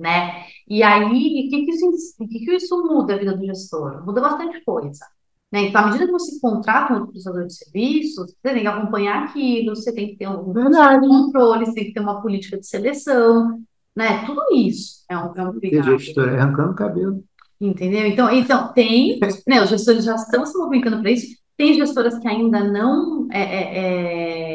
Né? 0.01 0.47
E 0.69 0.83
aí, 0.83 1.05
o 1.05 1.11
que, 1.51 1.65
que, 1.65 1.71
isso, 1.71 2.17
que, 2.19 2.27
que 2.27 2.57
isso 2.57 2.83
muda 2.85 3.15
a 3.15 3.19
vida 3.19 3.37
do 3.37 3.45
gestor? 3.45 4.05
Muda 4.05 4.21
bastante 4.21 4.65
coisa. 4.65 5.05
Né? 5.53 5.69
Então, 5.69 5.83
à 5.83 5.87
medida 5.87 6.07
que 6.07 6.13
você 6.13 6.41
contrata 6.41 6.95
um 6.95 7.07
prestador 7.07 7.47
de 7.47 7.55
serviços, 7.55 8.35
você 8.35 8.55
tem 8.55 8.63
que 8.63 8.67
acompanhar 8.67 9.25
aquilo, 9.25 9.77
você 9.77 9.95
tem 9.95 10.09
que 10.09 10.17
ter 10.17 10.29
um 10.29 10.53
controle, 11.01 11.67
você 11.67 11.75
tem 11.75 11.85
que 11.85 11.93
ter 11.93 12.01
uma 12.01 12.23
política 12.23 12.59
de 12.59 12.67
seleção, 12.67 13.63
né? 13.95 14.25
Tudo 14.25 14.43
isso 14.55 15.05
é 15.09 15.17
um, 15.17 15.35
é 15.37 15.45
um 15.45 15.53
cuidado. 15.53 15.61
Tem 15.61 15.99
gestor 15.99 16.29
arrancando 16.31 16.75
cabelo. 16.75 17.23
Entendeu? 17.61 18.07
Então, 18.07 18.31
então 18.31 18.73
tem, 18.73 19.21
né, 19.47 19.63
os 19.63 19.71
gestores 19.71 20.05
já 20.05 20.17
estão 20.17 20.45
se 20.45 20.59
movimentando 20.59 21.01
para 21.01 21.13
isso, 21.13 21.37
tem 21.57 21.75
gestoras 21.75 22.19
que 22.19 22.27
ainda 22.27 22.65
não 22.65 23.29
é, 23.31 23.41
é, 23.41 24.52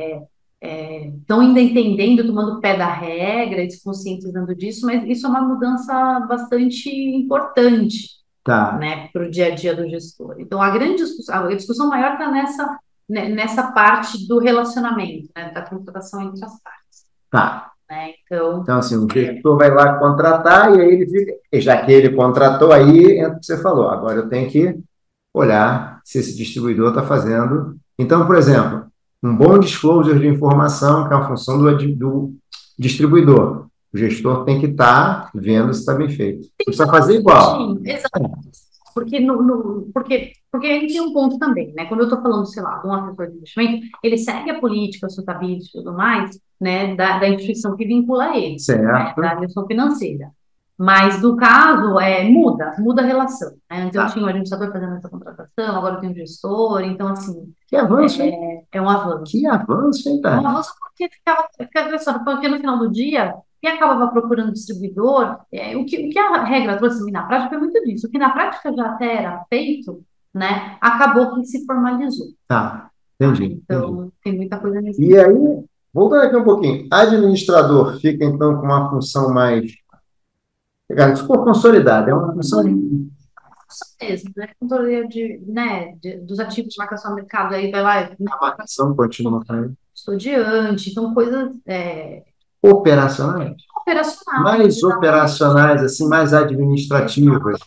é 0.61 1.07
estão 1.07 1.41
ainda 1.41 1.59
entendendo, 1.59 2.25
tomando 2.25 2.59
pé 2.59 2.77
da 2.77 2.91
regra 2.91 3.63
e 3.63 3.69
se 3.69 3.83
conscientizando 3.83 4.55
disso, 4.55 4.85
mas 4.85 5.03
isso 5.07 5.27
é 5.27 5.29
uma 5.29 5.41
mudança 5.41 6.21
bastante 6.21 6.89
importante 6.89 8.17
tá. 8.47 8.77
né, 8.77 9.09
para 9.11 9.25
o 9.25 9.29
dia 9.29 9.47
a 9.47 9.55
dia 9.55 9.75
do 9.75 9.87
gestor. 9.89 10.35
Então, 10.39 10.61
a 10.61 10.69
grande 10.69 11.03
discussão, 11.03 11.45
a 11.45 11.55
discussão 11.55 11.89
maior 11.89 12.13
está 12.13 12.31
nessa, 12.31 12.79
né, 13.09 13.27
nessa 13.27 13.71
parte 13.71 14.25
do 14.25 14.39
relacionamento, 14.39 15.29
né, 15.35 15.51
da 15.51 15.61
contratação 15.61 16.21
entre 16.21 16.43
as 16.43 16.61
partes. 16.61 17.05
Tá. 17.29 17.71
Né? 17.89 18.13
Então, 18.23 18.61
então, 18.61 18.79
assim, 18.79 18.95
o 18.95 19.07
gestor 19.11 19.57
vai 19.57 19.69
lá 19.69 19.99
contratar 19.99 20.75
e 20.75 20.81
aí 20.81 20.93
ele 20.93 21.07
fica, 21.07 21.33
já 21.53 21.85
que 21.85 21.91
ele 21.91 22.15
contratou, 22.15 22.71
aí 22.71 23.17
é 23.17 23.27
o 23.27 23.37
que 23.37 23.45
você 23.45 23.61
falou, 23.61 23.89
agora 23.89 24.19
eu 24.19 24.29
tenho 24.29 24.49
que 24.49 24.77
olhar 25.33 26.01
se 26.03 26.19
esse 26.19 26.35
distribuidor 26.35 26.89
está 26.89 27.03
fazendo. 27.03 27.77
Então, 27.99 28.25
por 28.25 28.35
exemplo, 28.35 28.86
um 29.23 29.35
bom 29.35 29.59
disclosure 29.59 30.19
de 30.19 30.27
informação, 30.27 31.07
que 31.07 31.13
é 31.13 31.17
a 31.17 31.27
função 31.27 31.57
do, 31.57 31.95
do 31.95 32.35
distribuidor. 32.77 33.67
O 33.93 33.97
gestor 33.97 34.43
tem 34.43 34.59
que 34.59 34.67
estar 34.67 35.23
tá 35.23 35.31
vendo 35.33 35.73
se 35.73 35.79
está 35.79 35.95
bem 35.95 36.09
feito. 36.09 36.41
Não 36.41 36.65
precisa 36.65 36.87
fazer 36.87 37.15
igual. 37.15 37.77
Exatamente. 37.83 38.49
porque, 38.93 39.19
no, 39.19 39.41
no, 39.41 39.89
porque, 39.93 40.33
porque 40.51 40.67
a 40.67 40.79
gente 40.79 40.93
tem 40.93 41.01
um 41.01 41.13
ponto 41.13 41.39
também, 41.39 41.73
né? 41.73 41.85
Quando 41.85 42.01
eu 42.01 42.07
estou 42.07 42.21
falando, 42.21 42.45
sei 42.45 42.61
lá, 42.61 42.77
de 42.79 42.87
um 42.87 42.93
assessor 42.93 43.27
de 43.27 43.37
investimento, 43.37 43.87
ele 44.03 44.17
segue 44.17 44.51
a 44.51 44.59
política, 44.59 45.07
a 45.07 45.09
sustentabilidade 45.09 45.69
e 45.69 45.71
tudo 45.71 45.93
mais, 45.93 46.39
né, 46.59 46.95
da, 46.95 47.19
da 47.19 47.29
instituição 47.29 47.75
que 47.75 47.85
vincula 47.85 48.35
ele, 48.35 48.57
né, 48.69 49.13
da 49.15 49.33
instituição 49.35 49.65
financeira. 49.67 50.31
Mas 50.77 51.23
no 51.23 51.35
caso, 51.35 51.99
é, 51.99 52.23
muda, 52.23 52.75
muda 52.77 53.01
a 53.01 53.05
relação. 53.05 53.49
Né? 53.69 53.81
Antes 53.81 53.95
eu 53.95 54.01
tá. 54.03 54.09
tinha 54.09 54.23
um 54.23 54.27
administrador 54.27 54.71
fazendo 54.71 54.95
essa 54.95 55.09
contratação, 55.09 55.75
agora 55.75 55.95
eu 55.95 55.99
tenho 56.01 56.11
um 56.11 56.15
gestor, 56.15 56.81
então 56.81 57.07
assim. 57.07 57.51
Que 57.67 57.75
avanço, 57.75 58.21
é, 58.21 58.63
é 58.71 58.81
um 58.81 58.87
avanço. 58.87 59.31
Que 59.31 59.47
avanço, 59.47 60.07
hein, 60.07 60.21
tá? 60.21 60.35
É 60.35 60.39
um 60.39 60.47
avanço 60.47 60.71
porque 60.79 61.09
ficava, 61.09 61.47
ficava 61.57 62.23
porque 62.23 62.47
no 62.47 62.57
final 62.57 62.77
do 62.77 62.91
dia, 62.91 63.33
quem 63.59 63.71
acabava 63.71 64.11
procurando 64.11 64.53
distribuidor, 64.53 65.39
é, 65.51 65.75
o, 65.75 65.83
que, 65.83 66.07
o 66.07 66.09
que 66.11 66.19
a 66.19 66.43
regra 66.43 66.77
trouxe 66.77 67.11
na 67.11 67.23
prática 67.23 67.49
foi 67.49 67.57
muito 67.57 67.83
disso. 67.83 68.05
O 68.05 68.11
que 68.11 68.19
na 68.19 68.29
prática 68.29 68.71
já 68.71 68.85
até 68.91 69.15
era 69.15 69.45
feito, 69.49 70.03
né, 70.31 70.77
acabou 70.79 71.33
que 71.33 71.45
se 71.45 71.65
formalizou. 71.65 72.27
Tá, 72.47 72.91
entendi. 73.19 73.59
Então, 73.63 73.89
entendi. 73.89 74.11
tem 74.23 74.35
muita 74.37 74.59
coisa 74.59 74.79
nesse. 74.79 75.03
E 75.03 75.17
aí, 75.17 75.63
voltando 75.91 76.21
aqui 76.21 76.35
um 76.35 76.43
pouquinho, 76.43 76.87
administrador 76.91 77.99
fica 77.99 78.23
então 78.23 78.57
com 78.57 78.65
uma 78.65 78.91
função 78.91 79.33
mais 79.33 79.71
ficou 81.15 81.43
consolidada, 81.43 82.11
é 82.11 82.13
uma 82.13 82.33
função. 82.33 82.63
Certeza, 83.69 84.29
né? 84.35 84.49
Controle 84.59 85.07
de, 85.07 85.43
né, 85.45 85.93
de, 86.01 86.17
dos 86.19 86.39
ativos 86.39 86.73
de 86.73 86.77
marcação 86.77 87.11
no 87.11 87.17
mercado, 87.17 87.53
aí 87.53 87.69
vai 87.69 87.81
lá. 87.81 87.99
A 88.03 88.41
marcação 88.41 88.95
continua 88.95 89.43
também. 89.45 89.75
Estudante, 89.93 90.91
então 90.91 91.13
coisas. 91.13 91.51
É... 91.65 92.23
Operacionais? 92.61 93.55
Operacionais. 93.81 94.43
Mais 94.43 94.83
operacionais, 94.83 95.83
assim, 95.83 96.07
mais 96.07 96.33
administrativas. 96.33 97.59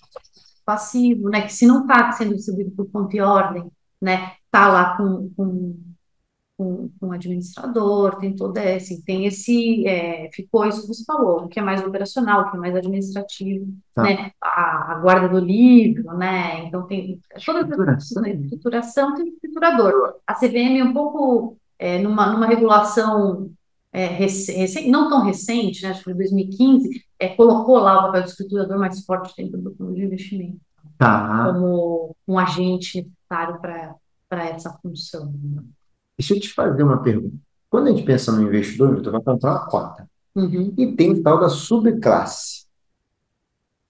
Passivo, 0.64 1.28
né? 1.28 1.42
Que 1.42 1.52
se 1.52 1.66
não 1.66 1.82
está 1.82 2.10
sendo 2.12 2.34
distribuído 2.34 2.70
por 2.72 2.90
conta 2.90 3.16
e 3.16 3.20
ordem, 3.20 3.70
né? 4.00 4.32
Está 4.46 4.68
lá 4.68 4.96
com, 4.96 5.30
com 5.36 5.76
com, 6.60 6.90
com 7.00 7.06
o 7.06 7.12
administrador, 7.12 8.18
tem 8.18 8.36
toda 8.36 8.60
assim, 8.76 9.00
tem 9.00 9.24
esse, 9.24 9.86
é, 9.88 10.28
ficou 10.30 10.66
isso 10.66 10.82
que 10.82 10.88
você 10.88 11.04
falou, 11.06 11.44
o 11.44 11.48
que 11.48 11.58
é 11.58 11.62
mais 11.62 11.82
operacional, 11.82 12.42
o 12.42 12.50
que 12.50 12.56
é 12.58 12.60
mais 12.60 12.76
administrativo, 12.76 13.72
tá. 13.94 14.02
né, 14.02 14.30
a, 14.38 14.92
a, 14.92 14.94
guarda 14.96 15.26
do 15.30 15.38
livro, 15.38 16.14
né, 16.18 16.66
então 16.66 16.86
tem 16.86 17.18
toda 17.46 17.60
a 17.60 17.96
estruturação, 17.96 19.14
tem 19.14 19.28
estruturador. 19.28 20.16
A 20.26 20.34
CVM 20.34 20.80
é 20.80 20.84
um 20.84 20.92
pouco, 20.92 21.56
é, 21.78 21.98
numa, 21.98 22.30
numa 22.30 22.46
regulação 22.46 23.50
é, 23.90 24.04
recente, 24.04 24.86
não 24.90 25.08
tão 25.08 25.24
recente, 25.24 25.82
né, 25.82 25.88
acho 25.88 26.00
que 26.00 26.04
foi 26.04 26.14
2015, 26.14 27.02
é, 27.18 27.28
colocou 27.28 27.78
lá 27.78 28.00
o 28.00 28.02
papel 28.08 28.22
do 28.24 28.28
estruturador 28.28 28.78
mais 28.78 29.02
forte 29.06 29.34
dentro 29.34 29.58
do 29.62 29.74
fundo 29.74 29.94
de 29.94 30.04
investimento, 30.04 30.60
tá. 30.98 31.42
como 31.42 32.14
um 32.28 32.38
agente 32.38 32.98
necessário 33.30 33.58
para 34.28 34.44
essa 34.44 34.70
função. 34.82 35.32
Né? 35.42 35.62
Deixa 36.20 36.34
eu 36.34 36.40
te 36.40 36.52
fazer 36.52 36.82
uma 36.82 37.02
pergunta. 37.02 37.34
Quando 37.70 37.86
a 37.86 37.90
gente 37.92 38.02
pensa 38.02 38.30
no 38.30 38.42
investidor, 38.42 39.00
tu 39.00 39.10
vai 39.10 39.22
comprar 39.22 39.52
uma 39.52 39.66
cota. 39.66 40.06
Uhum. 40.34 40.74
E 40.76 40.94
tem 40.94 41.12
o 41.12 41.22
tal 41.22 41.40
da 41.40 41.48
subclasse. 41.48 42.66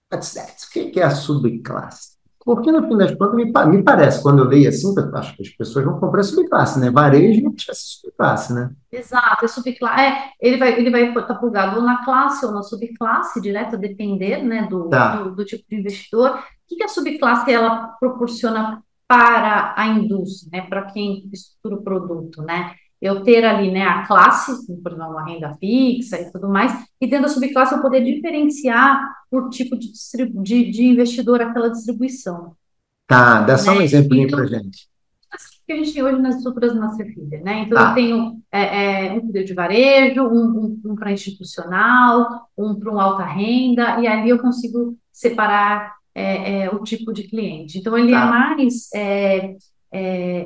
O 0.09 0.69
que 0.69 0.97
é 0.97 1.03
a 1.03 1.11
subclasse? 1.11 2.11
Porque, 2.43 2.71
no 2.71 2.87
fim 2.87 2.97
das 2.97 3.13
contas, 3.15 3.35
me, 3.35 3.45
me 3.45 3.83
parece, 3.83 4.23
quando 4.23 4.39
eu 4.39 4.45
leio 4.45 4.69
assim, 4.69 4.95
acho 5.13 5.35
que 5.35 5.41
as 5.41 5.49
pessoas 5.49 5.83
vão 5.83 5.99
comprar 5.99 6.23
subclasse, 6.23 6.79
né? 6.79 6.89
Varejo 6.89 7.43
não 7.43 7.51
precisa 7.51 7.73
ser 7.73 7.99
subclasse, 7.99 8.53
né? 8.53 8.71
Exato, 8.89 9.43
é 9.43 9.47
subclasse. 9.49 10.01
É, 10.01 10.31
ele 10.39 10.57
vai 10.57 10.79
ele 10.79 10.89
vai 10.89 11.09
estar 11.09 11.35
plugado 11.35 11.75
ou 11.75 11.83
na 11.83 12.05
classe 12.05 12.45
ou 12.45 12.53
na 12.53 12.63
subclasse, 12.63 13.41
direto, 13.41 13.75
a 13.75 13.79
depender 13.79 14.41
né, 14.41 14.67
do, 14.67 14.87
tá. 14.87 15.17
do, 15.17 15.35
do, 15.35 15.43
tipo 15.43 15.65
de 15.69 15.75
investidor. 15.75 16.31
O 16.31 16.43
que, 16.65 16.77
que 16.77 16.83
a 16.83 16.87
subclasse 16.87 17.51
ela 17.51 17.89
proporciona 17.99 18.81
para 19.11 19.73
a 19.75 19.87
indústria, 19.87 20.49
né, 20.53 20.67
para 20.69 20.83
quem 20.83 21.27
estrutura 21.33 21.75
o 21.75 21.83
produto, 21.83 22.41
né? 22.43 22.75
Eu 23.01 23.23
ter 23.23 23.43
ali, 23.43 23.69
né, 23.69 23.83
a 23.83 24.07
classe, 24.07 24.65
por 24.81 24.93
exemplo, 24.93 25.09
uma 25.09 25.25
renda 25.25 25.53
fixa 25.59 26.17
e 26.21 26.31
tudo 26.31 26.47
mais, 26.47 26.71
e 27.01 27.07
dentro 27.07 27.23
da 27.23 27.27
subclasse 27.27 27.73
eu 27.73 27.81
poder 27.81 28.05
diferenciar 28.05 29.05
por 29.29 29.49
tipo 29.49 29.77
de, 29.77 29.91
de, 30.41 30.71
de 30.71 30.85
investidor 30.85 31.41
aquela 31.41 31.69
distribuição. 31.69 32.53
Tá, 33.05 33.41
dá 33.41 33.57
só 33.57 33.73
né? 33.73 33.79
um 33.79 33.81
exemplo 33.81 34.15
então, 34.15 34.39
para 34.39 34.47
gente. 34.47 34.87
que 35.67 35.73
a 35.73 35.75
gente 35.75 35.93
tem 35.93 36.03
hoje 36.03 36.21
nas 36.21 36.37
estruturas 36.37 36.73
da 36.73 36.89
Filha, 36.91 37.41
né? 37.43 37.63
Então, 37.63 37.77
tá. 37.77 37.89
eu 37.89 37.93
tenho 37.93 38.41
é, 38.49 39.07
é, 39.07 39.13
um 39.13 39.27
poder 39.27 39.43
de 39.43 39.53
varejo, 39.53 40.21
um, 40.21 40.45
um, 40.45 40.81
um 40.85 40.95
para 40.95 41.11
institucional, 41.11 42.47
um 42.57 42.75
para 42.75 42.93
um 42.93 42.99
alta 42.99 43.25
renda, 43.25 43.99
e 43.99 44.07
ali 44.07 44.29
eu 44.29 44.39
consigo 44.39 44.97
separar 45.11 45.95
é, 46.13 46.63
é, 46.63 46.69
o 46.69 46.83
tipo 46.83 47.13
de 47.13 47.23
cliente. 47.23 47.77
Então, 47.77 47.97
ele 47.97 48.11
é 48.11 48.15
tá. 48.15 48.25
é 48.25 48.29
mais. 48.29 48.89
É, 48.93 49.55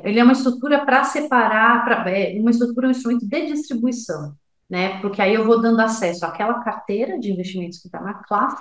ele 0.04 0.18
é 0.18 0.24
uma 0.24 0.32
estrutura 0.32 0.84
para 0.84 1.04
separar, 1.04 1.84
pra, 1.84 2.10
é, 2.10 2.38
uma 2.38 2.50
estrutura, 2.50 2.88
um 2.88 2.90
instrumento 2.90 3.28
de 3.28 3.46
distribuição, 3.46 4.34
né? 4.68 5.00
Porque 5.00 5.22
aí 5.22 5.34
eu 5.34 5.44
vou 5.44 5.60
dando 5.60 5.80
acesso 5.80 6.24
àquela 6.26 6.60
carteira 6.64 7.18
de 7.18 7.30
investimentos 7.30 7.78
que 7.78 7.86
está 7.86 8.00
na 8.00 8.14
classe 8.14 8.60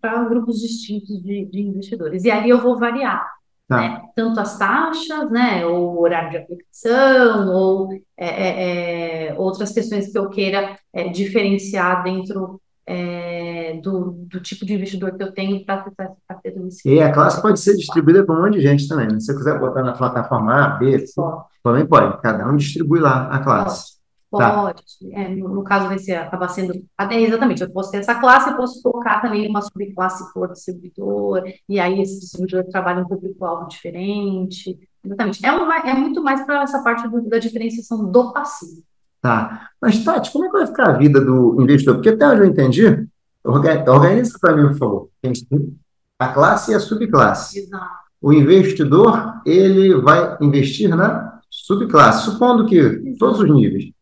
para 0.00 0.24
grupos 0.24 0.60
distintos 0.60 1.22
de, 1.22 1.46
de, 1.46 1.60
investidores. 1.62 2.24
E 2.24 2.30
ali 2.30 2.50
eu 2.50 2.60
vou 2.60 2.78
variar. 2.78 3.26
Tá. 3.66 3.76
Né? 3.78 4.02
Tanto 4.14 4.40
as 4.40 4.58
taxas, 4.58 5.30
né, 5.30 5.64
ou 5.64 5.98
horário 6.00 6.30
de 6.30 6.36
aplicação, 6.36 7.48
ou 7.54 7.88
é, 8.16 9.34
outras 9.38 9.72
questões 9.72 10.12
que 10.12 10.18
eu 10.18 10.28
queira 10.28 10.78
diferenciar 11.12 12.02
dentro 12.02 12.60
é, 12.90 13.78
do, 13.82 14.12
do, 14.30 14.40
tipo 14.40 14.64
de 14.64 14.72
investidor 14.72 15.14
que 15.14 15.22
eu 15.22 15.30
tenho 15.30 15.62
para 15.62 15.82
acessar 15.82 16.06
essa 16.06 16.16
carteira 16.26 16.58
inicial. 16.58 16.94
E 16.94 17.00
a 17.02 17.12
classe 17.12 17.42
pode 17.42 17.60
ser 17.60 17.76
distribuída 17.76 18.24
para 18.24 18.34
um 18.34 18.42
monte 18.42 18.54
de 18.54 18.62
gente 18.62 18.88
também. 18.88 19.06
Né? 19.06 19.20
Se 19.20 19.26
você 19.26 19.36
quiser 19.36 19.60
botar 19.60 19.82
na 19.82 19.92
plataforma 19.92 20.54
A, 20.54 20.68
B, 20.78 21.06
C, 21.06 21.20
também 21.62 21.86
pode. 21.86 22.18
Cada 22.22 22.48
um 22.48 22.56
distribui 22.56 23.00
lá 23.00 23.28
a 23.28 23.40
classe. 23.40 23.98
Pode. 24.30 24.82
Tá. 24.82 24.82
É, 25.12 25.28
no, 25.28 25.50
no, 25.50 25.62
caso 25.62 25.88
desse, 25.90 26.14
acaba 26.14 26.48
sendo. 26.48 26.72
Até, 26.96 27.20
exatamente, 27.20 27.62
eu 27.62 27.70
posso 27.70 27.90
ter 27.90 27.98
essa 27.98 28.14
classe, 28.14 28.50
eu 28.50 28.56
posso 28.56 28.82
colocar 28.82 29.20
também 29.20 29.46
uma 29.48 29.60
subclasse 29.60 30.32
por 30.32 30.50
distribuidor, 30.50 31.42
e 31.68 31.78
aí 31.78 32.00
esse 32.00 32.20
distribuidor 32.20 32.64
trabalha 32.70 33.02
um 33.02 33.08
público-alvo 33.08 33.68
diferente. 33.68 34.78
Exatamente. 35.04 35.44
É, 35.44 35.52
uma, 35.52 35.76
é 35.78 35.94
muito 35.94 36.22
mais 36.22 36.44
para 36.44 36.62
essa 36.62 36.82
parte 36.82 37.06
do, 37.08 37.28
da 37.28 37.38
diferenciação 37.38 38.10
do 38.10 38.32
passivo. 38.32 38.82
Tá. 39.20 39.70
Mas, 39.80 40.02
Tati, 40.04 40.32
como 40.32 40.44
é 40.44 40.48
que 40.48 40.56
vai 40.58 40.66
ficar 40.66 40.90
a 40.90 40.98
vida 40.98 41.20
do 41.20 41.60
investidor? 41.60 41.96
Porque 41.96 42.10
até 42.10 42.26
onde 42.28 42.40
eu 42.42 42.46
entendi, 42.46 43.08
organiza 43.44 44.38
para 44.40 44.56
mim, 44.56 44.68
por 44.68 44.78
favor. 44.78 45.08
A 46.18 46.28
classe 46.28 46.72
e 46.72 46.74
a 46.74 46.80
subclasse. 46.80 47.60
Exato. 47.60 47.98
O 48.20 48.32
investidor, 48.32 49.40
ele 49.46 49.94
vai 50.00 50.36
investir 50.40 50.88
na 50.88 51.40
subclasse, 51.48 52.24
supondo 52.24 52.66
que 52.66 53.14
todos 53.18 53.40
os 53.40 53.50
níveis. 53.50 53.92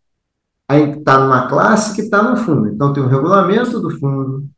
Aí 0.69 0.99
está 0.99 1.19
numa 1.21 1.49
classe 1.49 1.95
que 1.95 2.03
está 2.03 2.23
no 2.23 2.37
fundo. 2.37 2.69
Então, 2.69 2.93
tem 2.93 3.03
o 3.03 3.09
regulamento 3.09 3.79
do 3.79 3.91
fundo, 3.91 4.49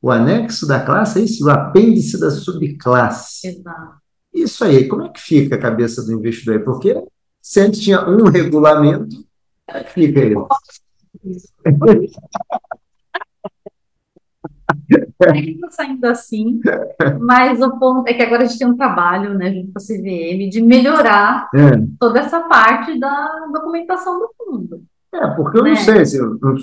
o 0.00 0.10
anexo 0.10 0.66
da 0.66 0.80
classe, 0.80 1.20
é 1.20 1.24
isso, 1.24 1.44
o 1.44 1.50
apêndice 1.50 2.18
da 2.18 2.30
subclasse. 2.30 3.48
Exato. 3.48 4.00
Isso 4.32 4.64
aí, 4.64 4.86
como 4.86 5.02
é 5.02 5.08
que 5.08 5.20
fica 5.20 5.56
a 5.56 5.60
cabeça 5.60 6.04
do 6.04 6.12
investidor 6.12 6.56
aí? 6.56 6.64
Porque 6.64 7.02
se 7.42 7.60
antes 7.60 7.80
tinha 7.80 8.08
um 8.08 8.24
regulamento, 8.24 9.16
Está 14.88 15.70
saindo 15.70 16.04
assim, 16.06 16.60
mas 17.20 17.60
o 17.60 17.78
ponto 17.78 18.08
é 18.08 18.14
que 18.14 18.22
agora 18.22 18.42
a 18.42 18.46
gente 18.46 18.58
tem 18.58 18.68
um 18.68 18.76
trabalho, 18.76 19.34
né, 19.34 19.52
junto 19.52 19.72
com 19.72 19.78
a 19.78 19.82
CVM, 19.82 20.48
de 20.48 20.62
melhorar 20.62 21.48
é. 21.54 21.82
toda 21.98 22.20
essa 22.20 22.40
parte 22.40 22.98
da 22.98 23.46
documentação 23.52 24.18
do 24.18 24.30
fundo. 24.36 24.82
É, 25.12 25.26
porque 25.28 25.58
eu 25.58 25.64
né? 25.64 25.70
não 25.70 25.76
sei 25.76 26.06
se 26.06 26.18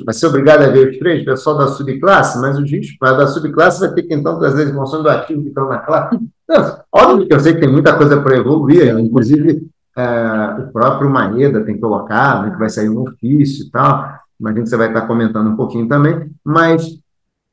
vai 0.06 0.14
ser 0.14 0.28
obrigado 0.28 0.62
a 0.64 0.70
ver 0.70 0.90
os 0.90 0.98
três, 0.98 1.26
pessoal 1.26 1.58
da 1.58 1.68
subclasse, 1.68 2.40
mas 2.40 2.58
o 2.58 2.66
gente 2.66 2.98
da 3.00 3.28
subclasse 3.28 3.82
vai 3.82 3.94
ter 3.94 4.04
que 4.04 4.14
então 4.14 4.40
trazer 4.40 4.64
as 4.64 4.70
informações 4.70 5.04
do 5.04 5.10
ativo 5.10 5.42
que 5.42 5.50
estão 5.50 5.68
na 5.68 5.80
classe. 5.80 6.18
Não, 6.48 6.80
óbvio 6.94 7.28
que 7.28 7.34
eu 7.34 7.40
sei 7.42 7.54
que 7.54 7.60
tem 7.60 7.70
muita 7.70 7.98
coisa 7.98 8.22
para 8.22 8.38
evoluir, 8.38 8.98
inclusive 8.98 9.68
é, 9.98 10.62
o 10.62 10.72
próprio 10.72 11.10
Maeda 11.10 11.66
tem 11.66 11.80
colocado, 11.80 12.52
que 12.52 12.60
vai 12.60 12.70
sair 12.70 12.88
um 12.88 13.02
ofício 13.02 13.66
e 13.66 13.72
tal, 13.72 14.20
imagino 14.40 14.64
que 14.64 14.70
você 14.70 14.78
vai 14.78 14.90
estar 14.90 15.08
comentando 15.08 15.50
um 15.50 15.56
pouquinho 15.56 15.88
também, 15.88 16.30
mas, 16.44 17.00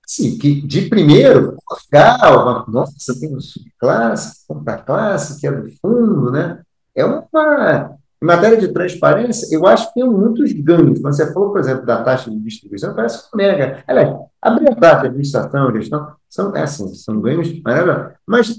assim, 0.07 0.37
que 0.37 0.61
de 0.61 0.83
primeiro, 0.83 1.57
legal, 1.91 2.67
nossa, 2.69 3.19
tem 3.19 3.31
uma 3.31 3.41
subclasse, 3.41 4.47
compra 4.47 4.77
classe, 4.77 5.41
que 5.41 5.47
é 5.47 5.53
do 5.53 5.71
fundo, 5.81 6.31
né? 6.31 6.61
É 6.95 7.05
uma. 7.05 7.99
Em 8.23 8.27
matéria 8.27 8.57
de 8.57 8.69
transparência, 8.69 9.55
eu 9.55 9.67
acho 9.67 9.89
que 9.89 10.01
tem 10.01 10.09
muitos 10.09 10.51
ganhos. 10.53 11.01
Quando 11.01 11.15
você 11.15 11.31
falou, 11.33 11.51
por 11.51 11.61
exemplo, 11.61 11.85
da 11.85 12.03
taxa 12.03 12.31
de 12.31 12.39
distribuição, 12.39 12.95
parece 12.95 13.27
um 13.35 13.37
mega. 13.37 13.83
Aliás, 13.87 14.17
abrir 14.41 14.71
a 14.71 14.75
taxa 14.75 15.07
administração, 15.07 15.73
gestão, 15.73 16.13
são, 16.29 16.57
é 16.57 16.63
assim, 16.63 16.95
são 16.95 17.21
ganhos 17.21 17.61
maravilhosos. 17.63 18.13
Mas 18.27 18.55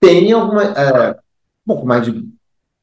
tem 0.00 0.32
alguma. 0.32 0.64
É, 0.64 1.12
um 1.12 1.14
pouco 1.66 1.86
mais 1.86 2.04
de 2.04 2.37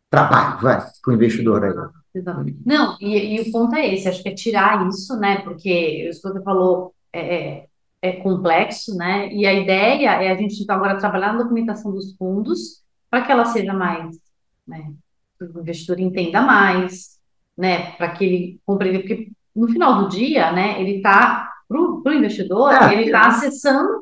trabalho, 0.10 0.62
vai, 0.62 0.78
para 1.02 1.12
o 1.12 1.13
investidor 1.13 1.63
aí. 1.63 1.74
Exatamente. 2.13 2.60
Não, 2.65 2.98
e, 3.02 3.36
e, 3.36 3.41
o 3.41 3.52
ponto 3.52 3.76
é 3.76 3.94
esse, 3.94 4.08
acho 4.08 4.24
que 4.24 4.30
é 4.30 4.34
tirar 4.34 4.88
isso, 4.88 5.18
né? 5.18 5.41
Porque 5.41 6.08
isso 6.10 6.22
que 6.22 6.30
você 6.30 6.41
falou 6.41 6.94
é, 7.12 7.36
é, 7.36 7.65
é 8.02 8.12
complexo, 8.13 8.96
né? 8.96 9.32
E 9.34 9.46
a 9.46 9.54
ideia 9.54 10.12
é 10.12 10.32
a 10.32 10.36
gente 10.36 10.62
então, 10.63 10.76
agora 10.76 10.98
trabalhar 10.98 11.34
na 11.34 11.44
documentação 11.44 11.91
dos 11.91 12.15
fundos 12.15 12.84
para 13.10 13.22
que 13.24 13.32
ela 13.32 13.46
seja 13.46 13.74
mais, 13.74 14.18
né? 14.65 14.94
o 15.41 15.60
investidor 15.60 16.00
entenda 16.00 16.41
mais, 16.41 17.20
né? 17.58 17.91
Para 17.91 18.12
que 18.12 18.24
ele 18.24 18.60
compreenda, 18.65 19.00
porque 19.00 19.30
no 19.54 19.68
final 19.68 20.04
do 20.04 20.10
dia, 20.10 20.52
né? 20.52 20.80
Ele 20.82 20.98
está 20.98 21.52
para 21.68 21.80
o 21.80 22.13
investidor, 22.13 22.72
é, 22.72 22.94
ele 22.94 23.06
está 23.06 23.28
acessando 23.28 24.02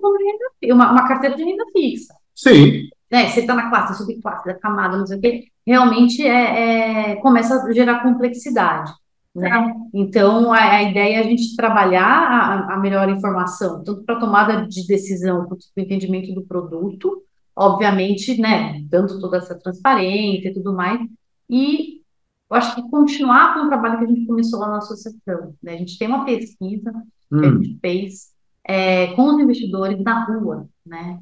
uma, 0.65 0.91
uma 0.91 1.07
carteira 1.07 1.35
de 1.35 1.43
renda 1.43 1.63
fixa. 1.71 2.13
Sim. 2.35 2.89
Né, 3.13 3.29
você 3.29 3.41
está 3.41 3.53
na 3.53 3.69
classe, 3.69 3.95
subclasse, 3.95 4.47
da 4.47 4.55
camada, 4.55 4.97
não 4.97 5.05
sei 5.05 5.19
o 5.19 5.21
quê, 5.21 5.45
realmente 5.67 6.25
é, 6.25 7.11
é, 7.11 7.15
começa 7.17 7.63
a 7.63 7.71
gerar 7.71 8.01
complexidade. 8.01 8.91
Né? 9.35 9.51
É. 9.51 9.73
Então, 9.93 10.51
a, 10.51 10.57
a, 10.57 10.81
ideia 10.81 11.17
é 11.17 11.19
a 11.19 11.23
gente 11.23 11.55
trabalhar 11.55 12.03
a, 12.03 12.73
a 12.73 12.79
melhor 12.79 13.07
informação, 13.09 13.83
tanto 13.83 14.03
para 14.03 14.19
tomada 14.19 14.67
de 14.67 14.87
decisão, 14.87 15.45
quanto 15.45 15.63
para 15.75 15.83
o 15.83 15.85
entendimento 15.85 16.33
do 16.33 16.41
produto, 16.41 17.21
obviamente, 17.55 18.41
né, 18.41 18.81
dando 18.89 19.19
toda 19.19 19.37
essa 19.37 19.53
transparência 19.53 20.49
e 20.49 20.53
tudo 20.55 20.73
mais, 20.73 20.99
e 21.47 22.01
eu 22.49 22.57
acho 22.57 22.73
que 22.73 22.89
continuar 22.89 23.53
com 23.53 23.67
o 23.67 23.67
trabalho 23.67 23.99
que 23.99 24.05
a 24.05 24.07
gente 24.07 24.25
começou 24.25 24.59
lá 24.59 24.69
na 24.69 24.77
associação. 24.79 25.53
Né? 25.61 25.75
A 25.75 25.77
gente 25.77 25.99
tem 25.99 26.07
uma 26.07 26.25
pesquisa 26.25 26.91
hum. 27.31 27.39
que 27.39 27.45
a 27.45 27.49
hum. 27.49 27.63
gente 27.63 27.79
fez 27.79 28.31
é, 28.63 29.13
com 29.13 29.35
os 29.35 29.39
investidores 29.39 30.01
na 30.01 30.25
rua, 30.25 30.67
né? 30.83 31.19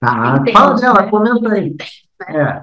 Ah, 0.00 0.42
fala 0.52 0.74
dela, 0.74 1.02
né? 1.02 1.10
comenta 1.10 1.52
aí. 1.52 1.70
Né? 1.70 1.86
É. 2.28 2.62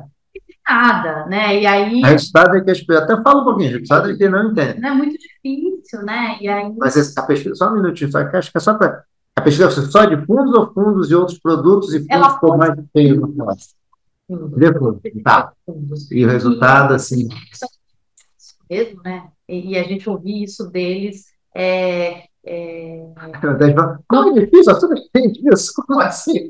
Nada, 0.68 1.26
né? 1.28 1.62
E 1.62 1.66
aí. 1.66 2.02
O 2.02 2.06
resultado 2.06 2.56
é 2.58 2.62
que 2.62 2.72
as 2.72 2.82
pessoas. 2.82 3.10
Até 3.10 3.22
fala 3.22 3.42
um 3.42 3.46
pouquinho, 3.46 3.70
o 3.70 3.74
resultado 3.74 4.12
é 4.12 4.16
que 4.16 4.30
não 4.30 4.52
entende. 4.52 4.86
É 4.86 4.92
muito 4.92 5.18
difícil, 5.18 6.02
né? 6.04 6.38
E 6.42 6.48
aí... 6.48 6.74
Mas 6.78 7.18
a 7.18 7.22
pesquisa, 7.24 7.56
só 7.56 7.70
um 7.70 7.76
minutinho, 7.76 8.12
só 8.12 8.24
que 8.24 8.36
acho 8.36 8.52
que 8.52 8.58
é 8.58 8.62
só 8.62 8.74
para. 8.74 9.04
A 9.36 9.42
pesquisa 9.42 9.68
é 9.68 9.92
só 9.92 10.06
de 10.06 10.26
fundos 10.26 10.54
ou 10.56 10.74
fundos 10.74 11.12
e 11.12 11.16
outros 11.16 11.38
produtos 11.38 11.94
e 11.94 12.00
fundos 12.00 12.10
Ela 12.10 12.40
por 12.40 12.58
mais 12.58 12.74
feio 12.94 13.20
no 13.20 13.28
negócio? 13.28 13.76
Depois, 14.28 14.98
tá. 15.24 15.54
E 16.10 16.26
o 16.26 16.30
resultado, 16.30 16.94
assim. 16.94 17.28
Mesmo, 18.70 19.04
né? 19.04 19.28
E, 19.48 19.74
e 19.74 19.78
a 19.78 19.84
gente 19.84 20.10
ouvir 20.10 20.44
isso 20.44 20.68
deles 20.72 21.26
é, 21.56 22.24
é... 22.46 23.04
Como 24.08 24.30
é 24.30 24.46
difícil, 24.46 24.80
tudo 24.80 24.96
gente 25.16 25.42
isso, 25.52 25.74
como 25.76 26.00
assim? 26.00 26.50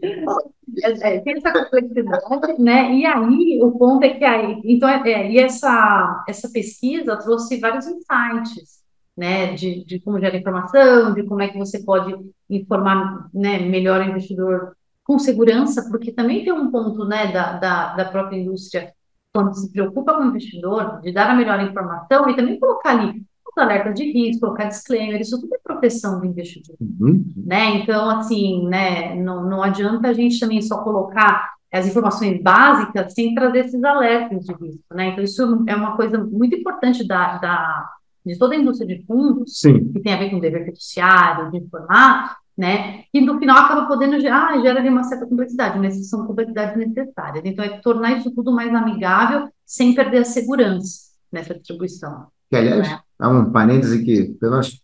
É, 0.84 1.16
é, 1.16 1.20
tem 1.22 1.38
essa 1.38 1.54
complexidade, 1.54 2.62
né? 2.62 2.94
E 2.94 3.06
aí 3.06 3.60
o 3.62 3.72
ponto 3.72 4.04
é 4.04 4.10
que 4.10 4.26
aí, 4.26 4.62
então, 4.66 4.90
é, 4.90 5.02
é, 5.10 5.32
e 5.32 5.40
essa, 5.40 6.26
essa 6.28 6.50
pesquisa 6.50 7.16
trouxe 7.18 7.60
vários 7.60 7.88
insights, 7.88 8.84
né? 9.16 9.54
De, 9.54 9.86
de 9.86 10.00
como 10.02 10.20
gera 10.20 10.36
informação, 10.36 11.14
de 11.14 11.24
como 11.24 11.42
é 11.42 11.48
que 11.48 11.58
você 11.58 11.84
pode 11.84 12.14
informar 12.50 13.30
né, 13.34 13.60
melhor 13.60 14.02
o 14.02 14.10
investidor 14.10 14.76
com 15.04 15.18
segurança, 15.18 15.88
porque 15.90 16.12
também 16.12 16.44
tem 16.44 16.52
um 16.52 16.72
ponto, 16.72 17.06
né, 17.06 17.32
da, 17.32 17.54
da, 17.54 17.96
da 17.96 18.06
própria 18.06 18.38
indústria 18.38 18.92
quando 19.32 19.54
se 19.54 19.72
preocupa 19.72 20.14
com 20.14 20.24
o 20.24 20.28
investidor, 20.28 21.02
de 21.02 21.12
dar 21.12 21.30
a 21.30 21.36
melhor 21.36 21.62
informação 21.62 22.30
e 22.30 22.36
também 22.36 22.60
colocar 22.60 22.92
ali 22.92 23.24
alerta 23.60 23.94
de 23.94 24.12
risco, 24.12 24.42
colocar 24.42 24.66
disclaimer, 24.66 25.20
isso 25.20 25.40
tudo 25.40 25.56
é 25.56 25.60
proteção 25.64 26.20
do 26.20 26.26
investidor, 26.26 26.76
uhum. 26.80 27.26
né? 27.36 27.78
Então, 27.78 28.10
assim, 28.10 28.68
né, 28.68 29.16
não, 29.16 29.48
não 29.50 29.64
adianta 29.64 30.08
a 30.08 30.14
gente 30.14 30.40
também 30.40 30.62
só 30.62 30.84
colocar 30.84 31.56
as 31.72 31.88
informações 31.88 32.42
básicas 32.42 33.14
sem 33.14 33.34
trazer 33.36 33.66
esses 33.66 33.84
alertas 33.84 34.46
de 34.46 34.54
risco, 34.54 34.84
né? 34.94 35.10
Então, 35.10 35.24
isso 35.24 35.64
é 35.68 35.76
uma 35.76 35.96
coisa 35.96 36.18
muito 36.18 36.56
importante 36.56 37.06
da, 37.06 37.38
da 37.38 37.90
de 38.26 38.38
toda 38.40 38.56
a 38.56 38.58
indústria 38.58 38.88
de 38.88 39.06
fundos, 39.06 39.60
Sim. 39.60 39.92
que 39.92 40.00
tem 40.00 40.14
a 40.14 40.18
ver 40.18 40.32
com 40.32 40.38
o 40.38 40.42
dever 40.42 40.66
fiduciário, 40.66 41.52
de 41.52 41.58
informar, 41.58 42.38
né? 42.58 43.04
E 43.14 43.22
no 43.22 43.38
final 43.38 43.58
acaba 43.58 43.86
podendo 43.86 44.20
gerar, 44.20 44.54
ah, 44.54 44.62
gera 44.62 44.82
uma 44.90 45.04
certa 45.04 45.28
complexidade, 45.28 45.78
mas 45.78 46.10
são 46.10 46.26
complexidades 46.26 46.76
necessárias. 46.76 47.44
Então, 47.46 47.64
é 47.64 47.78
tornar 47.80 48.18
isso 48.18 48.32
tudo 48.32 48.52
mais 48.52 48.74
amigável 48.74 49.50
sem 49.66 49.94
perder 49.94 50.20
a 50.20 50.26
segurança 50.26 51.12
nessa 51.32 51.54
distribuição. 51.54 52.28
Que, 52.50 52.56
aliás, 52.56 52.90
né? 52.90 53.00
Há 53.20 53.30
um 53.30 53.52
parêntese 53.52 54.04
que, 54.04 54.38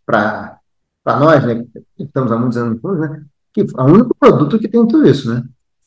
para 0.06 0.60
nós, 1.06 1.46
né, 1.46 1.66
que 1.96 2.04
estamos 2.04 2.32
há 2.32 2.38
muitos 2.38 2.58
anos 2.58 2.76
depois, 2.76 3.00
né, 3.00 3.26
que 3.54 3.62
é 3.62 3.82
o 3.82 3.86
único 3.86 4.16
produto 4.18 4.60
que 4.60 4.68
tem 4.68 4.86
tudo 4.88 5.08
isso, 5.08 5.34
né? 5.34 5.44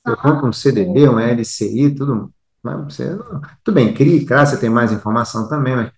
Você 0.07 0.16
compra 0.16 0.46
um 0.46 0.52
CDB, 0.52 1.09
um 1.09 1.18
LCI, 1.18 1.94
tudo. 1.94 2.30
Mas 2.62 2.85
você, 2.85 3.18
tudo 3.62 3.74
bem, 3.74 3.94
CRI, 3.94 4.24
CRA, 4.26 4.44
você 4.44 4.59
tem 4.59 4.68
mais 4.68 4.92
informação 4.92 5.48
também, 5.48 5.74
mas 5.74 5.92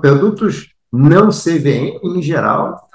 produtos 0.00 0.74
não 0.92 1.28
CVM, 1.28 1.98
em 2.02 2.22
geral, 2.22 2.88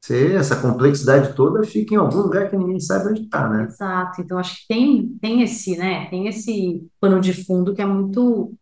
você, 0.00 0.34
essa 0.34 0.56
complexidade 0.56 1.34
toda 1.34 1.62
fica 1.64 1.94
em 1.94 1.98
algum 1.98 2.22
lugar 2.22 2.48
que 2.48 2.56
ninguém 2.56 2.80
sabe 2.80 3.10
onde 3.10 3.22
está, 3.22 3.48
né? 3.48 3.64
Exato. 3.64 4.22
Então, 4.22 4.38
acho 4.38 4.56
que 4.60 4.68
tem, 4.68 5.18
tem 5.20 5.42
esse, 5.42 5.76
né? 5.76 6.06
Tem 6.06 6.26
esse 6.26 6.88
pano 7.00 7.20
de 7.20 7.44
fundo 7.44 7.74
que 7.74 7.82
é 7.82 7.86
muito 7.86 8.54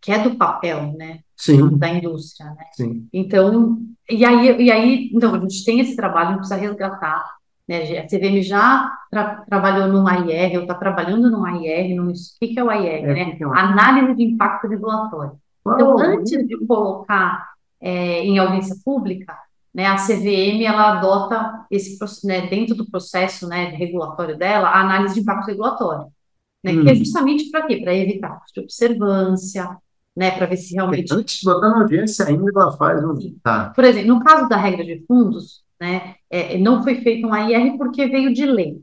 que 0.00 0.12
é 0.12 0.22
do 0.22 0.36
papel, 0.36 0.94
né? 0.96 1.20
Sim. 1.36 1.76
Da 1.76 1.88
indústria, 1.88 2.50
né? 2.50 2.64
Sim. 2.72 3.08
Então, 3.12 3.78
e 4.08 4.24
aí, 4.24 4.62
e 4.62 4.70
aí, 4.70 5.10
então, 5.12 5.34
a 5.34 5.38
gente 5.40 5.64
tem 5.64 5.80
esse 5.80 5.96
trabalho, 5.96 6.28
a 6.28 6.30
gente 6.30 6.38
precisa 6.38 6.60
resgatar, 6.60 7.24
né? 7.68 7.98
A 7.98 8.06
CVM 8.06 8.42
já 8.42 8.92
tra 9.10 9.44
trabalhou 9.48 9.88
no 9.88 10.06
AIR, 10.06 10.56
ou 10.56 10.62
está 10.62 10.74
trabalhando 10.74 11.30
no 11.30 11.44
AIR, 11.44 11.94
no, 11.96 12.10
o 12.10 12.14
que, 12.40 12.58
é 12.58 12.64
o 12.64 12.70
AIR, 12.70 13.04
é, 13.04 13.14
né? 13.14 13.38
É 13.40 13.44
Análise 13.44 14.14
de 14.14 14.24
impacto 14.24 14.68
regulatório. 14.68 15.32
Então, 15.66 15.98
antes 15.98 16.46
de 16.46 16.66
colocar 16.66 17.54
é, 17.80 18.20
em 18.20 18.38
audiência 18.38 18.76
pública, 18.84 19.34
né, 19.74 19.86
a 19.86 19.96
CVM 19.96 20.62
ela 20.64 20.98
adota 20.98 21.66
esse 21.70 21.98
né, 22.24 22.46
dentro 22.46 22.76
do 22.76 22.88
processo 22.88 23.48
né, 23.48 23.70
regulatório 23.70 24.38
dela 24.38 24.68
a 24.68 24.80
análise 24.80 25.14
de 25.14 25.20
impacto 25.20 25.48
regulatório, 25.48 26.06
né, 26.62 26.72
hum. 26.72 26.84
que 26.84 26.90
é 26.90 26.92
hum. 26.92 26.96
justamente 26.96 27.50
para 27.50 27.66
quê? 27.66 27.78
Para 27.78 27.94
evitar 27.94 28.40
de 28.54 28.60
observância, 28.60 29.76
né, 30.16 30.30
para 30.30 30.46
ver 30.46 30.56
se 30.56 30.74
realmente. 30.74 31.12
Antes 31.12 31.40
de 31.40 31.44
botar 31.44 31.70
na 31.70 31.80
audiência, 31.80 32.26
ainda 32.26 32.50
ela 32.54 32.72
faz 32.72 33.04
um. 33.04 33.14
Tá. 33.42 33.72
Por 33.74 33.84
exemplo, 33.84 34.14
no 34.14 34.24
caso 34.24 34.48
da 34.48 34.56
regra 34.56 34.84
de 34.84 35.04
fundos, 35.06 35.64
né, 35.80 36.14
é, 36.30 36.56
não 36.58 36.82
foi 36.82 37.00
feito 37.00 37.26
um 37.26 37.34
AIR 37.34 37.76
porque 37.76 38.06
veio 38.06 38.32
de 38.32 38.46
lei. 38.46 38.80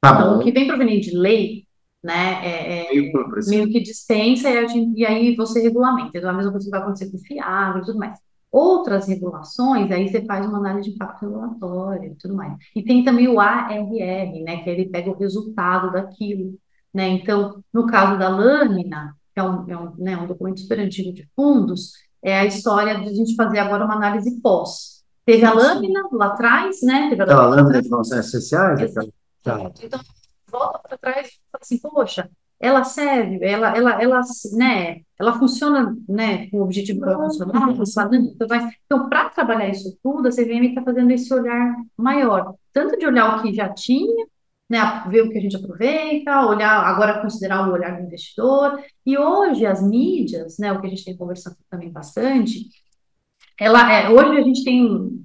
Tá 0.00 0.12
então, 0.12 0.34
bom. 0.34 0.40
o 0.40 0.42
que 0.42 0.52
vem 0.52 0.66
proveniente 0.66 1.10
de 1.10 1.16
lei, 1.16 1.66
né, 2.02 2.40
é, 2.44 2.90
é 2.90 2.94
meio, 2.94 3.12
meio, 3.46 3.68
que 3.68 3.80
dispensa 3.80 4.50
e, 4.50 4.68
gente, 4.68 4.98
e, 4.98 5.06
aí 5.06 5.34
você 5.36 5.60
regulamenta. 5.60 6.18
Então, 6.18 6.30
a 6.30 6.32
mesma 6.32 6.50
coisa 6.50 6.66
que 6.66 6.70
vai 6.70 6.80
acontecer 6.80 7.10
com 7.10 7.18
fiável 7.18 7.82
e 7.82 7.84
tudo 7.84 7.98
mais. 7.98 8.18
Outras 8.50 9.08
regulações, 9.08 9.90
aí 9.90 10.08
você 10.08 10.24
faz 10.26 10.44
uma 10.44 10.58
análise 10.58 10.90
de 10.90 10.94
impacto 10.94 11.24
regulatório 11.24 12.12
e 12.12 12.14
tudo 12.16 12.34
mais. 12.34 12.54
E 12.76 12.82
tem 12.82 13.02
também 13.02 13.26
o 13.26 13.40
ARR, 13.40 14.42
né, 14.44 14.62
que 14.62 14.68
ele 14.68 14.90
pega 14.90 15.10
o 15.10 15.16
resultado 15.16 15.90
daquilo. 15.90 16.54
Né? 16.92 17.08
Então, 17.08 17.62
no 17.72 17.86
caso 17.86 18.18
da 18.18 18.28
lâmina, 18.28 19.16
que 19.34 19.40
é 19.40 19.42
um, 19.42 19.70
é 19.70 19.76
um, 19.76 19.94
né, 19.98 20.16
um 20.16 20.26
documento 20.26 20.60
super 20.60 20.78
antigo 20.80 21.12
de 21.12 21.28
fundos, 21.34 21.92
é 22.22 22.38
a 22.38 22.44
história 22.44 23.00
de 23.00 23.08
a 23.08 23.12
gente 23.12 23.34
fazer 23.34 23.58
agora 23.58 23.84
uma 23.84 23.96
análise 23.96 24.40
pós. 24.40 25.02
Teve 25.24 25.44
a 25.44 25.52
lâmina 25.52 26.08
lá 26.12 26.26
atrás, 26.26 26.82
né? 26.82 27.08
Teve 27.10 27.22
a 27.22 27.24
aquela 27.24 27.46
lâmina 27.46 27.80
de 27.80 27.88
funções 27.88 28.26
essenciais? 28.26 28.80
Aquela... 28.80 29.72
Então, 29.82 30.00
volta 30.50 30.80
para 30.88 30.98
trás 30.98 31.28
e 31.28 31.30
fala 31.50 31.60
assim, 31.60 31.78
poxa, 31.78 32.30
ela 32.60 32.84
serve, 32.84 33.44
ela, 33.44 33.76
ela, 33.76 34.00
ela, 34.00 34.20
né, 34.52 35.00
ela 35.18 35.36
funciona, 35.36 35.96
né, 36.08 36.48
com 36.48 36.58
o 36.58 36.62
objetivo 36.62 37.00
para 37.00 37.16
funcionar, 37.16 37.70
então, 37.72 39.08
para 39.08 39.30
trabalhar 39.30 39.68
isso 39.68 39.98
tudo, 40.00 40.28
a 40.28 40.30
CVM 40.30 40.68
está 40.68 40.80
fazendo 40.80 41.10
esse 41.10 41.34
olhar 41.34 41.74
maior, 41.96 42.54
tanto 42.72 42.96
de 42.96 43.04
olhar 43.04 43.36
o 43.36 43.42
que 43.42 43.52
já 43.52 43.68
tinha, 43.68 44.26
né, 44.72 45.04
ver 45.06 45.20
o 45.20 45.28
que 45.28 45.36
a 45.36 45.40
gente 45.42 45.54
aproveita, 45.54 46.46
olhar, 46.46 46.82
agora 46.86 47.20
considerar 47.20 47.68
o 47.68 47.72
olhar 47.74 47.94
do 47.94 48.06
investidor. 48.06 48.82
E 49.04 49.18
hoje 49.18 49.66
as 49.66 49.86
mídias, 49.86 50.56
né, 50.58 50.72
o 50.72 50.80
que 50.80 50.86
a 50.86 50.90
gente 50.90 51.04
tem 51.04 51.14
conversado 51.14 51.56
também 51.68 51.90
bastante, 51.90 52.70
ela 53.60 53.92
é, 53.92 54.08
hoje 54.08 54.40
a 54.40 54.42
gente 54.42 54.64
tem 54.64 55.22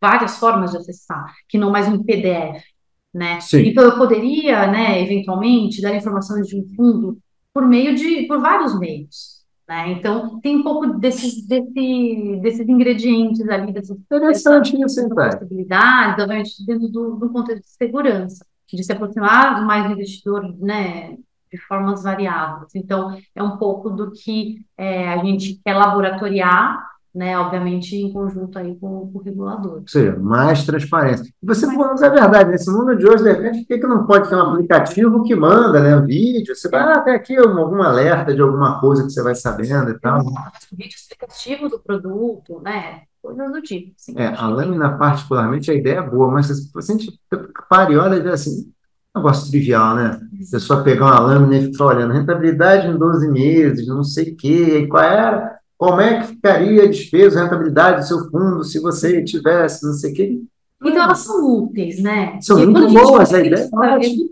várias 0.00 0.38
formas 0.38 0.70
de 0.70 0.78
acessar, 0.78 1.30
que 1.46 1.58
não 1.58 1.70
mais 1.70 1.88
um 1.88 2.02
PDF, 2.02 2.64
né? 3.12 3.38
Sim. 3.42 3.66
Então 3.66 3.84
eu 3.84 3.98
poderia, 3.98 4.66
né, 4.68 5.02
eventualmente 5.02 5.82
dar 5.82 5.94
informações 5.94 6.46
de 6.46 6.58
um 6.58 6.66
fundo 6.74 7.18
por 7.52 7.68
meio 7.68 7.94
de 7.94 8.22
por 8.26 8.40
vários 8.40 8.78
meios. 8.78 9.40
Né? 9.68 9.92
Então, 9.92 10.40
tem 10.40 10.56
um 10.56 10.62
pouco 10.64 10.94
desses, 10.94 11.46
desse, 11.46 12.40
desses 12.42 12.68
ingredientes 12.68 13.46
ali, 13.48 13.72
dessas, 13.72 13.96
Interessante 13.96 14.74
isso, 14.82 15.08
possibilidades, 15.10 16.24
obviamente, 16.24 16.66
dentro 16.66 16.88
do, 16.88 17.16
do 17.16 17.28
contexto 17.28 17.62
de 17.62 17.70
segurança 17.70 18.44
de 18.76 18.84
se 18.84 18.92
aproximar 18.92 19.64
mais 19.64 19.86
do 19.86 19.92
investidor, 19.92 20.42
né, 20.58 21.16
de 21.52 21.58
formas 21.66 22.02
variáveis. 22.02 22.74
Então, 22.74 23.16
é 23.34 23.42
um 23.42 23.56
pouco 23.56 23.90
do 23.90 24.12
que 24.12 24.64
é, 24.76 25.12
a 25.12 25.18
gente 25.24 25.60
quer 25.64 25.74
laboratoriar, 25.74 26.88
né, 27.12 27.36
obviamente 27.36 27.96
em 27.96 28.12
conjunto 28.12 28.56
aí 28.56 28.76
com, 28.78 29.10
com 29.10 29.18
o 29.18 29.22
regulador. 29.22 29.78
Ou 29.80 29.88
seja, 29.88 30.16
mais 30.16 30.64
transparência. 30.64 31.24
E 31.42 31.46
você 31.46 31.66
falando 31.66 32.04
é 32.04 32.08
verdade, 32.08 32.50
nesse 32.50 32.70
mundo 32.70 32.96
de 32.96 33.04
hoje, 33.04 33.24
de 33.24 33.32
repente, 33.32 33.58
por 33.60 33.66
que, 33.66 33.78
que 33.78 33.86
não 33.86 34.06
pode 34.06 34.28
ter 34.28 34.36
um 34.36 34.52
aplicativo 34.52 35.24
que 35.24 35.34
manda, 35.34 35.80
né, 35.80 36.00
vídeo, 36.06 36.54
você 36.54 36.68
vai, 36.68 36.80
ah, 36.80 37.00
tem 37.00 37.14
aqui 37.14 37.36
algum 37.36 37.82
alerta 37.82 38.32
de 38.32 38.40
alguma 38.40 38.80
coisa 38.80 39.02
que 39.02 39.10
você 39.10 39.22
vai 39.22 39.34
sabendo 39.34 39.90
e 39.90 39.98
tal. 39.98 40.20
O 40.20 40.76
vídeo 40.76 40.94
explicativo 40.94 41.68
do 41.68 41.80
produto, 41.80 42.60
né, 42.60 43.02
coisas 43.22 43.52
do 43.52 43.62
tipo. 43.62 43.92
Assim, 43.96 44.14
é, 44.16 44.26
a 44.26 44.46
lâmina, 44.48 44.96
particularmente, 44.96 45.70
a 45.70 45.74
ideia 45.74 45.98
é 45.98 46.08
boa, 46.08 46.30
mas 46.30 46.46
se 46.46 46.70
a 46.74 46.80
gente 46.80 47.18
para 47.68 47.92
e 47.92 47.96
olha, 47.96 48.32
assim, 48.32 48.70
negócio 49.14 49.50
trivial, 49.50 49.96
né? 49.96 50.20
A 50.22 50.50
pessoa 50.50 50.82
pegar 50.82 51.06
uma 51.06 51.20
lâmina 51.20 51.58
e 51.58 51.72
ficar 51.72 51.86
olhando, 51.86 52.12
rentabilidade 52.12 52.88
em 52.88 52.96
12 52.96 53.28
meses, 53.28 53.86
não 53.86 54.04
sei 54.04 54.32
o 54.32 54.36
quê, 54.36 54.86
qual 54.88 55.02
era, 55.02 55.58
como 55.76 56.00
é 56.00 56.20
que 56.20 56.28
ficaria 56.28 56.84
a 56.84 56.88
despesa, 56.88 57.40
a 57.40 57.44
rentabilidade 57.44 58.00
do 58.00 58.06
seu 58.06 58.30
fundo 58.30 58.64
se 58.64 58.78
você 58.78 59.22
tivesse, 59.24 59.84
não 59.86 59.94
sei 59.94 60.12
o 60.12 60.14
quê. 60.14 60.40
Então, 60.82 61.02
elas 61.02 61.18
são 61.18 61.64
úteis, 61.64 62.02
né? 62.02 62.38
São 62.40 62.58
muito 62.58 62.88
boas, 62.92 63.34
a 63.34 63.40
ideia 63.40 63.68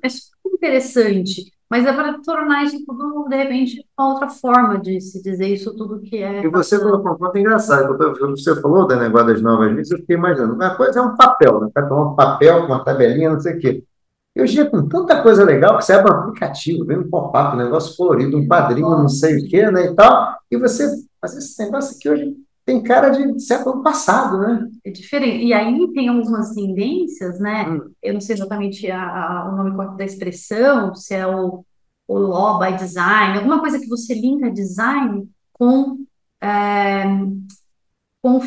é, 0.02 0.06
é 0.06 0.08
super 0.08 0.54
interessante. 0.54 1.52
Mas 1.70 1.84
é 1.84 1.92
para 1.92 2.18
tornar 2.20 2.64
isso 2.64 2.82
tudo, 2.86 3.28
de 3.28 3.36
repente, 3.36 3.84
uma 3.98 4.14
outra 4.14 4.28
forma 4.30 4.78
de 4.78 5.00
se 5.00 5.22
dizer 5.22 5.48
isso 5.48 5.76
tudo 5.76 6.00
que 6.00 6.16
é. 6.16 6.42
E 6.42 6.48
você 6.48 6.78
colocou 6.78 7.12
um 7.12 7.16
ponto 7.16 7.36
engraçado. 7.36 7.96
Quando 7.96 8.36
você 8.36 8.58
falou 8.60 8.86
da 8.86 8.96
negócio 8.96 9.26
das 9.28 9.42
novas 9.42 9.74
leis, 9.74 9.90
eu 9.90 9.98
fiquei 9.98 10.16
imaginando. 10.16 10.54
Uma 10.54 10.74
coisa 10.74 10.98
é 10.98 11.02
um 11.02 11.14
papel, 11.14 11.60
né? 11.60 11.68
Cada 11.74 11.94
um 11.94 12.14
papel 12.14 12.66
com 12.66 12.72
uma 12.72 12.84
tabelinha, 12.84 13.30
não 13.30 13.40
sei 13.40 13.56
o 13.56 13.60
quê. 13.60 13.84
E 14.34 14.42
hoje 14.42 14.54
dia, 14.54 14.70
com 14.70 14.88
tanta 14.88 15.22
coisa 15.22 15.44
legal, 15.44 15.76
que 15.76 15.84
você 15.84 15.92
abre 15.92 16.10
um 16.12 16.16
aplicativo, 16.16 16.86
vem 16.86 16.98
um 16.98 17.10
pop-up, 17.10 17.54
um 17.54 17.58
negócio 17.58 17.96
colorido, 17.96 18.38
um 18.38 18.46
padrinho, 18.46 18.88
não 18.90 19.08
sei 19.08 19.36
o 19.36 19.48
quê, 19.48 19.70
né? 19.70 19.86
E 19.86 19.94
tal. 19.94 20.36
E 20.50 20.56
você 20.56 20.88
faz 21.20 21.36
esse 21.36 21.62
negócio 21.62 21.96
aqui 21.96 22.08
hoje 22.08 22.36
tem 22.68 22.82
cara 22.82 23.08
de 23.08 23.40
século 23.40 23.82
passado, 23.82 24.40
né? 24.40 24.68
É 24.84 24.90
diferente. 24.90 25.42
E 25.42 25.54
aí 25.54 25.90
tem 25.94 26.08
algumas 26.08 26.54
tendências, 26.54 27.40
né? 27.40 27.66
Hum. 27.66 27.90
Eu 28.02 28.12
não 28.12 28.20
sei 28.20 28.36
exatamente 28.36 28.90
a, 28.90 29.00
a, 29.02 29.48
o 29.50 29.56
nome 29.56 29.74
correto 29.74 29.96
da 29.96 30.04
expressão, 30.04 30.94
se 30.94 31.14
é 31.14 31.26
o, 31.26 31.64
o 32.06 32.18
law 32.18 32.58
by 32.58 32.76
design, 32.76 33.38
alguma 33.38 33.60
coisa 33.60 33.80
que 33.80 33.88
você 33.88 34.12
linka 34.12 34.50
design 34.50 35.26
com, 35.50 36.04
é, 36.42 37.04
com 38.20 38.38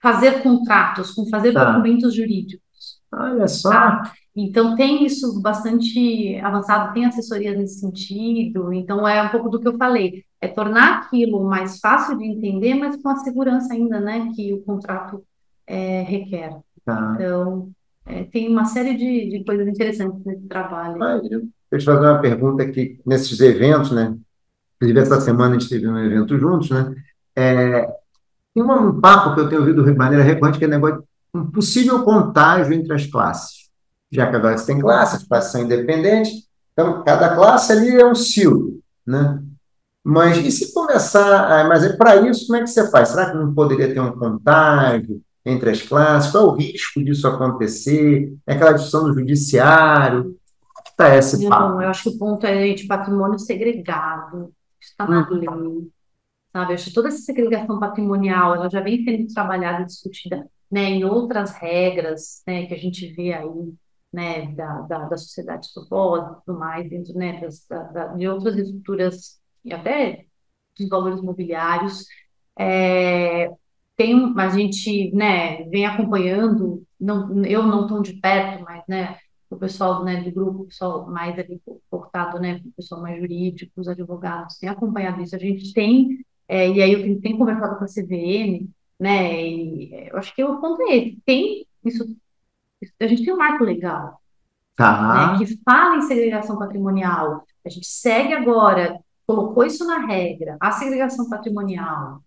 fazer 0.00 0.44
contratos, 0.44 1.10
com 1.10 1.28
fazer 1.28 1.52
tá. 1.52 1.72
documentos 1.72 2.14
jurídicos. 2.14 3.00
Olha 3.12 3.48
só. 3.48 3.70
Tá? 3.70 4.12
Então, 4.34 4.76
tem 4.76 5.04
isso 5.04 5.40
bastante 5.40 6.36
avançado, 6.36 6.94
tem 6.94 7.04
assessoria 7.04 7.54
nesse 7.54 7.80
sentido. 7.80 8.72
Então, 8.72 9.06
é 9.06 9.22
um 9.22 9.28
pouco 9.28 9.48
do 9.48 9.60
que 9.60 9.68
eu 9.68 9.76
falei 9.76 10.24
é 10.40 10.48
tornar 10.48 11.00
aquilo 11.00 11.44
mais 11.44 11.78
fácil 11.78 12.16
de 12.16 12.24
entender, 12.24 12.74
mas 12.74 12.96
com 13.00 13.10
a 13.10 13.16
segurança 13.16 13.74
ainda, 13.74 14.00
né, 14.00 14.32
que 14.34 14.54
o 14.54 14.62
contrato 14.62 15.22
é, 15.66 16.02
requer. 16.02 16.56
Tá. 16.84 17.12
Então, 17.14 17.70
é, 18.06 18.24
tem 18.24 18.48
uma 18.48 18.64
série 18.64 18.96
de, 18.96 19.28
de 19.28 19.44
coisas 19.44 19.68
interessantes 19.68 20.24
nesse 20.24 20.46
trabalho. 20.48 21.02
Ah, 21.02 21.20
eu, 21.30 21.42
te 21.78 21.84
fazer 21.84 22.06
uma 22.06 22.20
pergunta 22.20 22.62
aqui, 22.62 22.98
nesses 23.04 23.38
eventos, 23.40 23.92
né, 23.92 24.16
inclusive 24.76 25.00
essa 25.00 25.20
semana 25.20 25.56
a 25.56 25.58
gente 25.58 25.68
teve 25.68 25.86
um 25.86 25.98
evento 25.98 26.38
juntos, 26.38 26.70
né, 26.70 26.94
é, 27.36 27.86
tem 28.54 28.62
um 28.62 29.00
papo 29.00 29.34
que 29.34 29.40
eu 29.40 29.48
tenho 29.48 29.60
ouvido 29.60 29.84
de 29.84 29.92
maneira 29.92 30.24
recorrente, 30.24 30.58
que 30.58 30.64
é 30.64 30.68
negócio 30.68 31.04
um 31.32 31.48
possível 31.48 32.02
contágio 32.02 32.72
entre 32.72 32.92
as 32.92 33.06
classes. 33.06 33.59
Já 34.10 34.28
que 34.28 34.36
agora 34.36 34.58
você 34.58 34.66
tem 34.66 34.80
classes, 34.80 35.20
as 35.20 35.28
classes 35.28 35.52
são 35.52 35.62
independentes, 35.62 36.48
então 36.72 37.02
cada 37.04 37.34
classe 37.34 37.72
ali 37.72 37.90
é 37.96 38.04
um 38.04 38.14
ciclo, 38.14 38.80
né? 39.06 39.40
Mas 40.02 40.38
e 40.38 40.50
se 40.50 40.72
começar, 40.72 41.68
mas 41.68 41.84
é 41.84 41.96
para 41.96 42.16
isso, 42.28 42.46
como 42.46 42.58
é 42.58 42.62
que 42.62 42.68
você 42.68 42.90
faz? 42.90 43.10
Será 43.10 43.30
que 43.30 43.36
não 43.36 43.54
poderia 43.54 43.92
ter 43.92 44.00
um 44.00 44.12
contágio 44.12 45.20
entre 45.44 45.70
as 45.70 45.82
classes? 45.82 46.32
Qual 46.32 46.44
é 46.44 46.46
o 46.46 46.56
risco 46.56 47.04
disso 47.04 47.28
acontecer? 47.28 48.34
É 48.46 48.54
aquela 48.54 48.72
discussão 48.72 49.04
do 49.04 49.14
judiciário? 49.14 50.36
Como 50.74 50.88
está 50.88 51.16
esse 51.16 51.48
papo? 51.48 51.74
Não, 51.74 51.82
eu 51.82 51.88
acho 51.88 52.04
que 52.04 52.16
o 52.16 52.18
ponto 52.18 52.46
é 52.46 52.72
de 52.72 52.86
patrimônio 52.86 53.38
segregado. 53.38 54.52
Está 54.80 55.06
na 55.06 55.28
hum. 55.30 55.34
lei. 55.34 55.90
Sabe? 56.52 56.72
Eu 56.72 56.74
acho 56.74 56.84
que 56.86 56.94
toda 56.94 57.08
essa 57.08 57.18
segregação 57.18 57.78
patrimonial 57.78 58.54
ela 58.54 58.70
já 58.70 58.80
vem 58.80 59.04
sendo 59.04 59.32
trabalhada 59.32 59.82
e 59.82 59.86
discutida 59.86 60.48
né, 60.70 60.84
em 60.84 61.04
outras 61.04 61.52
regras 61.52 62.42
né, 62.46 62.66
que 62.66 62.74
a 62.74 62.78
gente 62.78 63.12
vê 63.12 63.32
aí 63.34 63.74
né, 64.12 64.52
da, 64.54 64.82
da, 64.82 64.98
da 65.08 65.16
sociedade 65.16 65.66
estudiosa 65.66 66.38
e 66.40 66.44
tudo 66.44 66.58
mais, 66.58 66.88
dentro 66.88 67.14
né, 67.14 67.40
das, 67.40 67.66
da, 67.68 68.08
de 68.08 68.28
outras 68.28 68.56
estruturas 68.56 69.40
e 69.64 69.72
até 69.72 70.26
dos 70.78 70.88
valores 70.88 71.20
mobiliários. 71.20 72.06
É, 72.58 73.50
tem, 73.96 74.34
a 74.38 74.48
gente 74.48 75.12
né, 75.14 75.64
vem 75.68 75.86
acompanhando, 75.86 76.84
não, 76.98 77.44
eu 77.44 77.62
não 77.62 77.86
tão 77.86 78.02
de 78.02 78.14
perto, 78.14 78.64
mas 78.64 78.82
né, 78.88 79.18
o 79.50 79.56
pessoal 79.56 80.04
né, 80.04 80.22
do 80.22 80.32
grupo, 80.32 80.62
o 80.62 80.66
pessoal 80.66 81.06
mais 81.10 81.38
ali 81.38 81.60
portado, 81.90 82.38
né, 82.40 82.62
o 82.64 82.72
pessoal 82.72 83.02
mais 83.02 83.18
jurídico, 83.20 83.72
os 83.80 83.88
advogados, 83.88 84.58
tem 84.58 84.68
acompanhado 84.68 85.20
isso. 85.22 85.36
A 85.36 85.38
gente 85.38 85.72
tem, 85.74 86.24
é, 86.48 86.68
e 86.70 86.82
aí 86.82 86.92
eu 86.92 87.02
tenho, 87.02 87.20
tenho 87.20 87.38
conversado 87.38 87.78
com 87.78 87.84
a 87.84 87.88
CVM, 87.88 88.68
né, 88.98 89.42
e 89.42 90.08
eu 90.10 90.16
acho 90.18 90.34
que 90.34 90.44
o 90.44 90.60
ponto 90.60 90.82
é 90.82 90.96
esse, 90.96 91.20
tem 91.24 91.66
isso, 91.84 92.04
a 93.00 93.06
gente 93.06 93.24
tem 93.24 93.34
um 93.34 93.38
marco 93.38 93.64
legal, 93.64 94.20
tá. 94.76 95.32
né, 95.32 95.38
que 95.38 95.58
fala 95.62 95.96
em 95.96 96.02
segregação 96.02 96.58
patrimonial, 96.58 97.44
a 97.64 97.68
gente 97.68 97.86
segue 97.86 98.32
agora 98.32 98.98
colocou 99.30 99.64
isso 99.64 99.86
na 99.86 100.06
regra, 100.06 100.56
a 100.58 100.72
segregação 100.72 101.28
patrimonial. 101.28 102.20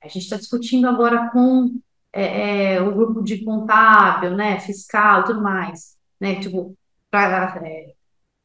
A 0.00 0.06
gente 0.06 0.22
está 0.22 0.36
discutindo 0.36 0.86
agora 0.88 1.28
com 1.30 1.80
é, 2.12 2.74
é, 2.74 2.80
o 2.80 2.94
grupo 2.94 3.20
de 3.20 3.44
contábil, 3.44 4.36
né, 4.36 4.60
fiscal, 4.60 5.24
tudo 5.24 5.42
mais, 5.42 5.96
né, 6.20 6.36
tipo, 6.36 6.76
para 7.10 7.60
é, 7.66 7.94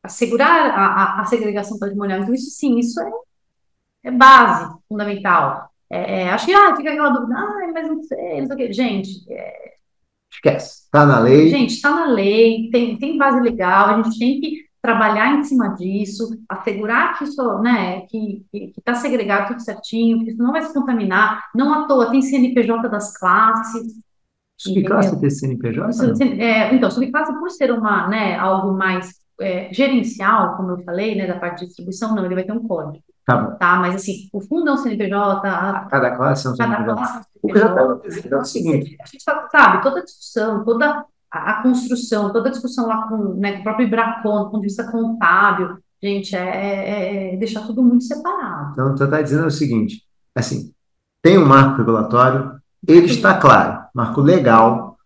assegurar 0.01 0.71
a, 0.71 0.85
a, 0.85 1.21
a, 1.21 1.25
segregação 1.25 1.77
patrimonial. 1.77 2.21
Então, 2.21 2.33
isso 2.33 2.49
sim, 2.49 2.79
isso 2.79 2.99
é, 2.99 3.11
é 4.05 4.11
base, 4.11 4.75
fundamental. 4.89 5.69
É, 5.87 6.21
é, 6.21 6.29
acho 6.31 6.47
que 6.47 6.53
ah, 6.53 6.75
fica 6.75 6.89
aquela 6.89 7.09
dúvida, 7.09 7.37
ah, 7.37 7.71
mas 7.71 7.87
não 7.87 8.01
sei, 8.01 8.39
não 8.39 8.47
sei 8.47 8.55
o 8.55 8.57
quê. 8.57 8.73
Gente, 8.73 9.31
é, 9.31 9.70
esquece, 10.31 10.83
está 10.85 11.05
na 11.05 11.19
lei. 11.19 11.49
Gente, 11.49 11.73
está 11.73 11.91
na 11.91 12.05
lei, 12.05 12.69
tem, 12.71 12.97
tem 12.97 13.17
base 13.17 13.39
legal, 13.41 13.89
a 13.89 14.01
gente 14.03 14.17
tem 14.17 14.39
que 14.39 14.71
trabalhar 14.81 15.37
em 15.37 15.43
cima 15.43 15.75
disso, 15.75 16.35
assegurar 16.49 17.17
que 17.17 17.25
isso, 17.25 17.59
né, 17.59 18.01
que 18.07 18.43
está 18.77 18.95
segregado 18.95 19.49
tudo 19.49 19.61
certinho, 19.61 20.23
que 20.23 20.31
isso 20.31 20.41
não 20.41 20.51
vai 20.51 20.63
se 20.63 20.73
contaminar. 20.73 21.45
Não 21.53 21.71
à 21.71 21.87
toa, 21.87 22.09
tem 22.09 22.21
CNPJ 22.21 22.89
das 22.89 23.15
classes. 23.15 23.93
Subclasse 24.57 25.19
tem 25.19 25.29
CNPJ? 25.29 26.23
É, 26.39 26.73
então, 26.73 26.89
subclasse, 26.89 27.33
por 27.33 27.49
ser 27.51 27.71
uma, 27.71 28.07
né, 28.07 28.35
algo 28.37 28.75
mais 28.75 29.21
é, 29.41 29.73
gerencial, 29.73 30.55
como 30.55 30.71
eu 30.71 30.79
falei, 30.79 31.15
né, 31.15 31.27
da 31.27 31.39
parte 31.39 31.61
de 31.61 31.67
distribuição, 31.67 32.15
não, 32.15 32.25
ele 32.25 32.35
vai 32.35 32.43
ter 32.43 32.51
um 32.51 32.67
código. 32.67 33.03
Tá, 33.25 33.37
bom. 33.37 33.55
tá 33.55 33.75
mas 33.77 33.95
assim, 33.95 34.29
o 34.33 34.41
fundo 34.41 34.69
é 34.69 34.73
um 34.73 34.77
CNPJ. 34.77 35.47
A, 35.47 35.87
cada 35.89 36.15
classe 36.15 36.47
é 36.47 36.49
um 36.49 36.55
CNPJ. 36.55 36.85
Cada 36.85 36.95
classe 36.95 37.17
é 37.17 37.19
um 37.19 37.53
CNPJ. 37.53 38.33
O 38.33 38.35
é 38.35 38.37
o 38.37 38.45
seguinte: 38.45 38.97
a 38.99 39.05
gente 39.05 39.23
sabe, 39.23 39.83
toda 39.83 39.99
a 39.99 40.03
discussão, 40.03 40.63
toda 40.63 41.05
a, 41.31 41.51
a, 41.51 41.63
construção, 41.63 42.31
toda 42.31 42.49
a 42.49 42.51
discussão 42.51 42.87
lá 42.87 43.07
com, 43.07 43.35
né, 43.35 43.53
com 43.53 43.59
o 43.59 43.63
próprio 43.63 43.87
Ibracon, 43.87 44.43
do 44.43 44.51
ponto 44.51 44.61
de 44.61 44.67
vista 44.67 44.91
contábil, 44.91 45.77
gente, 46.01 46.35
é, 46.35 46.39
é, 46.39 47.33
é 47.33 47.37
deixar 47.37 47.61
tudo 47.61 47.83
muito 47.83 48.03
separado. 48.03 48.71
Então, 48.73 48.97
você 48.97 49.03
está 49.03 49.21
dizendo 49.21 49.47
o 49.47 49.51
seguinte, 49.51 50.03
assim, 50.35 50.73
tem 51.21 51.37
um 51.37 51.45
marco 51.45 51.77
regulatório, 51.77 52.59
ele 52.87 53.05
está 53.05 53.35
claro, 53.37 53.83
marco 53.93 54.21
legal, 54.21 54.97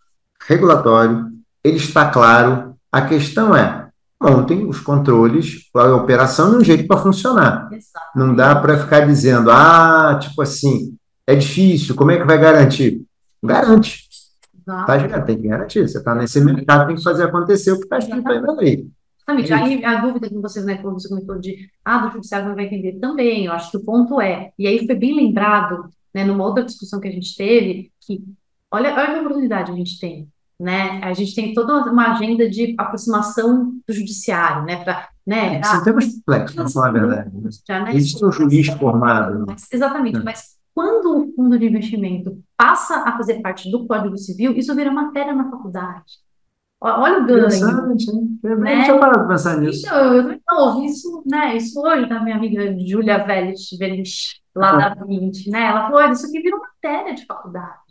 regulatório, 0.48 1.32
ele 1.64 1.78
está 1.78 2.10
claro, 2.10 2.76
a 2.92 3.02
questão 3.02 3.56
é, 3.56 3.85
montem 4.22 4.66
os 4.66 4.80
controles, 4.80 5.70
a 5.76 5.96
operação 5.96 6.54
e 6.54 6.58
um 6.58 6.64
jeito 6.64 6.88
para 6.88 7.02
funcionar. 7.02 7.70
Exatamente. 7.72 8.16
Não 8.16 8.36
dá 8.36 8.56
para 8.56 8.78
ficar 8.78 9.02
dizendo, 9.02 9.52
ah, 9.52 10.18
tipo 10.22 10.42
assim, 10.42 10.96
é 11.28 11.36
difícil, 11.36 11.96
como 11.96 12.12
é 12.12 12.18
que 12.18 12.24
vai 12.24 12.38
garantir? 12.38 13.04
Garante. 13.44 14.06
Tá, 14.66 15.22
tem 15.22 15.40
que 15.40 15.48
garantir. 15.48 15.88
Você 15.88 16.00
está 16.00 16.16
nesse 16.16 16.42
mercado, 16.42 16.88
tem 16.88 16.96
que 16.96 17.04
fazer 17.04 17.24
acontecer 17.24 17.72
o 17.72 17.78
que 17.78 17.84
está 17.84 18.00
escrito 18.00 18.28
aí 18.28 18.42
na 18.42 18.54
lei. 18.54 18.88
Exatamente. 19.28 19.54
É 19.54 19.56
aí 19.56 19.86
a 19.86 20.02
dúvida 20.02 20.30
que 20.30 20.36
vocês, 20.36 20.66
né, 20.66 20.78
como 20.78 21.00
você 21.00 21.10
comentou 21.10 21.40
de, 21.40 21.70
ah, 21.84 22.00
do 22.00 22.14
judiciário 22.14 22.48
não 22.48 22.56
vai 22.56 22.66
entender 22.66 22.94
também, 23.00 23.46
eu 23.46 23.52
acho 23.52 23.72
que 23.72 23.78
o 23.78 23.84
ponto 23.84 24.22
é, 24.22 24.52
e 24.58 24.68
aí 24.68 24.86
foi 24.86 24.96
bem 24.96 25.16
lembrado, 25.16 25.90
né, 26.14 26.24
numa 26.24 26.46
outra 26.46 26.64
discussão 26.64 27.00
que 27.00 27.08
a 27.08 27.12
gente 27.12 27.36
teve, 27.36 27.92
que, 28.02 28.24
olha, 28.72 28.94
olha 28.94 29.18
a 29.18 29.22
oportunidade 29.22 29.72
a 29.72 29.76
gente 29.76 30.00
tem, 30.00 30.28
né, 30.60 31.02
a 31.04 31.14
gente 31.14 31.36
tem 31.36 31.54
toda 31.54 31.92
uma 31.92 32.14
agenda 32.14 32.50
de 32.50 32.76
aproximação 32.78 33.74
do 33.88 33.94
judiciário, 33.94 34.64
né, 34.64 34.84
para, 34.84 35.10
né, 35.26 35.58
é, 35.58 35.64
são 35.64 35.84
temas 35.84 36.14
complexos, 36.14 36.56
para 36.56 36.70
falar 36.70 36.88
a 36.88 36.92
verdade. 36.92 37.32
Já, 37.68 37.84
né, 37.84 37.96
Existe 37.96 38.26
um 38.26 38.32
juiz 38.32 38.68
formado. 38.68 39.46
Mas, 39.48 39.68
exatamente, 39.72 40.24
mas 40.24 40.56
quando 40.74 41.30
o 41.30 41.34
fundo 41.36 41.58
de 41.58 41.66
investimento 41.66 42.42
passa 42.58 42.98
a 42.98 43.18
fazer 43.18 43.42
parte 43.42 43.70
do 43.70 43.88
Código 43.88 44.18
Civil, 44.18 44.54
isso 44.54 44.76
vira 44.76 44.92
matéria 44.92 45.34
na 45.34 45.50
faculdade. 45.50 46.26
Olha 46.82 47.20
o 47.20 47.26
ganho. 47.26 47.40
Interessante, 47.40 48.12
hein? 48.12 48.40
Eu 48.44 48.60
né? 48.60 48.84
tinha 48.84 49.00
parado 49.00 49.24
de 49.24 49.28
pensar 49.28 49.58
nisso. 49.58 49.86
Então, 49.86 50.14
eu 50.14 50.40
não 50.52 50.86
isso, 50.86 51.24
né, 51.26 51.56
isso 51.56 51.80
hoje 51.82 52.08
da 52.08 52.22
minha 52.22 52.36
amiga 52.36 52.78
Júlia 52.86 53.26
Vélez, 53.26 53.62
lá 54.56 54.90
da 54.90 55.04
20, 55.04 55.50
né? 55.50 55.68
Ela 55.68 55.84
falou, 55.84 56.00
olha, 56.00 56.12
isso 56.12 56.26
aqui 56.28 56.42
virou 56.42 56.60
matéria 56.60 57.14
de 57.14 57.26
faculdade. 57.26 57.85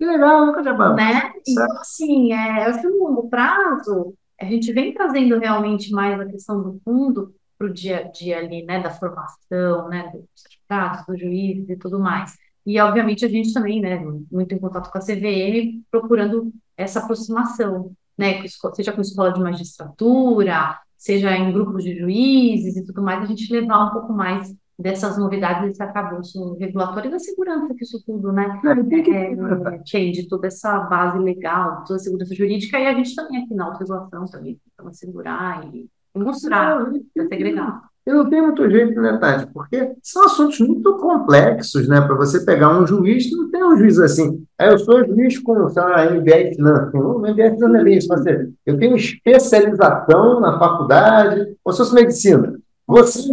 Que 0.00 0.06
legal, 0.06 0.46
nunca 0.46 0.62
parado. 0.62 0.96
Né? 0.96 1.30
Então, 1.46 1.78
assim, 1.78 2.32
é, 2.32 2.64
eu 2.64 2.70
acho 2.70 2.80
que 2.80 2.88
no 2.88 3.04
longo 3.04 3.28
prazo, 3.28 4.14
a 4.40 4.46
gente 4.46 4.72
vem 4.72 4.94
trazendo 4.94 5.38
realmente 5.38 5.92
mais 5.92 6.18
a 6.18 6.24
questão 6.24 6.62
do 6.62 6.80
fundo 6.82 7.34
para 7.58 7.66
o 7.66 7.70
dia 7.70 7.98
a 7.98 8.02
dia 8.04 8.38
ali, 8.38 8.64
né, 8.64 8.82
da 8.82 8.88
formação, 8.88 9.90
né, 9.90 10.10
dos 10.10 10.24
certificados, 10.34 11.04
do 11.04 11.18
juiz 11.18 11.68
e 11.68 11.76
tudo 11.76 12.00
mais. 12.00 12.34
e 12.64 12.80
obviamente 12.80 13.26
a 13.26 13.28
gente 13.28 13.52
também, 13.52 13.78
né, 13.82 13.98
muito 14.32 14.54
em 14.54 14.58
contato 14.58 14.90
com 14.90 14.96
a 14.96 15.02
CVM, 15.02 15.82
procurando 15.90 16.50
essa 16.78 17.00
aproximação, 17.00 17.92
né, 18.16 18.42
seja 18.74 18.92
com 18.92 19.02
escola 19.02 19.30
de 19.34 19.40
magistratura, 19.40 20.78
seja 20.96 21.36
em 21.36 21.52
grupos 21.52 21.84
de 21.84 21.98
juízes 21.98 22.74
e 22.74 22.86
tudo 22.86 23.02
mais, 23.02 23.22
a 23.22 23.26
gente 23.26 23.52
levar 23.52 23.84
um 23.84 23.90
pouco 23.90 24.14
mais 24.14 24.50
dessas 24.80 25.18
novidades 25.18 25.68
desse 25.68 25.82
arcabouço 25.82 26.54
regulatório 26.54 27.08
e 27.08 27.10
da 27.12 27.18
segurança 27.18 27.74
que 27.74 27.84
isso 27.84 28.02
tudo, 28.04 28.32
né, 28.32 28.60
é, 28.64 29.78
tem 29.90 30.12
de 30.12 30.28
toda 30.28 30.46
essa 30.46 30.78
base 30.80 31.18
legal, 31.18 31.84
toda 31.86 31.96
a 31.96 32.02
segurança 32.02 32.34
jurídica, 32.34 32.78
e 32.78 32.86
a 32.86 32.94
gente 32.94 33.14
também 33.14 33.42
aqui 33.42 33.54
na 33.54 33.66
autorregulação 33.66 34.24
também, 34.26 34.58
para 34.76 34.92
segurar 34.92 35.64
e 35.72 35.88
mostrar, 36.14 36.84
para 37.14 37.28
segregar. 37.28 37.90
E 38.06 38.12
não 38.12 38.28
tem 38.28 38.40
muito 38.40 38.68
jeito, 38.68 38.98
né, 39.00 39.18
Tati? 39.18 39.46
Porque 39.52 39.92
são 40.02 40.24
assuntos 40.24 40.58
muito 40.60 40.96
complexos, 40.96 41.86
né? 41.86 42.00
Para 42.00 42.16
você 42.16 42.44
pegar 42.44 42.76
um 42.76 42.86
juiz, 42.86 43.30
não 43.30 43.50
tem 43.50 43.62
um 43.62 43.76
juiz 43.76 43.98
assim. 43.98 44.42
Ah, 44.58 44.68
eu 44.68 44.78
sou 44.78 45.04
juiz 45.06 45.38
com, 45.38 45.68
sei 45.68 45.82
lá, 45.82 46.10
MBA 46.10 46.54
Finanças. 46.54 46.94
Não, 46.94 47.18
MBA 47.18 47.34
Finanças 47.34 47.60
não 47.60 47.76
é 47.76 47.90
isso. 47.90 48.08
Você, 48.08 48.50
eu 48.64 48.78
tenho 48.78 48.96
especialização 48.96 50.40
na 50.40 50.58
faculdade, 50.58 51.54
ou 51.62 51.72
se 51.72 51.78
fosse 51.78 51.94
medicina. 51.94 52.58
Você 52.86 53.32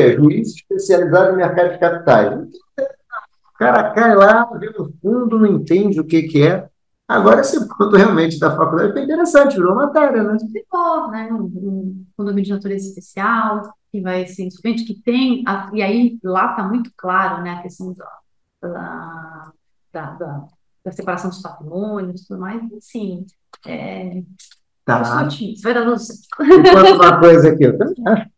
é 0.00 0.16
juiz 0.16 0.54
especializado 0.54 1.32
em 1.32 1.36
mercado 1.36 1.72
de 1.72 1.78
capitais. 1.78 2.48
O 3.54 3.58
cara 3.58 3.90
cai 3.92 4.14
lá, 4.14 4.44
vê 4.58 4.70
no 4.70 4.92
fundo, 5.00 5.38
não 5.38 5.46
entende 5.46 6.00
o 6.00 6.04
que, 6.04 6.22
que 6.22 6.46
é. 6.46 6.68
Agora, 7.06 7.40
esse 7.40 7.68
ponto 7.68 7.96
realmente 7.96 8.38
da 8.38 8.56
faculdade 8.56 8.92
foi 8.92 9.02
interessante, 9.02 9.56
virou 9.56 9.74
matéria, 9.74 10.22
né? 10.22 10.38
Ficou, 10.50 11.10
né? 11.10 11.28
Um, 11.30 11.44
um 11.44 12.06
condomínio 12.16 12.44
de 12.44 12.52
natureza 12.52 12.88
especial, 12.88 13.62
que 13.94 14.00
vai 14.00 14.26
ser 14.26 14.44
insuficiente, 14.44 14.84
que 14.84 15.00
tem, 15.02 15.44
a, 15.46 15.70
e 15.72 15.80
aí 15.80 16.18
lá 16.24 16.50
está 16.50 16.66
muito 16.66 16.90
claro, 16.96 17.44
né, 17.44 17.52
a 17.52 17.62
questão 17.62 17.94
da, 17.94 19.52
da, 19.92 20.10
da, 20.18 20.44
da 20.84 20.90
separação 20.90 21.30
dos 21.30 21.40
patrimônios 21.40 22.22
e 22.22 22.26
tudo 22.26 22.40
mais, 22.40 22.60
assim, 22.72 23.24
é, 23.64 24.20
tá. 24.84 25.30
Você 25.30 25.54
vai 25.62 25.74
dar 25.74 25.86
luz. 25.86 26.26
Conta 26.36 26.94
uma 26.94 27.20
coisa 27.20 27.50
aqui, 27.50 27.62
eu 27.62 27.78
também 27.78 27.94
acho. 28.08 28.33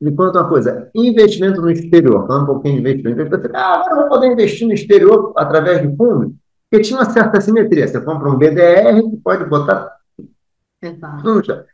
Me 0.00 0.12
conta 0.12 0.40
uma 0.40 0.48
coisa, 0.48 0.90
investimento 0.94 1.60
no 1.60 1.70
exterior, 1.70 2.26
falando 2.26 2.44
um 2.44 2.46
pouquinho 2.46 2.76
de 2.76 2.80
investimento, 2.80 3.28
você, 3.28 3.50
ah, 3.54 3.74
agora 3.74 3.92
eu 3.92 3.96
vou 3.96 4.08
poder 4.08 4.32
investir 4.32 4.66
no 4.66 4.72
exterior 4.72 5.32
através 5.36 5.82
de 5.82 5.94
fundo, 5.94 6.34
porque 6.70 6.84
tinha 6.84 6.98
uma 6.98 7.10
certa 7.10 7.40
simetria, 7.40 7.86
você 7.86 8.00
compra 8.00 8.30
um 8.30 8.38
BDR 8.38 9.02
que 9.10 9.16
pode 9.18 9.44
botar 9.44 10.00
Exato. 10.82 11.66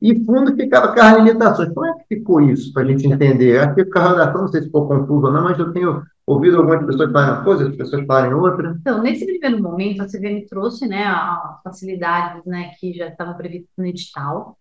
E 0.00 0.24
fundo 0.24 0.54
ficava 0.54 0.92
com 0.92 1.00
as 1.00 1.16
limitações. 1.16 1.72
Como 1.72 1.86
é 1.86 1.94
que 1.94 2.16
ficou 2.16 2.40
isso, 2.40 2.72
para 2.72 2.82
a 2.82 2.86
gente 2.86 3.06
entender? 3.06 3.58
Acho 3.58 3.74
que 3.74 3.98
a 3.98 4.08
redação, 4.08 4.42
não 4.42 4.48
sei 4.48 4.60
se 4.60 4.66
ficou 4.66 4.88
confuso 4.88 5.26
ou 5.26 5.32
não, 5.32 5.44
mas 5.44 5.58
eu 5.58 5.72
tenho 5.72 6.02
ouvido 6.26 6.58
algumas 6.58 6.84
pessoas 6.84 7.12
falarem 7.12 7.34
uma 7.34 7.44
coisa, 7.44 7.62
outras 7.62 7.78
pessoas 7.78 8.06
falarem 8.06 8.34
outra. 8.34 8.76
Então, 8.80 9.02
nesse 9.02 9.24
primeiro 9.24 9.62
momento, 9.62 10.02
a 10.02 10.06
CVM 10.06 10.46
trouxe 10.48 10.86
né, 10.86 11.04
as 11.04 11.62
facilidades 11.62 12.44
né, 12.44 12.72
que 12.78 12.92
já 12.92 13.08
estavam 13.08 13.34
previstas 13.34 13.70
no 13.78 13.86
edital. 13.86 14.58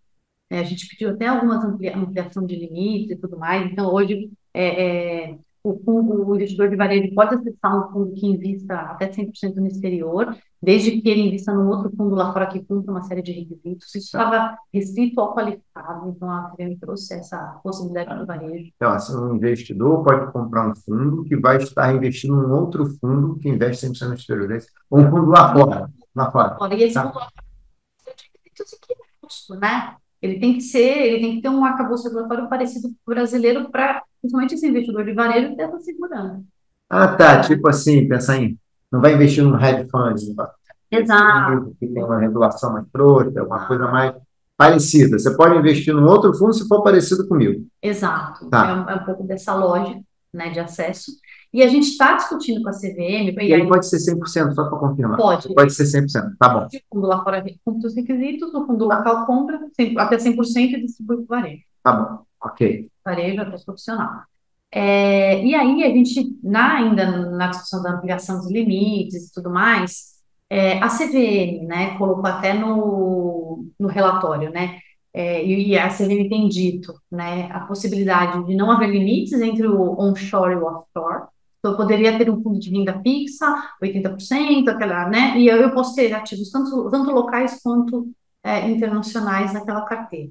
É, 0.53 0.59
a 0.59 0.63
gente 0.63 0.87
pediu 0.87 1.09
até 1.09 1.25
algumas 1.25 1.65
amplia 1.65 1.97
ampliação 1.97 2.45
de 2.45 2.55
limites 2.55 3.09
e 3.09 3.15
tudo 3.15 3.39
mais. 3.39 3.71
Então, 3.71 3.91
hoje, 3.91 4.29
é, 4.53 5.31
é, 5.31 5.37
o 5.63 5.81
fundo, 5.83 6.29
o 6.29 6.35
investidor 6.35 6.69
de 6.69 6.75
varejo 6.75 7.11
pode 7.15 7.33
acessar 7.33 7.75
um 7.75 7.91
fundo 7.91 8.13
que 8.13 8.27
invista 8.27 8.75
até 8.75 9.09
100% 9.09 9.55
no 9.55 9.65
exterior, 9.65 10.37
desde 10.61 11.01
que 11.01 11.09
ele 11.09 11.21
invista 11.21 11.51
num 11.51 11.67
outro 11.69 11.91
fundo 11.97 12.13
lá 12.13 12.31
fora 12.31 12.45
que 12.45 12.63
cumpra 12.63 12.91
uma 12.91 13.01
série 13.01 13.23
de 13.23 13.31
requisitos. 13.31 13.87
Isso 13.95 14.15
estava 14.15 14.55
restrito 14.71 15.19
ao 15.19 15.33
qualificado, 15.33 16.09
então 16.09 16.29
a 16.29 16.51
CVM 16.51 16.77
trouxe 16.79 17.15
essa 17.15 17.59
possibilidade 17.63 18.19
do 18.19 18.27
varejo. 18.27 18.71
Então, 18.75 18.91
assim, 18.91 19.17
um 19.17 19.35
investidor 19.35 20.03
pode 20.03 20.31
comprar 20.31 20.69
um 20.69 20.75
fundo 20.75 21.23
que 21.23 21.35
vai 21.35 21.57
estar 21.57 21.95
investindo 21.95 22.35
num 22.35 22.53
outro 22.53 22.85
fundo 22.99 23.39
que 23.39 23.49
investe 23.49 23.87
100% 23.87 24.07
no 24.07 24.13
exterior, 24.13 24.51
é 24.51 24.59
um 24.91 25.09
fundo 25.09 25.31
lá 25.31 25.51
fora. 25.51 25.89
Lá 26.15 26.31
fora. 26.31 26.75
E 26.75 26.83
esse 26.83 26.93
tá. 26.93 27.07
fundo 27.07 27.15
lá 27.15 27.27
fora 27.33 27.43
que 28.53 28.61
é 28.61 28.95
custo, 29.19 29.55
né? 29.55 29.95
Ele 30.23 30.39
tem 30.39 30.53
que 30.53 30.61
ser, 30.61 30.79
ele 30.79 31.19
tem 31.19 31.35
que 31.35 31.41
ter 31.41 31.49
um 31.49 31.65
arcabouço 31.65 32.07
regulatório 32.07 32.47
parecido 32.47 32.87
com 32.87 33.11
o 33.11 33.13
brasileiro 33.13 33.69
para, 33.69 34.01
principalmente 34.21 34.55
esse 34.55 34.65
investidor 34.65 35.03
de 35.03 35.11
varejo, 35.11 35.53
ter 35.53 35.63
essa 35.63 35.79
segurança. 35.81 36.41
Ah, 36.89 37.09
tá. 37.09 37.41
Tipo 37.41 37.67
assim, 37.67 38.07
pensar 38.07 38.37
em. 38.37 38.57
Não 38.89 39.01
vai 39.01 39.15
investir 39.15 39.43
num 39.43 39.59
hedge 39.59 39.89
fund. 39.91 40.15
Exato. 40.89 41.75
Que 41.77 41.87
tem 41.87 42.03
uma 42.03 42.19
regulação 42.19 42.71
mais 42.71 42.85
trouxa, 42.93 43.43
uma 43.43 43.67
coisa 43.67 43.87
mais 43.91 44.15
parecida. 44.55 45.19
Você 45.19 45.35
pode 45.35 45.57
investir 45.57 45.93
num 45.93 46.05
outro 46.05 46.33
fundo 46.35 46.53
se 46.53 46.65
for 46.69 46.81
parecido 46.81 47.27
comigo. 47.27 47.65
Exato. 47.81 48.49
Tá. 48.49 48.69
É, 48.69 48.73
um, 48.73 48.89
é 48.91 48.95
um 49.01 49.05
pouco 49.05 49.23
dessa 49.23 49.53
lógica 49.53 49.99
né, 50.33 50.51
de 50.51 50.59
acesso. 50.61 51.11
E 51.53 51.61
a 51.61 51.67
gente 51.67 51.87
está 51.87 52.15
discutindo 52.15 52.63
com 52.63 52.69
a 52.69 52.73
CVM. 52.73 53.35
E, 53.39 53.53
aí 53.53 53.67
pode 53.67 53.87
ser 53.87 53.97
100%, 53.97 54.53
só 54.53 54.67
para 54.67 54.79
confirmar. 54.79 55.17
Pode. 55.17 55.53
Pode 55.53 55.73
ser 55.73 55.83
100%, 55.83 56.35
tá 56.39 56.49
bom. 56.49 56.65
O 56.65 56.95
fundo 56.95 57.07
lá 57.07 57.23
fora 57.23 57.45
cumpre 57.63 57.87
os 57.87 57.95
requisitos, 57.95 58.53
o 58.53 58.65
fundo 58.65 58.85
local 58.85 59.25
compra 59.27 59.59
até 59.97 60.17
100% 60.17 60.57
e 60.57 60.81
distribui 60.81 61.17
para 61.17 61.23
o 61.23 61.27
varejo. 61.27 61.63
Tá 61.83 61.93
bom, 61.93 62.25
ok. 62.41 62.89
Varejo 63.05 63.41
até 63.41 63.57
profissional. 63.63 64.23
É, 64.71 65.45
e 65.45 65.53
aí 65.53 65.83
a 65.83 65.89
gente, 65.89 66.35
na, 66.41 66.77
ainda 66.77 67.29
na 67.29 67.47
discussão 67.47 67.83
da 67.83 67.91
ampliação 67.91 68.39
dos 68.39 68.49
limites 68.49 69.27
e 69.27 69.31
tudo 69.31 69.51
mais, 69.51 70.13
é, 70.49 70.79
a 70.79 70.87
CVM, 70.87 71.67
né, 71.67 71.95
colocou 71.99 72.25
até 72.25 72.53
no, 72.53 73.67
no 73.79 73.87
relatório, 73.87 74.51
né, 74.51 74.79
é, 75.13 75.45
e 75.45 75.77
a 75.77 75.89
CVM 75.89 76.27
tem 76.27 76.49
dito, 76.49 76.95
né, 77.11 77.51
a 77.51 77.59
possibilidade 77.61 78.43
de 78.47 78.55
não 78.55 78.71
haver 78.71 78.89
limites 78.89 79.39
entre 79.39 79.67
o 79.67 79.99
onshore 79.99 80.53
e 80.53 80.55
o 80.55 80.65
offshore, 80.65 81.27
então, 81.63 81.71
eu 81.71 81.77
poderia 81.77 82.17
ter 82.17 82.29
um 82.29 82.43
fundo 82.43 82.59
de 82.59 82.69
renda 82.69 82.99
fixa, 83.01 83.69
80%, 83.81 84.67
aquela, 84.67 85.07
né? 85.07 85.39
E 85.39 85.47
eu, 85.47 85.55
eu 85.55 85.71
posso 85.71 85.95
ter 85.95 86.13
ativos 86.13 86.51
tanto, 86.51 86.89
tanto 86.89 87.09
locais 87.09 87.61
quanto 87.63 88.11
é, 88.43 88.69
internacionais 88.69 89.53
naquela 89.53 89.83
carteira. 89.85 90.29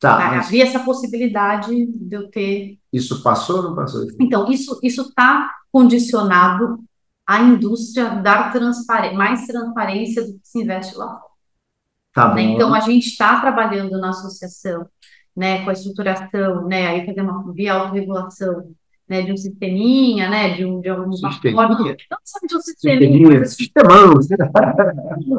Tá, 0.00 0.18
mas... 0.18 0.46
Havia 0.46 0.64
essa 0.64 0.80
possibilidade 0.80 1.86
de 1.86 2.12
eu 2.12 2.28
ter. 2.28 2.76
Isso 2.92 3.22
passou 3.22 3.58
ou 3.58 3.62
não 3.62 3.76
passou? 3.76 4.04
Então, 4.18 4.50
isso 4.50 4.80
está 4.82 5.48
condicionado 5.70 6.80
à 7.24 7.40
indústria 7.40 8.10
dar 8.16 8.50
transpare... 8.50 9.14
mais 9.14 9.46
transparência 9.46 10.26
do 10.26 10.32
que 10.32 10.40
se 10.42 10.60
investe 10.60 10.96
lá 10.96 11.06
fora. 11.06 11.22
Tá 12.12 12.34
né? 12.34 12.42
Então, 12.42 12.74
a 12.74 12.80
gente 12.80 13.06
está 13.06 13.40
trabalhando 13.40 13.96
na 14.00 14.08
associação, 14.08 14.88
né, 15.36 15.62
com 15.62 15.70
a 15.70 15.72
estruturação, 15.72 16.66
né, 16.66 16.88
aí 16.88 17.06
fazer 17.06 17.20
uma 17.20 17.52
via 17.52 17.74
autorregulação 17.74 18.74
né, 19.08 19.22
de 19.22 19.32
um 19.32 19.36
sisteminha, 19.36 20.28
né, 20.28 20.54
de 20.54 20.64
um 20.64 20.80
de 20.80 20.88
alguma 20.88 21.16
forma, 21.32 21.78
não 21.78 22.18
sabe 22.24 22.46
de 22.46 22.56
um 22.56 22.60
sisteminha, 22.60 23.44
sistemão, 23.46 24.14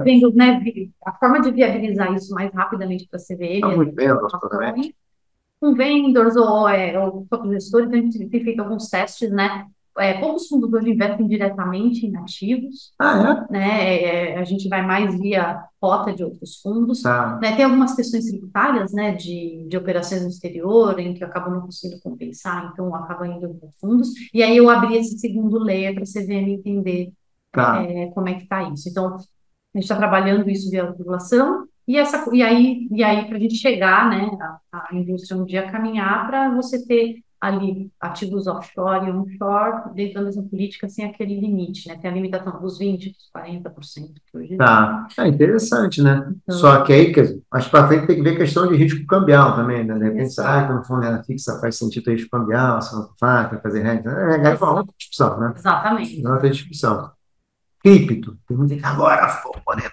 vendo, 0.03 0.34
né, 0.34 0.61
a 1.05 1.13
forma 1.13 1.39
de 1.41 1.51
viabilizar 1.51 2.13
isso 2.13 2.34
mais 2.34 2.51
rapidamente 2.53 3.07
para 3.07 3.20
a 3.20 3.24
CVM, 3.24 3.61
tá 3.61 3.67
muito 3.70 3.93
bem, 3.93 4.07
com 5.59 5.74
vendors 5.76 6.36
ou, 6.36 6.67
é, 6.70 6.97
ou 6.97 7.28
gestores, 7.51 7.88
então 7.88 7.99
a 7.99 8.03
gente 8.03 8.28
tem 8.28 8.43
feito 8.43 8.59
alguns 8.61 8.89
testes, 8.89 9.30
né, 9.30 9.65
é, 9.98 10.20
poucos 10.20 10.48
fundos 10.48 10.72
hoje 10.72 10.92
investem 10.92 11.28
diretamente 11.28 12.06
em 12.06 12.16
ativos, 12.16 12.94
ah, 13.00 13.46
é? 13.50 13.54
né? 13.54 14.04
É, 14.04 14.38
a 14.38 14.44
gente 14.44 14.70
vai 14.70 14.86
mais 14.86 15.18
via 15.20 15.64
cota 15.80 16.14
de 16.14 16.24
outros 16.24 16.58
fundos. 16.62 17.02
Tá. 17.02 17.38
Né? 17.42 17.56
Tem 17.56 17.66
algumas 17.66 17.96
questões 17.96 18.26
tributárias, 18.26 18.94
né, 18.94 19.14
de, 19.14 19.66
de 19.68 19.78
operações 19.78 20.22
no 20.22 20.30
exterior, 20.30 21.00
em 21.00 21.14
que 21.14 21.24
acabam 21.24 21.54
não 21.54 21.62
conseguindo 21.62 22.02
compensar, 22.02 22.72
então 22.72 22.94
acaba 22.94 23.28
indo 23.28 23.50
para 23.56 23.70
fundos. 23.80 24.10
E 24.34 24.44
aí 24.44 24.56
eu 24.58 24.70
abri 24.70 24.96
esse 24.98 25.18
segundo 25.18 25.60
layer 25.60 25.94
para 25.94 26.04
a 26.04 26.06
CVM 26.06 26.54
entender 26.54 27.12
tá. 27.52 27.82
é, 27.84 28.08
como 28.08 28.30
é 28.30 28.36
que 28.36 28.44
está 28.44 28.64
isso. 28.64 28.90
Então, 28.90 29.16
a 29.16 29.18
gente 29.78 29.84
está 29.84 29.96
trabalhando 29.96 30.50
isso 30.50 30.70
via 30.70 30.90
regulação, 30.90 31.68
e, 31.90 31.98
essa, 31.98 32.24
e 32.32 32.44
aí, 32.44 32.88
e 32.92 33.04
aí 33.04 33.26
para 33.26 33.38
a 33.38 33.40
gente 33.40 33.56
chegar, 33.56 34.08
né, 34.12 34.30
a, 34.72 34.90
a 34.92 34.96
indústria 34.96 35.36
um 35.36 35.44
dia 35.44 35.72
caminhar 35.72 36.28
para 36.28 36.54
você 36.54 36.86
ter 36.86 37.24
ali 37.42 37.90
ativos 38.00 38.48
offshore 38.48 39.08
e 39.08 39.12
onshore 39.12 39.94
dentro 39.94 40.16
da 40.16 40.22
mesma 40.24 40.44
política 40.44 40.90
sem 40.90 41.06
aquele 41.06 41.40
limite, 41.40 41.88
né? 41.88 41.98
Tem 41.98 42.12
a 42.12 42.14
limitação 42.14 42.60
dos 42.60 42.80
20%, 42.80 43.16
dos 43.16 43.30
40% 43.34 44.14
que 44.26 44.38
hoje 44.38 44.58
Tá, 44.58 45.08
é 45.18 45.28
interessante, 45.28 46.02
né? 46.02 46.34
Então, 46.44 46.58
Só 46.58 46.82
que 46.84 46.92
aí, 46.92 47.14
mais 47.52 47.68
para 47.68 47.88
frente 47.88 48.08
tem 48.08 48.18
que 48.18 48.22
ver 48.22 48.38
questão 48.38 48.68
de 48.68 48.76
risco 48.76 49.06
cambial 49.08 49.56
também, 49.56 49.86
né? 49.86 49.98
De 49.98 50.04
repente, 50.04 50.34
será 50.34 50.68
que 50.68 50.74
no 50.74 50.84
fundo 50.84 51.02
renda 51.02 51.24
fixa 51.24 51.60
faz 51.62 51.78
sentido 51.78 52.12
risco 52.12 52.30
cambial, 52.30 52.82
se 52.82 52.94
não 52.94 53.10
faz, 53.18 53.48
para 53.48 53.62
fazer 53.62 53.84
renda? 53.84 54.12
É, 54.12 54.52
é 54.52 54.56
uma 54.56 54.72
outra 54.76 54.94
discussão, 54.98 55.40
né? 55.40 55.54
Exatamente. 55.56 56.26
É 56.26 56.30
outra 56.30 56.50
discussão. 56.50 57.12
Cripto, 57.82 58.38
agora 58.84 59.42
vou 59.44 59.76
né? 59.78 59.84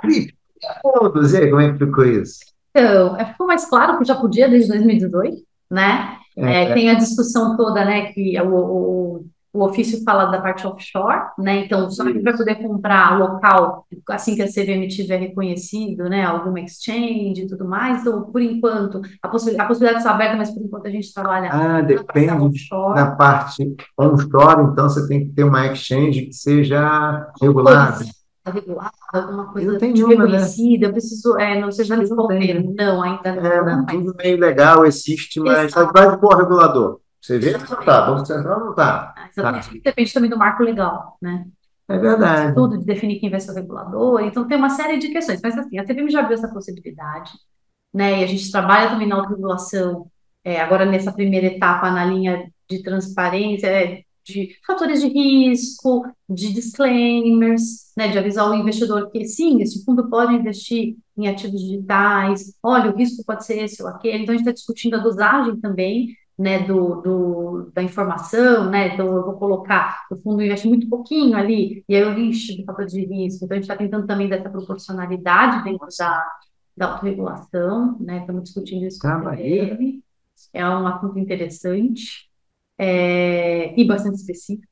cripto. 0.00 0.38
Todos, 0.80 1.32
e 1.32 1.38
aí, 1.38 1.50
como 1.50 1.60
é 1.60 1.72
que 1.72 1.78
ficou 1.78 2.04
isso? 2.04 2.38
Então, 2.70 3.16
é, 3.16 3.26
ficou 3.26 3.46
mais 3.46 3.64
claro 3.64 3.98
que 3.98 4.04
já 4.04 4.14
podia 4.14 4.48
desde 4.48 4.68
2018, 4.68 5.42
né? 5.68 6.18
É, 6.36 6.64
é, 6.64 6.74
tem 6.74 6.90
a 6.90 6.94
discussão 6.94 7.56
toda, 7.56 7.84
né, 7.84 8.12
que 8.12 8.40
o, 8.40 8.54
o, 8.54 9.26
o 9.52 9.64
ofício 9.64 10.02
fala 10.02 10.26
da 10.26 10.40
parte 10.40 10.66
offshore, 10.66 11.26
né? 11.38 11.66
Então, 11.66 11.90
só 11.90 12.04
que 12.04 12.18
vai 12.20 12.34
poder 12.34 12.54
comprar 12.54 13.18
local 13.18 13.86
assim 14.08 14.34
que 14.34 14.40
a 14.40 14.46
CVM 14.46 14.88
tiver 14.88 15.18
reconhecido, 15.18 16.08
né? 16.08 16.24
Alguma 16.24 16.60
exchange 16.60 17.42
e 17.42 17.46
tudo 17.46 17.66
mais. 17.66 18.00
Então, 18.00 18.22
por 18.22 18.40
enquanto, 18.40 19.02
a, 19.22 19.28
possi 19.28 19.58
a 19.60 19.66
possibilidade 19.66 19.98
está 19.98 20.14
aberta, 20.14 20.36
mas 20.36 20.50
por 20.50 20.62
enquanto 20.62 20.86
a 20.86 20.90
gente 20.90 21.12
trabalha. 21.12 21.50
Ah, 21.52 21.80
depende 21.82 22.70
da 22.94 23.10
parte 23.10 23.76
onshore, 23.98 24.70
então 24.72 24.88
você 24.88 25.06
tem 25.06 25.26
que 25.26 25.34
ter 25.34 25.44
uma 25.44 25.66
exchange 25.66 26.22
que 26.22 26.32
seja 26.32 27.30
regulada. 27.40 28.06
Regulada, 28.44 28.90
alguma 29.12 29.52
coisa 29.52 29.78
nenhuma, 29.78 30.08
né? 30.08 30.24
reconhecida, 30.24 30.86
né? 30.86 30.88
eu 30.88 30.92
preciso, 30.92 31.38
é, 31.38 31.60
não 31.60 31.70
seja 31.70 31.94
responder. 31.94 32.62
Não, 32.74 33.00
ainda 33.00 33.36
não. 33.36 33.46
É, 33.46 33.64
né? 33.64 33.86
Tudo 33.88 34.14
meio 34.16 34.38
legal, 34.38 34.84
existe, 34.84 35.38
mas 35.38 35.72
vai 35.72 36.18
pôr 36.18 36.36
regulador. 36.36 37.00
Você 37.20 37.38
vê? 37.38 37.56
Tá, 37.84 38.06
Banco 38.06 38.26
Central 38.26 38.58
não 38.58 38.70
está. 38.70 39.14
Ah, 39.16 39.28
exatamente. 39.30 39.68
Tá. 39.68 39.80
Depende 39.84 40.12
também 40.12 40.28
do 40.28 40.36
marco 40.36 40.64
legal, 40.64 41.16
né? 41.22 41.46
É 41.88 41.96
verdade. 41.96 42.54
Tudo 42.54 42.78
de 42.78 42.84
definir 42.84 43.20
quem 43.20 43.30
vai 43.30 43.38
ser 43.38 43.52
o 43.52 43.54
regulador. 43.54 44.20
Então, 44.22 44.46
tem 44.48 44.58
uma 44.58 44.70
série 44.70 44.98
de 44.98 45.08
questões. 45.10 45.40
Mas, 45.40 45.56
assim, 45.56 45.78
a 45.78 45.84
TVM 45.84 46.10
já 46.10 46.20
abriu 46.20 46.34
essa 46.34 46.48
possibilidade, 46.48 47.30
né? 47.94 48.20
E 48.20 48.24
a 48.24 48.26
gente 48.26 48.50
trabalha 48.50 48.90
também 48.90 49.06
na 49.06 49.16
autorregulação, 49.16 50.10
é, 50.44 50.60
agora 50.60 50.84
nessa 50.84 51.12
primeira 51.12 51.46
etapa, 51.46 51.92
na 51.92 52.04
linha 52.04 52.50
de 52.68 52.82
transparência, 52.82 53.68
é, 53.68 54.02
de 54.24 54.56
fatores 54.66 55.00
de 55.00 55.08
risco, 55.08 56.04
de 56.28 56.52
disclaimers, 56.52 57.92
né, 57.96 58.08
de 58.08 58.18
avisar 58.18 58.50
o 58.50 58.54
investidor 58.54 59.10
que 59.10 59.24
sim, 59.26 59.60
esse 59.60 59.84
fundo 59.84 60.08
pode 60.08 60.34
investir 60.34 60.96
em 61.16 61.28
ativos 61.28 61.60
digitais, 61.60 62.54
olha, 62.62 62.90
o 62.90 62.96
risco 62.96 63.24
pode 63.24 63.44
ser 63.44 63.62
esse 63.62 63.82
ou 63.82 63.88
aquele. 63.88 64.22
Então, 64.22 64.34
a 64.34 64.38
gente 64.38 64.46
está 64.46 64.52
discutindo 64.52 64.94
a 64.94 64.98
dosagem 64.98 65.60
também, 65.60 66.16
né, 66.38 66.60
do, 66.60 67.02
do, 67.02 67.70
da 67.74 67.82
informação, 67.82 68.70
né, 68.70 68.94
então 68.94 69.06
eu 69.06 69.24
vou 69.24 69.34
colocar, 69.34 70.06
o 70.10 70.16
fundo 70.16 70.42
investe 70.42 70.66
muito 70.66 70.88
pouquinho 70.88 71.36
ali, 71.36 71.84
e 71.88 71.94
aí 71.94 72.02
eu 72.02 72.18
encho 72.18 72.56
de 72.56 72.64
fator 72.64 72.86
de 72.86 73.04
risco, 73.04 73.44
então 73.44 73.54
a 73.54 73.60
gente 73.60 73.64
está 73.64 73.76
tentando 73.76 74.06
também 74.06 74.28
dessa 74.28 74.48
proporcionalidade 74.48 75.62
dentro 75.62 75.86
da, 75.98 76.26
da 76.76 76.86
autorregulação, 76.92 77.98
né, 78.00 78.20
estamos 78.20 78.44
discutindo 78.44 78.86
isso 78.86 78.98
com 78.98 79.08
a 79.08 79.36
é 80.52 80.68
um 80.68 80.86
assunto 80.86 81.18
interessante 81.18 82.31
é, 82.82 83.80
e 83.80 83.84
bastante 83.84 84.16
específico, 84.16 84.66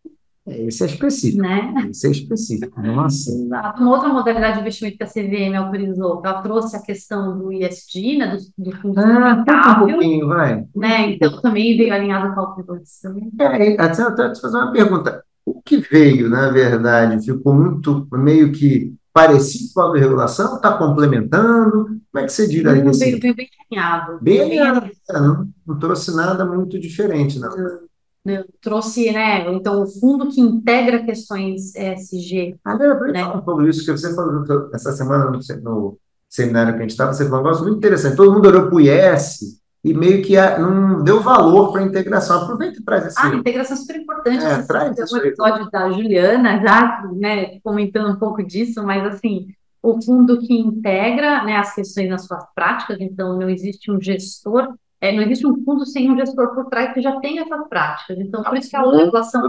esse 0.46 0.82
é 0.82 0.86
específico. 0.86 1.42
Né? 1.42 1.88
Esse 1.90 2.06
é 2.06 2.11
específico. 2.11 2.80
Nossa. 2.80 3.30
Exato. 3.30 3.82
Uma 3.82 3.90
outra 3.92 4.08
modalidade 4.08 4.54
de 4.54 4.61
investimento 4.61 4.96
que 4.96 5.04
a 5.04 5.06
CVM 5.06 5.54
autorizou, 5.56 6.22
ela 6.24 6.42
trouxe 6.42 6.76
a 6.76 6.82
questão 6.82 7.38
do 7.38 7.52
ISD, 7.52 8.18
né, 8.18 8.36
do, 8.36 8.70
do 8.70 8.76
fundo 8.78 8.98
ah, 9.00 9.82
um 9.82 9.86
pouquinho, 9.86 10.26
vai. 10.26 10.64
Né? 10.74 11.12
Então, 11.12 11.40
também 11.40 11.76
veio 11.76 11.92
alinhado 11.92 12.34
com 12.34 12.40
a 12.40 12.44
autorização. 12.44 13.16
É, 13.38 13.80
até 13.80 14.02
eu 14.02 14.32
te 14.32 14.40
fazer 14.40 14.56
uma 14.56 14.72
pergunta. 14.72 15.22
O 15.44 15.61
que 15.62 15.78
veio, 15.78 16.28
na 16.28 16.50
verdade, 16.50 17.24
ficou 17.24 17.54
muito, 17.54 18.06
meio 18.12 18.52
que 18.52 18.94
parecido 19.12 19.72
com 19.74 19.80
a 19.80 19.98
regulação? 19.98 20.56
Está 20.56 20.76
complementando? 20.76 22.00
Como 22.12 22.24
é 22.24 22.24
que 22.24 22.32
você 22.32 22.48
diria 22.48 22.76
isso? 22.88 23.00
Veio, 23.00 23.20
veio 23.20 23.34
bem 23.34 23.48
alinhado. 23.70 24.18
Bem 24.20 24.40
alinhado. 24.40 24.90
Não, 25.08 25.48
não 25.66 25.78
trouxe 25.78 26.14
nada 26.14 26.44
muito 26.44 26.78
diferente, 26.78 27.38
não. 27.38 27.50
não 27.50 27.89
né, 28.24 28.44
trouxe, 28.60 29.10
né? 29.12 29.50
Então, 29.52 29.82
o 29.82 29.86
fundo 29.86 30.28
que 30.28 30.40
integra 30.40 31.04
questões 31.04 31.74
ESG. 31.74 32.56
Ah, 32.64 32.76
eu 32.80 33.12
né? 33.12 33.22
falando 33.44 33.68
isso, 33.68 33.84
que 33.84 33.92
você 33.92 34.14
falou 34.14 34.44
essa 34.74 34.92
semana 34.92 35.30
no, 35.30 35.40
no 35.62 35.98
seminário 36.28 36.74
que 36.74 36.78
a 36.78 36.82
gente 36.82 36.90
estava, 36.90 37.12
você 37.12 37.24
falou 37.24 37.40
um 37.40 37.44
negócio 37.44 37.64
muito 37.64 37.78
interessante. 37.78 38.16
Todo 38.16 38.32
mundo 38.32 38.48
olhou 38.48 38.66
para 38.66 38.74
o 38.74 38.80
IS 38.80 39.60
e 39.82 39.94
meio 39.94 40.22
que 40.22 40.36
não 40.58 41.02
deu 41.02 41.20
valor 41.20 41.72
para 41.72 41.80
a 41.80 41.84
integração. 41.84 42.42
Aproveita 42.42 42.78
e 42.78 42.84
traz 42.84 43.06
esse. 43.06 43.18
Ah, 43.18 43.30
a 43.30 43.34
integração 43.34 43.76
é 43.76 43.80
super 43.80 43.96
importante. 43.96 44.44
É, 44.44 44.62
traz 44.62 44.94
Tem 44.94 45.04
um 45.04 45.24
episódio 45.24 45.70
da 45.70 45.90
Juliana 45.90 46.60
já, 46.60 47.02
né, 47.14 47.58
comentando 47.60 48.12
um 48.12 48.18
pouco 48.18 48.42
disso, 48.42 48.84
mas 48.84 49.04
assim, 49.06 49.48
o 49.82 50.00
fundo 50.02 50.38
que 50.38 50.54
integra 50.54 51.42
né, 51.44 51.56
as 51.56 51.74
questões 51.74 52.10
nas 52.10 52.26
suas 52.26 52.44
práticas, 52.54 52.98
então 53.00 53.38
não 53.38 53.48
existe 53.48 53.90
um 53.90 54.00
gestor 54.00 54.74
é, 55.01 55.12
não 55.12 55.22
existe 55.22 55.46
um 55.46 55.64
fundo 55.64 55.86
sem 55.86 56.11
um 56.11 56.16
gestor 56.16 56.55
por 56.55 56.66
trás 56.66 56.92
que 56.92 57.01
já 57.01 57.18
tem 57.20 57.38
essas 57.38 57.66
práticas. 57.68 58.18
Então, 58.18 58.42
por 58.42 58.57
isso 58.57 58.68
que 58.68 58.76
a 58.76 58.84
legislação 58.84 59.48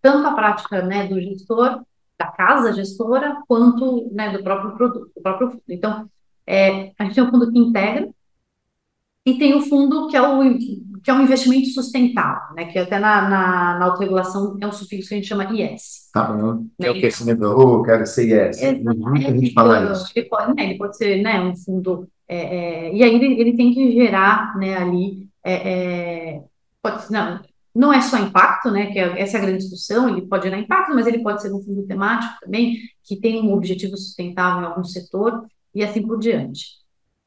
tanto 0.00 0.26
a 0.26 0.32
prática 0.32 0.82
né, 0.82 1.06
do 1.06 1.20
gestor, 1.20 1.82
da 2.18 2.26
casa 2.26 2.72
gestora, 2.72 3.42
quanto 3.48 4.08
né, 4.12 4.30
do 4.30 4.42
próprio 4.42 4.76
produto, 4.76 5.10
do 5.14 5.22
próprio 5.22 5.50
fundo. 5.50 5.62
Então, 5.68 6.08
é, 6.46 6.92
a 6.98 7.04
gente 7.04 7.14
tem 7.14 7.24
um 7.24 7.30
fundo 7.30 7.50
que 7.50 7.58
integra 7.58 8.08
e 9.26 9.38
tem 9.38 9.54
o 9.54 9.60
fundo 9.60 10.08
que 10.08 10.16
é 10.16 10.22
o 10.22 10.42
que 11.02 11.10
é 11.10 11.14
um 11.14 11.22
investimento 11.22 11.68
sustentável, 11.68 12.54
né? 12.54 12.66
Que 12.66 12.78
até 12.78 12.98
na, 12.98 13.28
na, 13.28 13.78
na 13.78 13.84
autorregulação 13.86 14.56
é 14.60 14.66
um 14.66 14.72
sufixo 14.72 15.08
que 15.08 15.14
a 15.14 15.18
gente 15.18 15.28
chama 15.28 15.52
IS. 15.52 16.10
Tá 16.12 16.24
bom. 16.24 16.54
Né? 16.78 16.88
É 16.88 16.90
o 16.90 16.94
que 16.94 17.08
oh, 17.44 17.82
quero 17.82 18.06
ser 18.06 18.50
IS. 18.50 18.60
Exatamente. 18.60 19.26
a 19.26 19.30
gente 19.30 19.52
fala 19.52 19.92
isso. 19.92 20.10
Ele 20.14 20.28
pode, 20.28 20.54
né, 20.54 20.64
ele 20.64 20.78
pode 20.78 20.96
ser 20.96 21.22
né, 21.22 21.40
um 21.40 21.56
fundo 21.56 22.08
é, 22.28 22.36
é, 22.36 22.94
e 22.94 23.02
aí 23.02 23.14
ele, 23.14 23.40
ele, 23.40 23.56
tem 23.56 23.72
que 23.72 23.92
gerar 23.92 24.56
né, 24.58 24.76
ali, 24.76 25.26
é, 25.42 25.52
é, 25.54 26.44
pode, 26.82 27.10
não, 27.10 27.40
não 27.74 27.92
é 27.92 28.00
só 28.00 28.18
impacto, 28.18 28.70
né, 28.70 28.86
que 28.92 28.98
é, 28.98 29.20
essa 29.20 29.38
é 29.38 29.40
a 29.40 29.42
grande 29.44 29.58
discussão, 29.58 30.08
ele 30.08 30.26
pode 30.26 30.44
gerar 30.44 30.58
impacto, 30.58 30.94
mas 30.94 31.06
ele 31.06 31.22
pode 31.22 31.40
ser 31.40 31.52
um 31.52 31.62
fundo 31.62 31.86
temático 31.86 32.34
também, 32.40 32.76
que 33.02 33.16
tem 33.16 33.40
um 33.40 33.52
objetivo 33.52 33.96
sustentável 33.96 34.62
em 34.62 34.66
algum 34.66 34.84
setor, 34.84 35.46
e 35.74 35.82
assim 35.82 36.06
por 36.06 36.18
diante. 36.18 36.78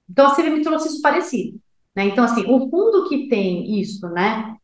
Então, 0.09 0.27
a 0.27 0.35
CVM 0.35 0.61
trouxe 0.61 0.89
isso 0.89 1.01
parecido. 1.01 1.59
Né? 1.95 2.05
Então, 2.05 2.23
assim, 2.23 2.43
o 2.47 2.69
fundo 2.69 3.07
que 3.07 3.27
tem 3.27 3.79
isso, 3.79 4.07
né, 4.09 4.55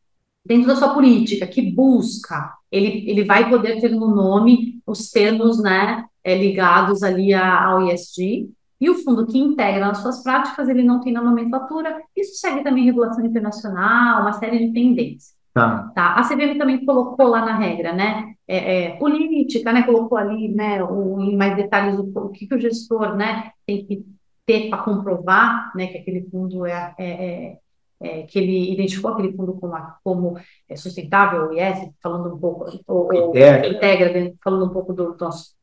dentro 0.45 0.67
da 0.67 0.75
sua 0.75 0.93
política, 0.93 1.47
que 1.47 1.71
busca, 1.71 2.53
ele, 2.71 3.09
ele 3.09 3.23
vai 3.23 3.49
poder 3.49 3.79
ter 3.81 3.89
no 3.89 4.13
nome 4.13 4.81
os 4.85 5.09
termos, 5.09 5.61
né, 5.61 6.05
é, 6.23 6.37
ligados 6.37 7.03
ali 7.03 7.33
ao 7.33 7.87
ESG, 7.87 8.49
e 8.79 8.89
o 8.89 8.95
fundo 8.95 9.25
que 9.25 9.37
integra 9.37 9.87
nas 9.87 9.99
suas 9.99 10.21
práticas, 10.21 10.69
ele 10.69 10.83
não 10.83 11.01
tem 11.01 11.11
na 11.11 11.21
nomenclatura. 11.21 12.01
Isso 12.15 12.35
segue 12.35 12.63
também 12.63 12.85
regulação 12.85 13.25
internacional, 13.25 14.21
uma 14.21 14.33
série 14.33 14.67
de 14.67 14.73
tendências. 14.73 15.35
Tá. 15.53 15.91
tá? 15.95 16.13
A 16.13 16.21
CVM 16.21 16.57
também 16.57 16.85
colocou 16.85 17.27
lá 17.27 17.43
na 17.43 17.57
regra, 17.57 17.91
né? 17.91 18.35
É, 18.47 18.85
é, 18.85 18.89
política, 18.97 19.73
né? 19.73 19.81
Colocou 19.81 20.17
ali, 20.17 20.49
né? 20.49 20.83
O, 20.83 21.19
em 21.19 21.35
mais 21.35 21.55
detalhes 21.55 21.97
o, 21.97 22.03
o 22.03 22.29
que, 22.29 22.47
que 22.47 22.53
o 22.53 22.61
gestor, 22.61 23.15
né? 23.15 23.51
Tem 23.65 23.83
que 23.83 24.05
ter 24.45 24.69
para 24.69 24.83
comprovar, 24.83 25.71
né? 25.75 25.87
Que 25.87 25.97
aquele 25.97 26.29
fundo 26.29 26.63
é, 26.67 26.93
é, 26.99 27.09
é, 27.09 27.59
é, 27.99 28.23
que 28.23 28.37
ele 28.37 28.71
identificou 28.71 29.11
aquele 29.11 29.33
fundo 29.33 29.53
como, 29.53 29.75
como 30.03 30.37
é, 30.69 30.75
sustentável, 30.75 31.49
o 31.49 31.53
IS, 31.53 31.89
falando 32.03 32.35
um 32.35 32.39
pouco, 32.39 32.65
ou, 32.85 33.11
integra. 33.11 33.67
integra, 33.67 34.33
falando 34.43 34.65
um 34.65 34.73
pouco 34.73 34.93
do 34.93 35.17
nosso 35.19 35.56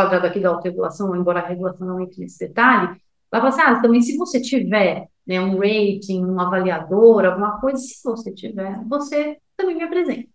quadrado 0.00 0.26
aqui 0.26 0.40
da 0.40 0.48
autorregulação, 0.48 1.14
embora 1.14 1.40
a 1.40 1.46
regulação 1.46 1.86
não 1.86 2.00
entre 2.00 2.20
nesse 2.20 2.38
detalhe, 2.38 3.00
ela 3.32 3.42
fala 3.42 3.48
assim, 3.48 3.60
ah, 3.60 3.82
também 3.82 4.00
se 4.00 4.16
você 4.16 4.40
tiver 4.40 5.06
né, 5.26 5.40
um 5.40 5.58
rating, 5.58 6.24
um 6.24 6.40
avaliador, 6.40 7.24
alguma 7.24 7.60
coisa, 7.60 7.78
se 7.78 8.02
você 8.02 8.32
tiver, 8.32 8.82
você 8.88 9.36
também 9.56 9.76
me 9.76 9.84
apresenta. 9.84 10.28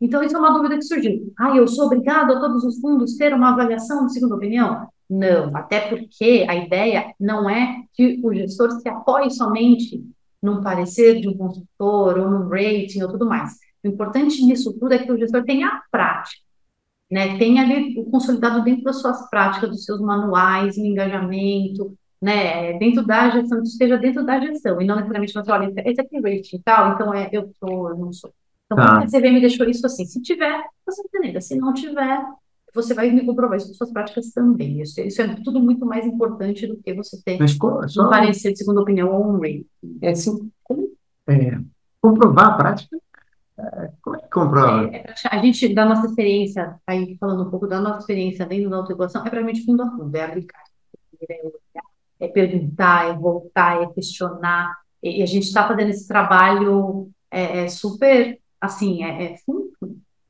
Então, 0.00 0.22
isso 0.22 0.34
é 0.34 0.38
uma 0.38 0.52
dúvida 0.52 0.76
que 0.76 0.82
surgiu. 0.82 1.32
Ah, 1.38 1.54
eu 1.54 1.68
sou 1.68 1.86
obrigado 1.86 2.32
a 2.32 2.40
todos 2.40 2.64
os 2.64 2.80
fundos 2.80 3.16
ter 3.16 3.34
uma 3.34 3.50
avaliação 3.50 4.06
de 4.06 4.14
segunda 4.14 4.36
opinião? 4.36 4.88
Não, 5.10 5.54
até 5.54 5.88
porque 5.88 6.46
a 6.48 6.54
ideia 6.54 7.12
não 7.20 7.50
é 7.50 7.82
que 7.92 8.20
o 8.24 8.32
gestor 8.32 8.70
se 8.80 8.88
apoie 8.88 9.30
somente 9.30 10.02
num 10.42 10.62
parecer 10.62 11.20
de 11.20 11.28
um 11.28 11.36
consultor 11.36 12.18
ou 12.18 12.30
num 12.30 12.48
rating 12.48 13.02
ou 13.02 13.10
tudo 13.10 13.26
mais. 13.26 13.58
O 13.84 13.88
importante 13.88 14.42
nisso 14.42 14.72
tudo 14.78 14.94
é 14.94 14.98
que 14.98 15.12
o 15.12 15.18
gestor 15.18 15.44
tenha 15.44 15.68
a 15.68 15.82
prática 15.90 16.49
né, 17.10 17.36
tenha 17.38 17.62
ali 17.62 18.04
consolidado 18.10 18.62
dentro 18.62 18.84
das 18.84 19.00
suas 19.00 19.28
práticas, 19.28 19.70
dos 19.70 19.84
seus 19.84 20.00
manuais, 20.00 20.76
o 20.76 20.84
engajamento, 20.84 21.96
né, 22.22 22.78
dentro 22.78 23.04
da 23.04 23.30
gestão, 23.30 23.60
que 23.62 23.68
esteja 23.68 23.96
dentro 23.96 24.24
da 24.24 24.38
gestão, 24.38 24.80
e 24.80 24.86
não 24.86 24.96
necessariamente 24.96 25.32
você 25.32 25.50
olha, 25.50 25.72
esse 25.84 26.00
aqui 26.00 26.16
é 26.16 26.20
rating 26.20 26.56
e 26.56 26.62
tal, 26.62 26.94
então 26.94 27.12
é, 27.12 27.28
eu 27.32 27.50
sou, 27.58 27.90
eu 27.90 27.96
não 27.96 28.12
sou. 28.12 28.32
Então, 28.66 28.78
tá. 28.78 29.00
a 29.00 29.06
CVM 29.06 29.40
deixou 29.40 29.68
isso 29.68 29.84
assim, 29.84 30.04
se 30.04 30.22
tiver, 30.22 30.62
você 30.86 31.02
entenda, 31.02 31.40
se 31.40 31.56
não 31.56 31.74
tiver, 31.74 32.24
você 32.72 32.94
vai 32.94 33.10
me 33.10 33.26
comprovar 33.26 33.56
isso 33.56 33.68
com 33.68 33.74
suas 33.74 33.92
práticas 33.92 34.30
também. 34.32 34.80
Isso, 34.80 35.00
isso, 35.00 35.20
é 35.20 35.34
tudo 35.42 35.58
muito 35.58 35.84
mais 35.84 36.06
importante 36.06 36.68
do 36.68 36.76
que 36.76 36.94
você 36.94 37.20
ter 37.24 37.36
Mas, 37.38 37.56
só... 37.56 38.06
um 38.06 38.10
parecer 38.10 38.52
de 38.52 38.58
segunda 38.58 38.80
opinião 38.80 39.12
ou 39.12 39.26
um 39.26 39.40
rating. 39.40 39.66
É 40.00 40.10
assim, 40.10 40.50
é, 41.26 41.58
comprovar 42.00 42.46
a 42.46 42.56
prática 42.56 42.96
como 44.02 44.16
é 44.16 44.20
que 44.20 44.30
comprova? 44.30 44.88
É, 44.94 44.96
é 44.96 45.14
a 45.30 45.38
gente, 45.38 45.74
da 45.74 45.84
nossa 45.84 46.06
experiência, 46.06 46.76
aí 46.86 47.16
falando 47.18 47.46
um 47.46 47.50
pouco 47.50 47.66
da 47.66 47.80
nossa 47.80 48.00
experiência 48.00 48.46
dentro 48.46 48.70
da 48.70 48.76
autorregulação, 48.76 49.26
é 49.26 49.30
realmente 49.30 49.64
fundo 49.64 49.82
a 49.82 49.90
fundo, 49.90 50.14
é 50.14 50.24
aplicar, 50.24 50.62
é, 51.28 51.50
é 52.20 52.28
perguntar, 52.28 53.08
é 53.08 53.14
voltar, 53.14 53.82
é 53.82 53.86
questionar, 53.86 54.76
e, 55.02 55.20
e 55.20 55.22
a 55.22 55.26
gente 55.26 55.44
está 55.44 55.66
fazendo 55.66 55.90
esse 55.90 56.06
trabalho 56.06 57.10
é, 57.30 57.64
é 57.64 57.68
super, 57.68 58.38
assim, 58.60 59.04
é, 59.04 59.32
é 59.32 59.36
fundo. 59.38 59.70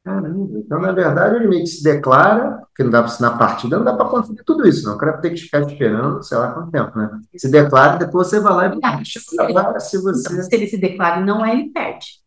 Caramba, 0.02 0.58
então, 0.58 0.80
na 0.80 0.92
verdade, 0.92 1.36
ele 1.36 1.48
meio 1.48 1.62
que 1.62 1.68
se 1.68 1.82
declara, 1.82 2.62
porque 2.66 2.82
não 2.82 2.90
dá 2.90 3.02
para 3.02 3.20
na 3.20 3.36
partida, 3.36 3.76
não 3.76 3.84
dá 3.84 3.94
para 3.94 4.08
conferir 4.08 4.42
tudo 4.46 4.66
isso, 4.66 4.86
não. 4.86 4.94
O 4.94 4.98
cara 4.98 5.18
tem 5.18 5.34
que 5.34 5.42
ficar 5.42 5.60
esperando, 5.60 6.22
sei 6.22 6.38
lá 6.38 6.52
quanto 6.52 6.70
tempo, 6.70 6.98
né? 6.98 7.20
Se 7.36 7.50
declara, 7.50 7.98
depois 7.98 8.28
você 8.28 8.40
vai 8.40 8.52
lá 8.54 8.74
e 8.74 8.80
ah, 8.82 9.04
se, 9.04 9.20
se, 9.20 9.98
você... 10.02 10.32
Então, 10.32 10.42
se 10.42 10.54
ele 10.54 10.66
se 10.68 10.78
declara 10.78 11.20
e 11.20 11.24
não 11.24 11.44
é, 11.44 11.52
ele 11.52 11.68
perde. 11.68 12.19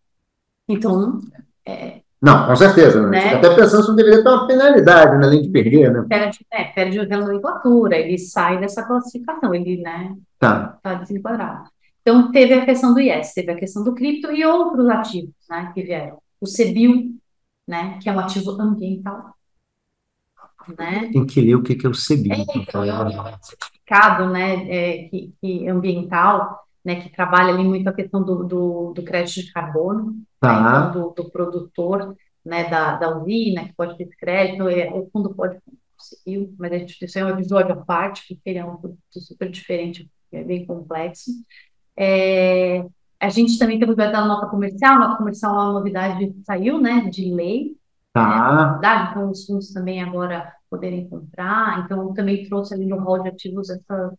Então, 0.68 1.20
é, 1.66 2.02
Não, 2.22 2.48
com 2.48 2.56
certeza. 2.56 3.08
Né? 3.08 3.36
Até 3.36 3.54
pensando 3.56 3.84
se 3.84 3.90
não 3.90 3.96
deveria 3.96 4.24
ter 4.24 4.30
uma 4.30 4.48
penalidade, 4.48 5.18
né, 5.18 5.26
além 5.26 5.42
de 5.42 5.50
perder, 5.50 5.92
né? 5.92 6.06
Perde, 6.08 6.46
é, 6.52 6.64
perde 6.66 7.00
a 7.00 7.18
nomenclatura, 7.18 7.98
ele 7.98 8.18
sai 8.18 8.60
dessa 8.60 8.84
classificação, 8.84 9.54
ele 9.54 9.82
né, 9.82 10.16
tá. 10.40 10.78
tá 10.82 10.94
desenquadrado. 10.96 11.70
Então, 12.02 12.32
teve 12.32 12.54
a 12.54 12.66
questão 12.66 12.94
do 12.94 13.00
IES, 13.00 13.34
teve 13.34 13.52
a 13.52 13.56
questão 13.56 13.84
do 13.84 13.96
cripto 13.96 14.32
e 14.32 14.46
outros 14.46 14.90
ativos 14.90 15.34
né, 15.50 15.72
que 15.74 15.84
vieram. 15.84 16.18
O 16.40 16.46
CBIL, 16.46 17.16
né, 17.66 17.98
que 18.02 18.10
é 18.10 18.12
um 18.12 18.20
ativo 18.20 18.52
ambiental. 18.60 19.34
Né? 20.78 21.10
Tem 21.12 21.26
que 21.26 21.42
ler 21.42 21.56
o 21.56 21.64
que 21.64 21.74
é 21.86 21.90
o 21.90 21.94
CBIL. 21.94 22.34
É, 22.34 22.58
então, 22.58 22.84
é 22.84 22.94
um 22.94 23.38
certificado 23.42 24.30
né, 24.30 24.54
é, 24.70 25.04
que, 25.10 25.34
que 25.42 25.68
ambiental, 25.68 26.63
né, 26.84 27.02
que 27.02 27.10
trabalha 27.10 27.54
ali 27.54 27.64
muito 27.64 27.88
a 27.88 27.94
questão 27.94 28.24
do, 28.24 28.44
do, 28.44 28.94
do 28.94 29.04
crédito 29.04 29.46
de 29.46 29.52
carbono, 29.52 30.16
tá. 30.40 30.88
né, 30.88 30.92
do, 30.92 31.12
do, 31.12 31.32
produtor, 31.32 32.16
né, 32.44 32.70
da, 32.70 32.98
da 32.98 33.18
usina, 33.18 33.66
que 33.66 33.74
pode 33.74 33.98
ter 33.98 34.08
crédito, 34.18 34.68
é, 34.68 34.92
o 34.92 35.10
fundo 35.12 35.34
pode 35.34 35.58
conseguir, 35.98 36.54
mas 36.60 36.74
a 36.74 36.78
gente, 36.78 37.04
isso 37.04 37.20
é 37.20 37.26
um 37.26 37.30
episódio 37.30 37.74
à 37.74 37.78
parte, 37.78 38.26
porque 38.28 38.50
ele 38.50 38.60
é 38.60 38.66
um 38.66 38.76
produto 38.76 39.00
super 39.22 39.50
diferente, 39.50 40.10
é 40.32 40.44
bem 40.44 40.66
complexo. 40.66 41.32
É, 41.96 42.86
a 43.20 43.30
gente 43.30 43.58
também 43.58 43.80
teve 43.80 43.94
o 43.94 43.96
da 43.96 44.26
nota 44.26 44.48
comercial, 44.48 44.96
a 44.96 45.00
nota 45.00 45.18
comercial 45.18 45.54
é 45.54 45.60
uma 45.60 45.74
novidade 45.74 46.28
que 46.28 46.44
saiu, 46.44 46.82
né, 46.82 47.10
de 47.10 47.34
lei, 47.34 47.78
tá. 48.12 48.80
né, 48.82 49.08
então 49.10 49.32
os 49.32 49.46
fundos 49.46 49.72
também 49.72 50.04
agora 50.04 50.54
poderem 50.70 51.08
comprar, 51.08 51.86
então 51.86 52.14
também 52.14 52.44
trouxe 52.50 52.74
ali 52.74 52.86
no 52.86 53.00
rol 53.00 53.22
de 53.22 53.30
ativos 53.30 53.70
essa 53.70 54.14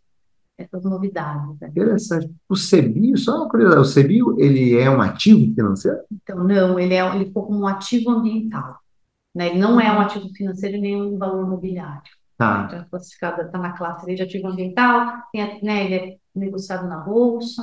essas 0.57 0.85
novidades. 0.85 1.59
Né? 1.61 1.69
Interessante. 1.69 2.31
O 2.49 2.57
CEBIO, 2.57 3.17
só 3.17 3.37
uma 3.39 3.49
curiosidade, 3.49 3.83
o 3.83 3.91
CEBIO, 3.91 4.41
ele 4.41 4.79
é 4.79 4.89
um 4.89 5.01
ativo 5.01 5.55
financeiro? 5.55 5.99
Então, 6.13 6.45
não, 6.45 6.79
ele, 6.79 6.95
é, 6.95 7.15
ele 7.15 7.27
ficou 7.27 7.47
como 7.47 7.61
um 7.61 7.67
ativo 7.67 8.11
ambiental. 8.11 8.79
Né? 9.35 9.49
Ele 9.49 9.59
não 9.59 9.81
é 9.81 9.93
um 9.93 10.01
ativo 10.01 10.29
financeiro 10.35 10.81
nem 10.81 11.01
um 11.01 11.19
valor 11.19 11.45
imobiliário. 11.45 12.03
Tá. 12.39 12.65
Então, 12.67 12.81
é 12.81 12.87
classificado, 12.91 13.43
está 13.43 13.59
na 13.59 13.73
classe 13.73 14.15
de 14.15 14.23
ativo 14.23 14.49
ambiental, 14.49 15.23
tem, 15.33 15.63
né, 15.63 15.85
ele 15.85 15.95
é 15.95 16.17
negociado 16.35 16.89
na 16.89 16.99
bolsa, 16.99 17.63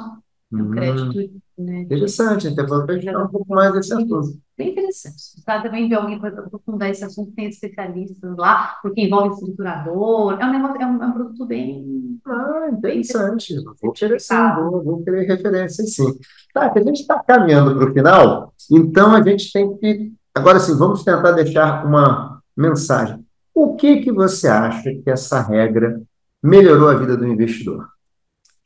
hum. 0.52 0.64
o 0.64 0.72
crédito. 0.72 1.42
Né, 1.62 1.82
interessante, 1.82 2.48
então 2.48 2.66
vou 2.66 2.86
pegar 2.86 3.24
um 3.24 3.28
pouco 3.28 3.54
mais 3.54 3.72
desse 3.74 3.94
assunto. 3.94 4.40
Bem 4.58 4.72
interessante. 4.72 5.22
Se 5.22 5.46
também 5.46 5.88
ver 5.88 5.96
alguém 5.96 6.20
para 6.20 6.30
aprofundar 6.30 6.90
esse 6.90 7.04
assunto, 7.04 7.32
tem 7.34 7.50
especialistas 7.50 8.36
lá, 8.36 8.80
porque 8.82 9.02
envolve 9.02 9.36
estruturador, 9.36 10.40
é 10.40 10.46
um 10.46 10.52
negócio, 10.52 10.82
é 10.82 10.86
um, 10.88 11.04
é 11.04 11.06
um 11.06 11.12
produto 11.12 11.46
bem. 11.46 12.20
Ah, 12.26 12.70
interessante. 12.72 13.54
Bem 13.54 13.64
vou 13.80 13.92
querer 13.92 14.20
sim, 14.20 14.36
vou, 14.56 14.84
vou 14.84 15.04
querer 15.04 15.28
referência 15.28 15.86
sim. 15.86 16.18
Tá, 16.52 16.72
a 16.74 16.80
gente 16.80 17.02
está 17.02 17.22
caminhando 17.24 17.76
para 17.76 17.90
o 17.90 17.94
final, 17.94 18.54
então 18.72 19.14
a 19.14 19.22
gente 19.22 19.52
tem 19.52 19.78
que. 19.78 20.14
Agora 20.34 20.60
sim, 20.60 20.76
vamos 20.76 21.04
tentar 21.04 21.32
deixar 21.34 21.86
uma 21.86 22.42
mensagem. 22.58 23.24
O 23.54 23.76
que, 23.76 24.02
que 24.02 24.12
você 24.12 24.48
acha 24.48 24.92
que 24.92 25.10
essa 25.10 25.42
regra 25.42 26.02
melhorou 26.42 26.90
a 26.90 26.96
vida 26.96 27.16
do 27.16 27.28
investidor? 27.28 27.88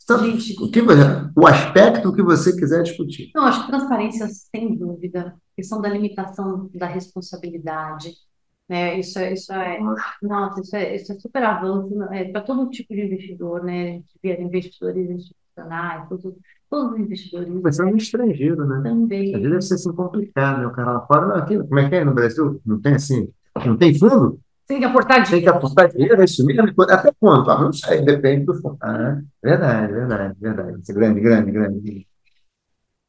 Então, 0.06 0.24
Gente, 0.24 0.56
o, 0.64 0.70
que, 0.70 0.82
o 1.36 1.48
aspecto 1.48 2.14
que 2.14 2.22
você 2.22 2.56
quiser 2.56 2.84
discutir. 2.84 3.32
Não, 3.34 3.46
acho 3.46 3.66
que 3.66 3.72
transparência, 3.72 4.28
sem 4.30 4.78
dúvida, 4.78 5.36
questão 5.56 5.82
da 5.82 5.90
limitação 5.90 6.70
da 6.76 6.86
responsabilidade, 6.86 8.14
né? 8.70 9.00
Isso 9.00 9.18
é, 9.18 9.34
isso 9.34 9.52
é, 9.52 9.80
nossa, 10.22 10.62
isso 10.62 10.76
é, 10.76 10.96
isso 10.96 11.12
é 11.12 11.16
super 11.16 11.44
avanço 11.44 12.04
é, 12.12 12.26
para 12.26 12.42
todo 12.42 12.70
tipo 12.70 12.94
de 12.94 13.02
investidor, 13.02 13.64
né? 13.64 13.82
A 13.82 13.94
gente 13.94 14.20
vê 14.22 14.40
investidores 14.40 15.10
institucionais, 15.10 16.08
todos, 16.08 16.36
todos 16.70 16.94
os 16.94 17.00
investidores. 17.00 17.50
Mas 17.64 17.80
é 17.80 17.86
um 17.86 17.98
estrangeiro, 17.98 18.64
né? 18.64 18.82
Também. 18.84 19.34
Às 19.34 19.42
vezes 19.42 19.50
deve 19.50 19.62
ser 19.64 19.74
assim 19.74 19.94
complicado, 19.94 20.60
né? 20.60 20.68
O 20.68 20.72
cara 20.72 20.92
lá 20.94 21.08
fora, 21.08 21.36
aqui, 21.40 21.58
como 21.58 21.80
é 21.80 21.90
que 21.90 21.96
é 21.96 22.06
no 22.06 22.14
Brasil? 22.14 22.62
Não 22.64 22.80
tem 22.80 22.94
assim, 22.94 23.28
não 23.66 23.76
tem 23.76 23.98
fundo? 23.98 24.40
Tem 24.68 24.80
que 24.80 24.86
aportar 24.86 25.24
dinheiro. 25.24 25.32
Tem 25.32 25.42
que 25.44 25.58
aportar 25.58 25.90
dinheiro, 25.90 26.22
é 26.22 26.26
isso 26.26 26.46
mesmo? 26.46 26.74
Até 26.90 27.12
quanto? 27.20 27.52
Ah, 27.52 27.62
não 27.62 27.74
sei, 27.74 28.02
depende 28.02 28.46
do 28.46 28.56
fundo. 28.56 28.78
Ah, 28.82 29.22
verdade, 29.44 29.94
verdade, 29.94 30.40
verdade. 30.40 30.82
Isso 30.82 30.92
é 30.92 30.96
grande, 30.96 31.22
grande, 31.22 31.52
grande. 31.52 32.08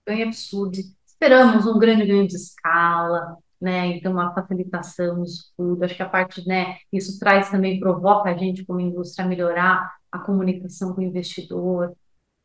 Ganho 0.06 0.26
absurdo. 0.26 0.78
Esperamos 1.06 1.66
um 1.66 1.78
grande 1.78 2.04
ganho 2.04 2.28
de 2.28 2.36
escala, 2.36 3.38
né? 3.60 3.86
Então, 3.96 4.12
uma 4.12 4.34
facilitação 4.34 5.16
no 5.16 5.24
estudo. 5.24 5.82
Acho 5.82 5.96
que 5.96 6.02
a 6.02 6.08
parte, 6.08 6.46
né? 6.46 6.76
Isso 6.92 7.18
traz 7.18 7.50
também, 7.50 7.80
provoca 7.80 8.30
a 8.30 8.36
gente, 8.36 8.64
como 8.66 8.80
indústria, 8.80 9.24
a 9.24 9.28
melhorar 9.28 9.94
a 10.12 10.18
comunicação 10.18 10.94
com 10.94 11.00
o 11.00 11.04
investidor. 11.04 11.96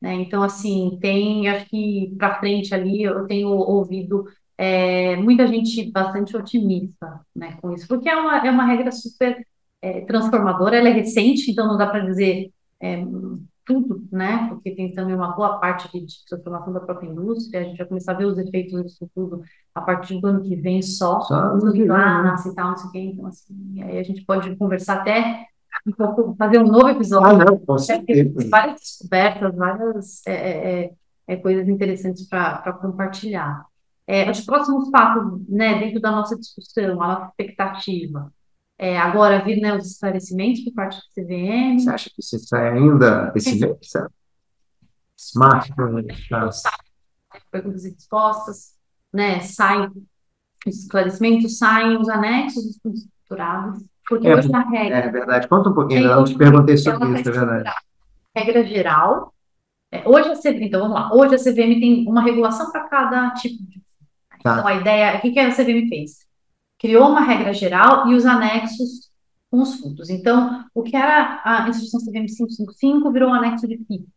Né? 0.01 0.15
Então, 0.15 0.41
assim, 0.41 0.97
tem, 0.99 1.47
acho 1.49 1.67
que 1.67 2.15
para 2.17 2.39
frente 2.39 2.73
ali, 2.73 3.03
eu 3.03 3.27
tenho 3.27 3.49
ouvido 3.49 4.25
é, 4.61 5.15
muita 5.15 5.47
gente 5.47 5.91
bastante 5.91 6.37
otimista 6.37 7.19
né, 7.35 7.57
com 7.59 7.73
isso, 7.73 7.87
porque 7.87 8.07
é 8.07 8.15
uma, 8.15 8.45
é 8.45 8.51
uma 8.51 8.63
regra 8.63 8.91
super 8.91 9.43
é, 9.81 10.01
transformadora, 10.01 10.77
ela 10.77 10.87
é 10.87 10.91
recente, 10.91 11.49
então 11.49 11.67
não 11.67 11.79
dá 11.79 11.87
para 11.87 12.05
dizer 12.05 12.51
é, 12.79 13.03
tudo, 13.65 14.07
né, 14.11 14.49
porque 14.49 14.75
tem 14.75 14.93
também 14.93 15.15
uma 15.15 15.35
boa 15.35 15.57
parte 15.57 15.89
de 15.91 16.05
transformação 16.29 16.71
da 16.71 16.79
própria 16.79 17.09
indústria, 17.09 17.61
a 17.61 17.63
gente 17.63 17.79
vai 17.79 17.87
começar 17.87 18.11
a 18.11 18.15
ver 18.15 18.25
os 18.25 18.37
efeitos 18.37 18.83
disso 18.83 19.09
tudo 19.15 19.41
a 19.73 19.81
partir 19.81 20.21
do 20.21 20.27
ano 20.27 20.43
que 20.43 20.55
vem 20.55 20.79
só, 20.83 21.21
só 21.21 21.33
ano 21.33 21.73
que 21.73 21.83
lá, 21.85 22.21
nasce 22.21 22.49
e 22.49 22.53
tal, 22.53 22.69
não 22.69 22.77
sei 22.77 22.87
o 22.87 22.91
quê, 22.91 22.99
então 22.99 23.25
assim, 23.25 23.81
aí 23.81 23.97
a 23.97 24.03
gente 24.03 24.23
pode 24.23 24.55
conversar 24.57 24.97
até 24.97 25.47
um 25.87 25.91
pouco, 25.91 26.35
fazer 26.37 26.59
um 26.59 26.67
novo 26.67 26.89
episódio. 26.89 27.41
Ah, 27.41 27.45
não, 27.67 27.79
certeza. 27.79 28.47
Várias 28.47 28.79
descobertas, 28.79 29.55
várias 29.55 30.27
é, 30.27 30.91
é, 31.25 31.35
coisas 31.37 31.67
interessantes 31.67 32.27
para 32.29 32.73
compartilhar. 32.73 33.70
É, 34.07 34.29
os 34.29 34.41
próximos 34.41 34.89
passos, 34.89 35.47
né, 35.47 35.79
dentro 35.79 36.01
da 36.01 36.11
nossa 36.11 36.37
discussão, 36.37 37.01
a 37.01 37.07
nossa 37.07 37.27
expectativa, 37.27 38.31
é, 38.77 38.97
agora 38.97 39.43
vir 39.43 39.61
né, 39.61 39.75
os 39.75 39.85
esclarecimentos 39.85 40.63
por 40.63 40.73
parte 40.73 40.97
do 40.97 41.23
CVM. 41.23 41.79
Você 41.79 41.89
acha 41.89 42.09
que 42.09 42.19
isso 42.19 42.39
sai 42.39 42.69
ainda 42.69 43.31
esse 43.35 43.59
mês? 43.59 43.93
Smart, 45.15 45.71
perguntas 47.51 47.85
e 47.85 47.89
respostas, 47.91 48.75
né, 49.13 49.39
saem 49.41 49.91
os 50.65 50.83
esclarecimentos, 50.83 51.57
saem 51.57 51.97
os 51.97 52.09
anexos 52.09 52.79
dos 52.83 53.03
estruturados, 53.03 53.83
porque 54.07 54.27
é, 54.27 54.35
hoje 54.35 54.49
na 54.49 54.67
regra... 54.67 54.97
É 54.97 55.09
verdade, 55.09 55.47
conta 55.47 55.69
um 55.69 55.73
pouquinho, 55.73 56.03
eu 56.03 56.15
não 56.15 56.23
te 56.23 56.35
perguntei 56.35 56.77
sobre 56.77 57.19
isso, 57.19 57.29
é 57.29 57.31
verdade. 57.31 57.71
Regra 58.35 58.63
geral, 58.65 59.33
é, 59.91 60.07
hoje 60.07 60.29
a 60.29 60.35
CVM, 60.35 60.65
então 60.65 60.81
vamos 60.81 60.95
lá, 60.95 61.13
hoje 61.13 61.35
a 61.35 61.37
CVM 61.37 61.79
tem 61.79 62.07
uma 62.07 62.23
regulação 62.23 62.71
para 62.71 62.87
cada 62.87 63.31
tipo 63.35 63.63
de 63.63 63.81
Tá. 64.43 64.53
Então, 64.53 64.67
a 64.67 64.75
ideia, 64.75 65.17
o 65.17 65.21
que, 65.21 65.31
que 65.31 65.39
a 65.39 65.51
CVM 65.51 65.87
fez? 65.89 66.25
Criou 66.79 67.09
uma 67.09 67.21
regra 67.21 67.53
geral 67.53 68.07
e 68.07 68.15
os 68.15 68.25
anexos 68.25 69.11
com 69.49 69.61
os 69.61 69.75
fundos. 69.75 70.09
Então, 70.09 70.65
o 70.73 70.81
que 70.81 70.95
era 70.95 71.41
a 71.43 71.69
instrução 71.69 71.99
CVM 71.99 72.25
555 72.25 73.11
virou 73.11 73.29
um 73.29 73.33
anexo 73.33 73.67
de 73.67 73.77
FII. 73.77 74.07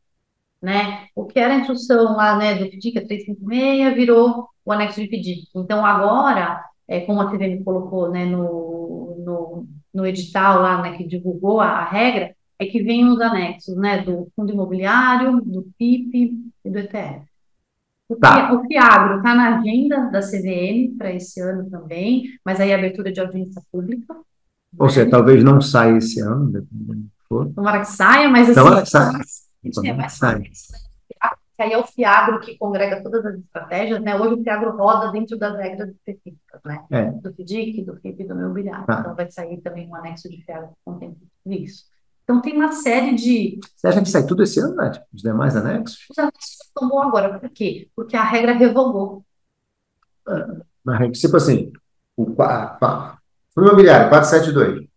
Né? 0.62 1.08
O 1.14 1.26
que 1.26 1.38
era 1.38 1.54
a 1.54 1.58
instrução 1.58 2.16
lá 2.16 2.36
né, 2.36 2.54
do 2.54 2.64
FDIC, 2.64 2.98
a 2.98 3.06
356, 3.06 3.94
virou 3.94 4.48
o 4.64 4.72
anexo 4.72 5.00
de 5.00 5.08
FDIC. 5.08 5.48
Então, 5.54 5.84
agora, 5.84 6.64
é, 6.88 7.00
como 7.00 7.20
a 7.20 7.30
CVM 7.30 7.62
colocou 7.64 8.10
né, 8.10 8.24
no, 8.24 9.16
no, 9.18 9.68
no 9.92 10.06
edital 10.06 10.62
lá, 10.62 10.80
né, 10.80 10.96
que 10.96 11.04
divulgou 11.04 11.60
a, 11.60 11.66
a, 11.66 11.84
regra, 11.84 12.34
é 12.58 12.64
que 12.66 12.82
vem 12.82 13.06
os 13.08 13.20
anexos 13.20 13.76
né, 13.76 14.02
do 14.02 14.30
fundo 14.34 14.52
imobiliário, 14.52 15.40
do 15.42 15.64
PIP 15.76 16.50
e 16.64 16.70
do 16.70 16.78
ETF. 16.78 17.26
O, 18.14 18.18
tá. 18.18 18.52
o 18.54 18.66
FIAGRO 18.66 19.16
está 19.16 19.34
na 19.34 19.58
agenda 19.58 20.10
da 20.10 20.20
CVM 20.20 20.96
para 20.96 21.12
esse 21.12 21.40
ano 21.40 21.68
também, 21.70 22.24
mas 22.44 22.60
aí 22.60 22.72
abertura 22.72 23.12
de 23.12 23.20
audiência 23.20 23.60
pública. 23.70 24.14
Ou 24.78 24.88
seja, 24.88 25.08
talvez 25.08 25.44
não 25.44 25.60
saia 25.60 25.98
esse 25.98 26.20
ano, 26.20 26.50
dependendo 26.50 27.08
for. 27.28 27.52
Tomara 27.52 27.80
que 27.80 27.88
saia, 27.88 28.28
mas 28.28 28.50
assim. 28.50 28.60
Tomara 28.60 28.82
que 28.82 28.88
saia. 28.88 29.20
Tomara 29.74 30.06
que 30.06 30.12
saia. 30.12 30.42
aí 31.58 31.72
é 31.72 31.78
o 31.78 31.86
FIAGRO 31.86 32.40
que 32.40 32.56
congrega 32.58 33.02
todas 33.02 33.24
as 33.24 33.38
estratégias, 33.38 34.00
né? 34.00 34.16
Hoje 34.16 34.34
o 34.34 34.42
FIAGRO 34.42 34.76
roda 34.76 35.10
dentro 35.10 35.38
das 35.38 35.56
regras 35.56 35.90
específicas, 35.90 36.60
né? 36.64 36.84
É. 36.90 37.10
Do 37.10 37.32
FDIC, 37.32 37.82
do 37.84 37.96
FIP 37.96 38.24
do 38.24 38.34
meu 38.34 38.46
imobiliário. 38.46 38.86
Tá. 38.86 39.00
Então 39.00 39.14
vai 39.14 39.30
sair 39.30 39.60
também 39.60 39.88
um 39.88 39.94
anexo 39.94 40.28
de 40.28 40.42
FIAGRO 40.44 40.68
que 40.68 40.76
contém 40.84 41.16
isso. 41.46 41.84
Então, 42.24 42.40
tem 42.40 42.54
uma 42.54 42.72
série 42.72 43.14
de. 43.14 43.60
Você 43.76 43.86
acha 43.86 44.02
que 44.02 44.08
sai 44.08 44.26
tudo 44.26 44.42
esse 44.42 44.58
ano, 44.58 44.74
Nath? 44.74 44.98
Os 45.12 45.20
demais 45.20 45.54
anexos? 45.54 46.06
Os 46.10 46.18
anexos 46.18 46.58
tomou 46.74 47.02
agora. 47.02 47.38
Por 47.38 47.50
quê? 47.50 47.88
Porque 47.94 48.16
a 48.16 48.24
regra 48.24 48.52
revogou. 48.52 49.22
Ah, 50.26 51.10
tipo 51.12 51.36
assim, 51.36 51.70
o, 52.16 52.42
a, 52.42 53.18
o 53.54 53.60
imobiliário 53.60 54.08
472, 54.08 54.88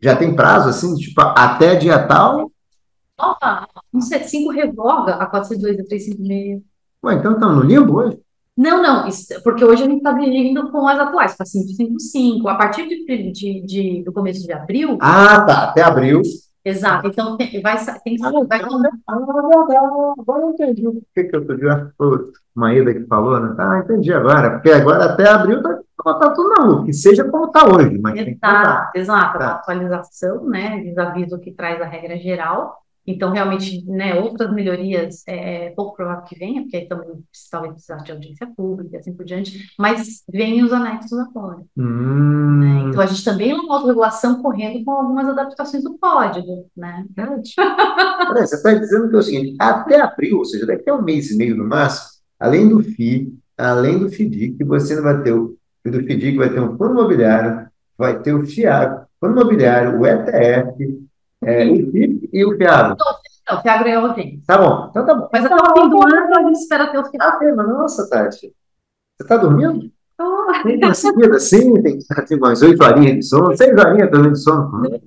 já 0.00 0.14
tem 0.14 0.36
prazo, 0.36 0.68
assim, 0.68 0.94
tipo, 0.94 1.20
até 1.20 1.74
dia 1.74 2.06
tal? 2.06 2.52
Opa, 3.18 3.66
175 3.92 4.52
revoga 4.52 5.14
a 5.16 5.26
472 5.26 5.78
e 5.78 5.80
a 5.80 5.84
356. 5.86 6.62
Ué, 7.04 7.14
então 7.14 7.32
estamos 7.32 7.56
no 7.56 7.62
limbo 7.62 7.96
hoje? 7.96 8.18
Não, 8.56 8.80
não, 8.80 9.08
isso, 9.08 9.34
porque 9.42 9.64
hoje 9.64 9.82
a 9.82 9.86
gente 9.86 9.98
está 9.98 10.12
dirigindo 10.12 10.70
com 10.70 10.86
as 10.86 10.98
atuais, 10.98 11.36
para 11.36 11.44
555. 11.44 12.48
A 12.48 12.54
partir 12.54 12.88
de, 12.88 13.32
de, 13.32 13.60
de, 13.66 14.02
do 14.04 14.12
começo 14.12 14.46
de 14.46 14.52
abril. 14.52 14.98
Ah, 15.00 15.40
tá, 15.40 15.64
até 15.64 15.82
abril 15.82 16.22
Exato. 16.66 17.06
Então, 17.06 17.36
tem, 17.36 17.62
vai, 17.62 17.76
tem 18.02 18.16
que 18.16 18.24
ah, 18.26 18.30
vai 18.48 18.60
Agora 20.18 20.42
eu 20.42 20.50
entendi 20.50 20.88
o 20.88 21.00
que, 21.14 21.24
que 21.24 21.36
eu 21.36 21.46
tô 21.46 21.54
dizendo. 21.54 21.92
Uma 22.56 22.74
ida 22.74 22.92
que 22.92 23.06
falou, 23.06 23.38
né? 23.38 23.54
Ah, 23.56 23.78
entendi 23.84 24.12
agora. 24.12 24.50
Porque 24.50 24.70
agora 24.70 25.04
até 25.04 25.28
abril 25.28 25.62
tá, 25.62 25.78
tá 26.14 26.30
tudo 26.30 26.48
na 26.50 26.64
rua, 26.64 26.84
que 26.84 26.92
seja 26.92 27.22
como 27.24 27.46
está 27.46 27.66
hoje, 27.68 27.96
mas 27.98 28.18
exato, 28.18 28.98
Exato, 28.98 29.38
tá. 29.38 29.46
a 29.46 29.52
atualização, 29.52 30.48
né? 30.48 30.80
Eles 30.80 30.98
aviso 30.98 31.38
que 31.38 31.52
traz 31.52 31.80
a 31.80 31.86
regra 31.86 32.16
geral. 32.18 32.82
Então, 33.06 33.30
realmente, 33.30 33.84
né, 33.86 34.14
outras 34.18 34.52
melhorias 34.52 35.22
é, 35.26 35.70
pouco 35.70 35.94
provável 35.94 36.24
que 36.24 36.38
venha, 36.38 36.62
porque 36.62 36.76
aí 36.76 36.88
também 36.88 37.08
talvez 37.50 37.74
precisar 37.74 37.98
de 37.98 38.12
audiência 38.12 38.46
pública, 38.46 38.98
assim 38.98 39.14
por 39.14 39.24
diante, 39.24 39.72
mas 39.78 40.24
vem 40.28 40.64
os 40.64 40.72
anexos 40.72 41.18
agora. 41.18 41.62
Hum. 41.76 42.60
Né? 42.60 42.88
Então, 42.88 43.00
a 43.00 43.06
gente 43.06 43.24
também 43.24 43.50
é 43.50 43.54
uma 43.54 43.74
autorregulação 43.74 44.42
correndo 44.42 44.84
com 44.84 44.90
algumas 44.90 45.28
adaptações 45.28 45.84
do 45.84 45.96
código, 45.98 46.68
né? 46.76 47.04
você 47.16 48.56
está 48.56 48.74
dizendo 48.74 49.08
que 49.08 49.14
é 49.14 49.18
o 49.18 49.22
seguinte, 49.22 49.56
até 49.60 50.00
abril, 50.00 50.38
ou 50.38 50.44
seja, 50.44 50.66
daqui 50.66 50.90
a 50.90 50.94
um 50.94 51.02
mês 51.02 51.30
e 51.30 51.36
meio 51.36 51.56
no 51.56 51.64
máximo, 51.64 52.16
além 52.40 52.68
do 52.68 52.82
FII, 52.82 53.32
além 53.56 53.98
do 53.98 54.08
FDIC, 54.08 54.62
você 54.64 54.96
não 54.96 55.02
vai 55.02 55.22
ter 55.22 55.32
o 55.32 55.56
do 55.84 56.00
FDIC, 56.00 56.36
vai 56.36 56.50
ter 56.50 56.60
um 56.60 56.76
fundo 56.76 56.90
imobiliário, 56.90 57.68
vai 57.96 58.20
ter 58.20 58.34
o 58.34 58.44
FIAG, 58.44 59.06
fundo 59.20 59.40
imobiliário, 59.40 60.00
o 60.00 60.06
ETF, 60.06 61.05
é, 61.42 61.66
o 61.66 61.90
FIP 61.90 62.30
e 62.32 62.44
o 62.44 62.56
FIAGRO. 62.56 62.96
Não, 62.98 63.58
o 63.58 63.62
FIAGRO 63.62 63.88
é 63.88 63.98
urgente. 63.98 64.42
Tá 64.46 64.58
bom, 64.58 64.88
então 64.90 65.06
tá 65.06 65.14
bom. 65.14 65.28
Mas 65.32 65.44
até 65.44 65.54
o 65.54 65.74
fim 65.74 65.88
do 65.88 66.02
ano 66.02 66.36
a 66.36 66.42
gente 66.42 66.58
espera 66.58 66.90
ter 66.90 66.98
o 66.98 67.04
FIAGRO. 67.04 67.50
Ah, 67.50 67.54
mas 67.56 67.68
nossa, 67.68 68.08
Tati, 68.08 68.38
você 68.38 69.22
está 69.22 69.36
dormindo? 69.36 69.90
Oh. 70.18 70.62
Tem 70.62 70.82
uma 70.82 70.94
seguida, 70.94 71.38
sim, 71.38 71.74
tem, 71.82 71.98
tem 72.26 72.38
umas 72.38 72.62
oito 72.62 72.82
horinhas 72.82 73.16
de 73.16 73.22
sono, 73.22 73.56
seis 73.56 73.78
horinhas 73.78 74.10
também 74.10 74.32
de 74.32 74.38
sono. 74.42 75.00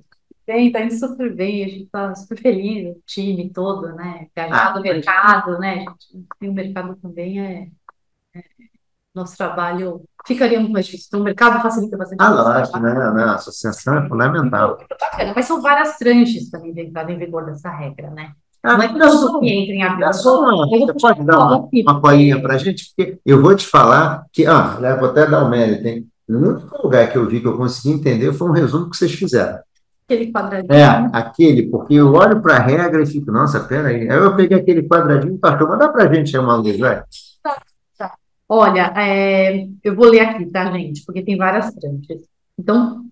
Tem, 0.46 0.72
tá 0.72 0.82
indo 0.82 0.94
super 0.94 1.34
bem, 1.34 1.64
a 1.64 1.68
gente 1.68 1.86
tá 1.86 2.14
super 2.14 2.38
feliz, 2.40 2.96
o 2.96 3.02
time 3.06 3.50
todo, 3.50 3.92
né? 3.94 4.28
A 4.36 4.42
gente 4.42 4.52
ah, 4.52 4.70
do 4.70 4.80
mercado, 4.80 5.58
né? 5.58 5.84
A 5.86 5.90
gente 5.90 6.26
tem 6.38 6.48
o 6.48 6.54
mercado 6.54 6.96
também, 6.96 7.40
é, 7.40 7.68
é 8.34 8.42
nosso 9.14 9.36
trabalho 9.36 10.02
ficaria 10.26 10.58
muito 10.58 10.72
mais 10.72 10.86
difícil. 10.86 11.06
Então, 11.08 11.20
o 11.20 11.24
mercado 11.24 11.60
facilita 11.62 11.96
bastante. 11.96 12.18
Ah, 12.20 12.30
lógico, 12.30 12.78
né? 12.78 12.92
A 12.92 13.34
associação 13.34 13.98
é 13.98 14.08
fundamental. 14.08 14.78
Então, 14.82 15.32
mas 15.34 15.44
são 15.44 15.60
várias 15.60 15.96
tranches 15.96 16.50
também 16.50 16.72
entradas 16.78 17.14
em 17.14 17.18
vigor 17.18 17.46
dessa 17.46 17.70
regra, 17.70 18.10
né? 18.10 18.32
Ah, 18.62 18.76
não 18.76 18.82
é 18.82 18.88
que 18.88 18.94
entra 18.94 19.74
em 19.74 19.82
avião. 19.82 20.12
Você 20.12 20.92
pode 21.00 21.24
dar 21.24 21.38
uma, 21.38 21.68
uma 21.72 22.00
colinha 22.00 22.40
para 22.40 22.54
a 22.54 22.58
gente? 22.58 22.92
Porque 22.94 23.18
eu 23.24 23.40
vou 23.40 23.56
te 23.56 23.66
falar 23.66 24.26
que, 24.32 24.46
ah, 24.46 24.76
vou 24.98 25.08
até 25.08 25.26
dar 25.26 25.42
o 25.42 25.46
um 25.46 25.50
mérito, 25.50 25.86
hein? 25.86 26.06
O 26.28 26.36
único 26.36 26.82
lugar 26.82 27.10
que 27.10 27.18
eu 27.18 27.26
vi 27.26 27.40
que 27.40 27.48
eu 27.48 27.56
consegui 27.56 27.94
entender 27.94 28.32
foi 28.32 28.48
um 28.48 28.52
resumo 28.52 28.88
que 28.90 28.96
vocês 28.96 29.12
fizeram. 29.12 29.58
Aquele 30.04 30.30
quadradinho. 30.30 30.72
É, 30.72 31.10
aquele, 31.12 31.68
porque 31.68 31.94
eu 31.94 32.12
olho 32.12 32.40
para 32.42 32.56
a 32.56 32.60
regra 32.60 33.02
e 33.02 33.06
fico, 33.06 33.32
nossa, 33.32 33.60
peraí. 33.60 34.08
Aí 34.08 34.18
eu 34.18 34.36
peguei 34.36 34.58
aquele 34.58 34.82
quadradinho 34.82 35.34
e 35.34 35.38
pastor, 35.38 35.68
manda 35.68 35.88
para 35.88 36.04
a 36.04 36.12
gente 36.12 36.36
uma 36.36 36.56
luz, 36.56 36.78
vai. 36.78 37.02
Olha, 38.52 38.92
é, 38.96 39.64
eu 39.84 39.94
vou 39.94 40.08
ler 40.08 40.22
aqui, 40.22 40.44
tá, 40.46 40.72
gente? 40.72 41.04
Porque 41.04 41.22
tem 41.22 41.36
várias 41.36 41.72
tranches. 41.72 42.28
Então, 42.58 43.04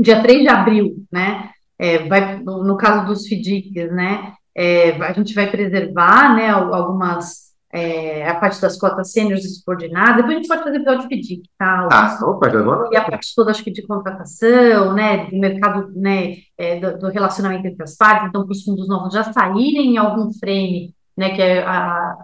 dia 0.00 0.22
3 0.22 0.40
de 0.40 0.48
abril, 0.48 1.04
né? 1.12 1.50
É, 1.78 2.08
vai, 2.08 2.38
no, 2.38 2.64
no, 2.64 2.78
caso 2.78 3.06
dos 3.06 3.26
FDICs, 3.26 3.92
né? 3.92 4.32
É, 4.54 4.92
a 5.02 5.12
gente 5.12 5.34
vai 5.34 5.50
preservar, 5.50 6.34
né, 6.34 6.48
algumas, 6.48 7.52
é, 7.70 8.26
a 8.26 8.36
parte 8.36 8.58
das 8.58 8.78
cotas 8.78 9.12
sêniores 9.12 9.44
e 9.44 9.50
subordinadas, 9.56 10.16
depois 10.16 10.32
a 10.32 10.38
gente 10.38 10.48
pode 10.48 10.64
fazer 10.64 10.76
episódio 10.78 11.08
de 11.10 11.14
FDIC, 11.14 11.42
tá? 11.58 11.88
Ah, 11.92 12.18
opa, 12.22 12.46
agora. 12.46 12.88
E 12.90 12.96
a 12.96 13.04
parte 13.04 13.34
toda, 13.36 13.50
acho 13.50 13.62
que, 13.62 13.70
de 13.70 13.86
contratação, 13.86 14.94
né, 14.94 15.26
do 15.26 15.38
mercado, 15.38 15.92
né, 15.94 16.36
é, 16.56 16.80
do, 16.80 16.98
do, 17.00 17.08
relacionamento 17.08 17.66
entre 17.66 17.82
as 17.82 17.94
partes, 17.98 18.28
então, 18.28 18.44
para 18.44 18.52
os 18.52 18.64
fundos 18.64 18.88
novos 18.88 19.12
já 19.12 19.24
saírem 19.24 19.92
em 19.92 19.98
algum 19.98 20.32
frame, 20.32 20.94
né, 21.14 21.34
que 21.34 21.42
é 21.42 21.62
a, 21.62 22.16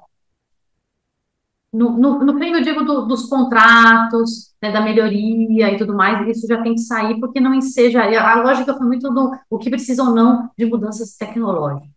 no, 1.73 1.97
no, 1.97 2.18
no 2.25 2.33
frame, 2.35 2.53
eu 2.53 2.62
digo 2.62 2.85
do, 2.85 3.07
dos 3.07 3.29
contratos, 3.29 4.53
né, 4.61 4.70
da 4.70 4.81
melhoria 4.81 5.73
e 5.73 5.79
tudo 5.79 5.95
mais, 5.95 6.29
isso 6.29 6.47
já 6.47 6.62
tem 6.62 6.75
que 6.75 6.83
sair, 6.83 7.18
porque 7.18 7.41
não 7.41 7.55
enseja. 7.55 8.03
A 8.03 8.43
lógica 8.43 8.75
foi 8.75 8.87
muito 8.87 9.09
do 9.11 9.33
o 9.49 9.59
que 9.59 9.70
precisa 9.70 10.03
ou 10.03 10.14
não 10.14 10.51
de 10.57 10.66
mudanças 10.66 11.16
tecnológicas. 11.16 11.91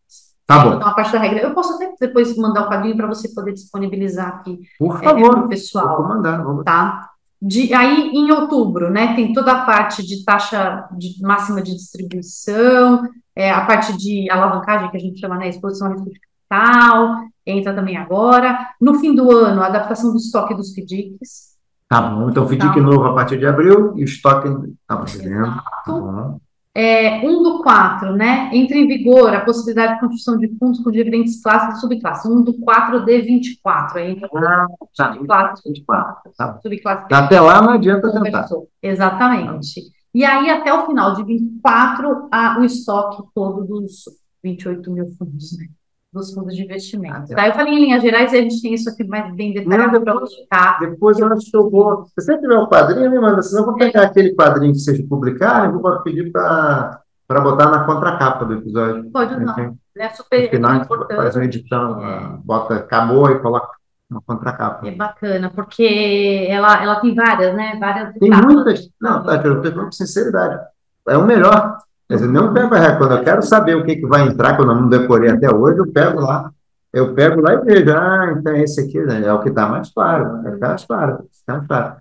Tá 0.47 0.59
bom. 0.59 0.75
Então, 0.75 0.87
a 0.87 0.93
parte 0.93 1.11
da 1.11 1.19
regra. 1.19 1.41
Eu 1.41 1.53
posso 1.53 1.73
até 1.73 1.91
depois 1.99 2.37
mandar 2.37 2.61
o 2.61 2.69
quadrinho 2.69 2.95
para 2.95 3.07
você 3.07 3.29
poder 3.29 3.53
disponibilizar 3.53 4.27
aqui. 4.27 4.59
Por 4.77 5.01
favor. 5.01 5.45
É, 5.45 5.47
pessoal. 5.47 5.97
Vou 5.97 6.07
mandar, 6.07 6.43
vamos. 6.43 6.63
Tá? 6.63 7.09
De, 7.41 7.73
aí, 7.73 8.11
em 8.13 8.31
outubro, 8.31 8.89
né, 8.89 9.13
tem 9.15 9.33
toda 9.33 9.51
a 9.51 9.65
parte 9.65 10.05
de 10.05 10.23
taxa 10.23 10.87
de, 10.97 11.21
máxima 11.21 11.61
de 11.61 11.75
distribuição, 11.75 13.07
é, 13.35 13.51
a 13.51 13.65
parte 13.65 13.97
de 13.97 14.29
alavancagem, 14.29 14.89
que 14.89 14.97
a 14.97 14.99
gente 14.99 15.19
chama, 15.19 15.37
né, 15.37 15.49
exposição 15.49 15.87
a 15.87 15.91
risco 15.91 16.09
de 16.09 16.19
capital, 16.19 17.25
entra 17.45 17.73
também 17.73 17.97
agora. 17.97 18.69
No 18.79 18.95
fim 18.95 19.15
do 19.15 19.31
ano, 19.31 19.61
a 19.61 19.67
adaptação 19.67 20.11
do 20.11 20.17
estoque 20.17 20.53
dos 20.53 20.73
FDICs. 20.73 21.55
Tá 21.87 22.01
bom, 22.01 22.29
então 22.29 22.45
FDIC 22.45 22.75
tá. 22.75 22.81
novo 22.81 23.05
a 23.05 23.13
partir 23.13 23.37
de 23.37 23.45
abril 23.45 23.93
e 23.95 24.01
o 24.01 24.05
estoque 24.05 24.47
está 24.47 24.97
fazendo. 24.97 25.45
Tá 25.85 26.35
é, 26.77 27.25
1 27.25 27.41
do 27.41 27.63
4, 27.63 28.17
né? 28.17 28.49
Entra 28.51 28.75
em 28.75 28.85
vigor 28.85 29.33
a 29.33 29.45
possibilidade 29.45 29.93
de 29.93 29.99
construção 30.01 30.37
de 30.37 30.49
fundos 30.57 30.81
com 30.81 30.91
diferentes 30.91 31.41
classes 31.41 31.77
e 31.77 31.79
subclasses. 31.79 32.29
1 32.29 32.43
do 32.43 32.53
4 32.59 33.05
de 33.05 33.21
24. 33.21 33.97
Aí 33.97 34.11
entra 34.11 34.27
ah, 34.33 34.67
tá, 34.97 35.13
subclasse 35.13 35.61
24. 35.65 36.31
Tá. 36.37 36.59
Subclasse 36.61 37.07
tá, 37.07 37.19
até 37.19 37.39
lá 37.39 37.61
não 37.61 37.69
adianta 37.69 38.11
tentar. 38.11 38.45
Exatamente. 38.83 39.83
E 40.13 40.25
aí, 40.25 40.49
até 40.49 40.73
o 40.73 40.85
final 40.85 41.13
de 41.13 41.23
24, 41.23 42.27
a, 42.29 42.59
o 42.59 42.65
estoque 42.65 43.23
todo 43.33 43.65
dos 43.65 44.03
28 44.43 44.91
mil 44.91 45.09
fundos, 45.17 45.57
né? 45.57 45.67
Dos 46.15 46.33
fundos 46.33 46.55
de 46.55 46.63
investimento. 46.63 47.33
Ah, 47.33 47.35
tá? 47.35 47.47
Eu 47.47 47.53
falei 47.53 47.73
em 47.73 47.79
linhas 47.85 48.01
gerais 48.01 48.31
e 48.31 48.37
a 48.37 48.41
gente 48.41 48.61
tem 48.61 48.73
isso 48.73 48.89
aqui 48.89 49.03
mais 49.03 49.35
bem 49.35 49.53
detalhado 49.53 50.01
para 50.01 50.13
mostrar. 50.15 50.79
Depois 50.79 51.19
eu 51.19 51.27
acho 51.31 51.51
que 51.51 51.57
eu 51.57 51.69
vou. 51.69 52.05
Se 52.05 52.13
você 52.25 52.37
tiver 52.39 52.57
um 52.57 52.67
quadrinho, 52.67 53.11
me 53.11 53.19
manda, 53.19 53.41
senão 53.41 53.63
eu 53.63 53.65
vou 53.67 53.75
pegar 53.75 54.03
aquele 54.03 54.33
quadrinho 54.33 54.73
que 54.73 54.79
seja 54.79 55.03
publicar 55.07 55.69
e 55.69 55.71
vou 55.73 56.01
pedir 56.01 56.31
para 56.31 57.01
botar 57.27 57.69
na 57.69 57.83
contracapa 57.83 58.45
do 58.45 58.53
episódio. 58.53 59.11
Pode 59.11 59.43
usar. 59.43 59.73
É 59.97 60.09
super 60.09 60.43
no 60.43 60.49
final, 60.49 60.75
importante. 60.75 61.17
Faz 61.17 61.35
uma 61.35 61.45
edição, 61.45 62.05
é. 62.05 62.37
bota 62.43 62.75
acabou 62.75 63.29
e 63.29 63.39
coloca 63.39 63.69
uma 64.09 64.21
contracapa. 64.21 64.87
É 64.87 64.91
bacana, 64.91 65.49
porque 65.49 66.47
ela, 66.49 66.81
ela 66.81 66.99
tem 66.99 67.13
várias, 67.13 67.55
né? 67.55 67.77
Várias 67.79 68.13
tem 68.15 68.29
muitas. 68.29 68.89
Não, 68.99 69.23
tá, 69.23 69.35
eu 69.35 69.57
estou 69.57 69.71
falando 69.71 69.85
com 69.85 69.91
sinceridade. 69.91 70.59
É 71.07 71.17
o 71.17 71.25
melhor. 71.25 71.77
Quer 72.07 72.15
dizer, 72.15 72.27
não 72.27 72.53
pego 72.53 72.75
a 72.75 72.95
quando 72.97 73.13
eu 73.13 73.23
quero 73.23 73.41
saber 73.41 73.75
o 73.75 73.83
que, 73.83 73.95
que 73.95 74.05
vai 74.05 74.27
entrar, 74.27 74.55
quando 74.55 74.71
eu 74.71 74.75
não 74.75 74.89
decorei 74.89 75.31
até 75.31 75.53
hoje, 75.53 75.79
eu 75.79 75.91
pego 75.91 76.21
lá. 76.21 76.51
Eu 76.93 77.13
pego 77.13 77.41
lá 77.41 77.55
e 77.55 77.61
vejo, 77.61 77.91
ah, 77.91 78.35
então 78.37 78.55
esse 78.55 78.79
aqui 78.79 78.99
né, 79.01 79.21
é 79.25 79.33
o 79.33 79.41
que 79.41 79.49
está 79.49 79.67
mais 79.67 79.91
claro, 79.91 80.47
é 80.47 80.55
mais 80.55 80.85
claro, 80.85 81.27
está 81.31 81.55
mais 81.55 81.67
claro. 81.67 81.95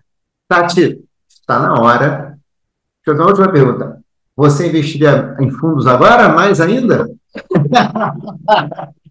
Tati, 0.47 1.05
está 1.29 1.59
na 1.59 1.81
hora. 1.81 2.39
Deixa 3.05 3.09
eu 3.09 3.17
fazer 3.17 3.23
uma 3.23 3.29
última 3.29 3.51
pergunta. 3.51 4.01
Você 4.37 4.69
investiria 4.69 5.35
em 5.41 5.51
fundos 5.51 5.87
agora, 5.87 6.29
mais 6.29 6.61
ainda? 6.61 7.09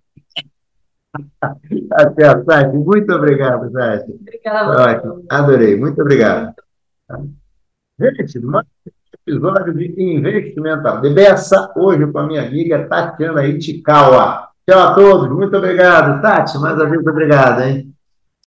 Até, 1.91 2.35
Tati. 2.43 2.77
Muito 2.77 3.13
obrigado, 3.13 3.71
Tati. 3.71 4.11
Obrigada. 4.11 4.81
Ótimo. 4.81 5.25
Adorei. 5.29 5.75
Muito 5.77 6.01
obrigado. 6.01 6.53
Gente, 7.99 8.39
episódio 9.25 9.73
de 9.73 9.93
Investimental. 9.97 10.99
Debessa 11.01 11.71
hoje 11.75 12.05
com 12.11 12.19
a 12.19 12.27
minha 12.27 12.45
amiga 12.45 12.85
Tatiana 12.87 13.45
Itikawa. 13.45 14.49
Tchau 14.69 14.79
a 14.79 14.93
todos, 14.93 15.29
muito 15.29 15.55
obrigado. 15.57 16.21
Tati, 16.21 16.57
mais 16.57 16.75
uma 16.75 16.89
vez, 16.89 17.05
obrigado, 17.05 17.61
hein? 17.61 17.92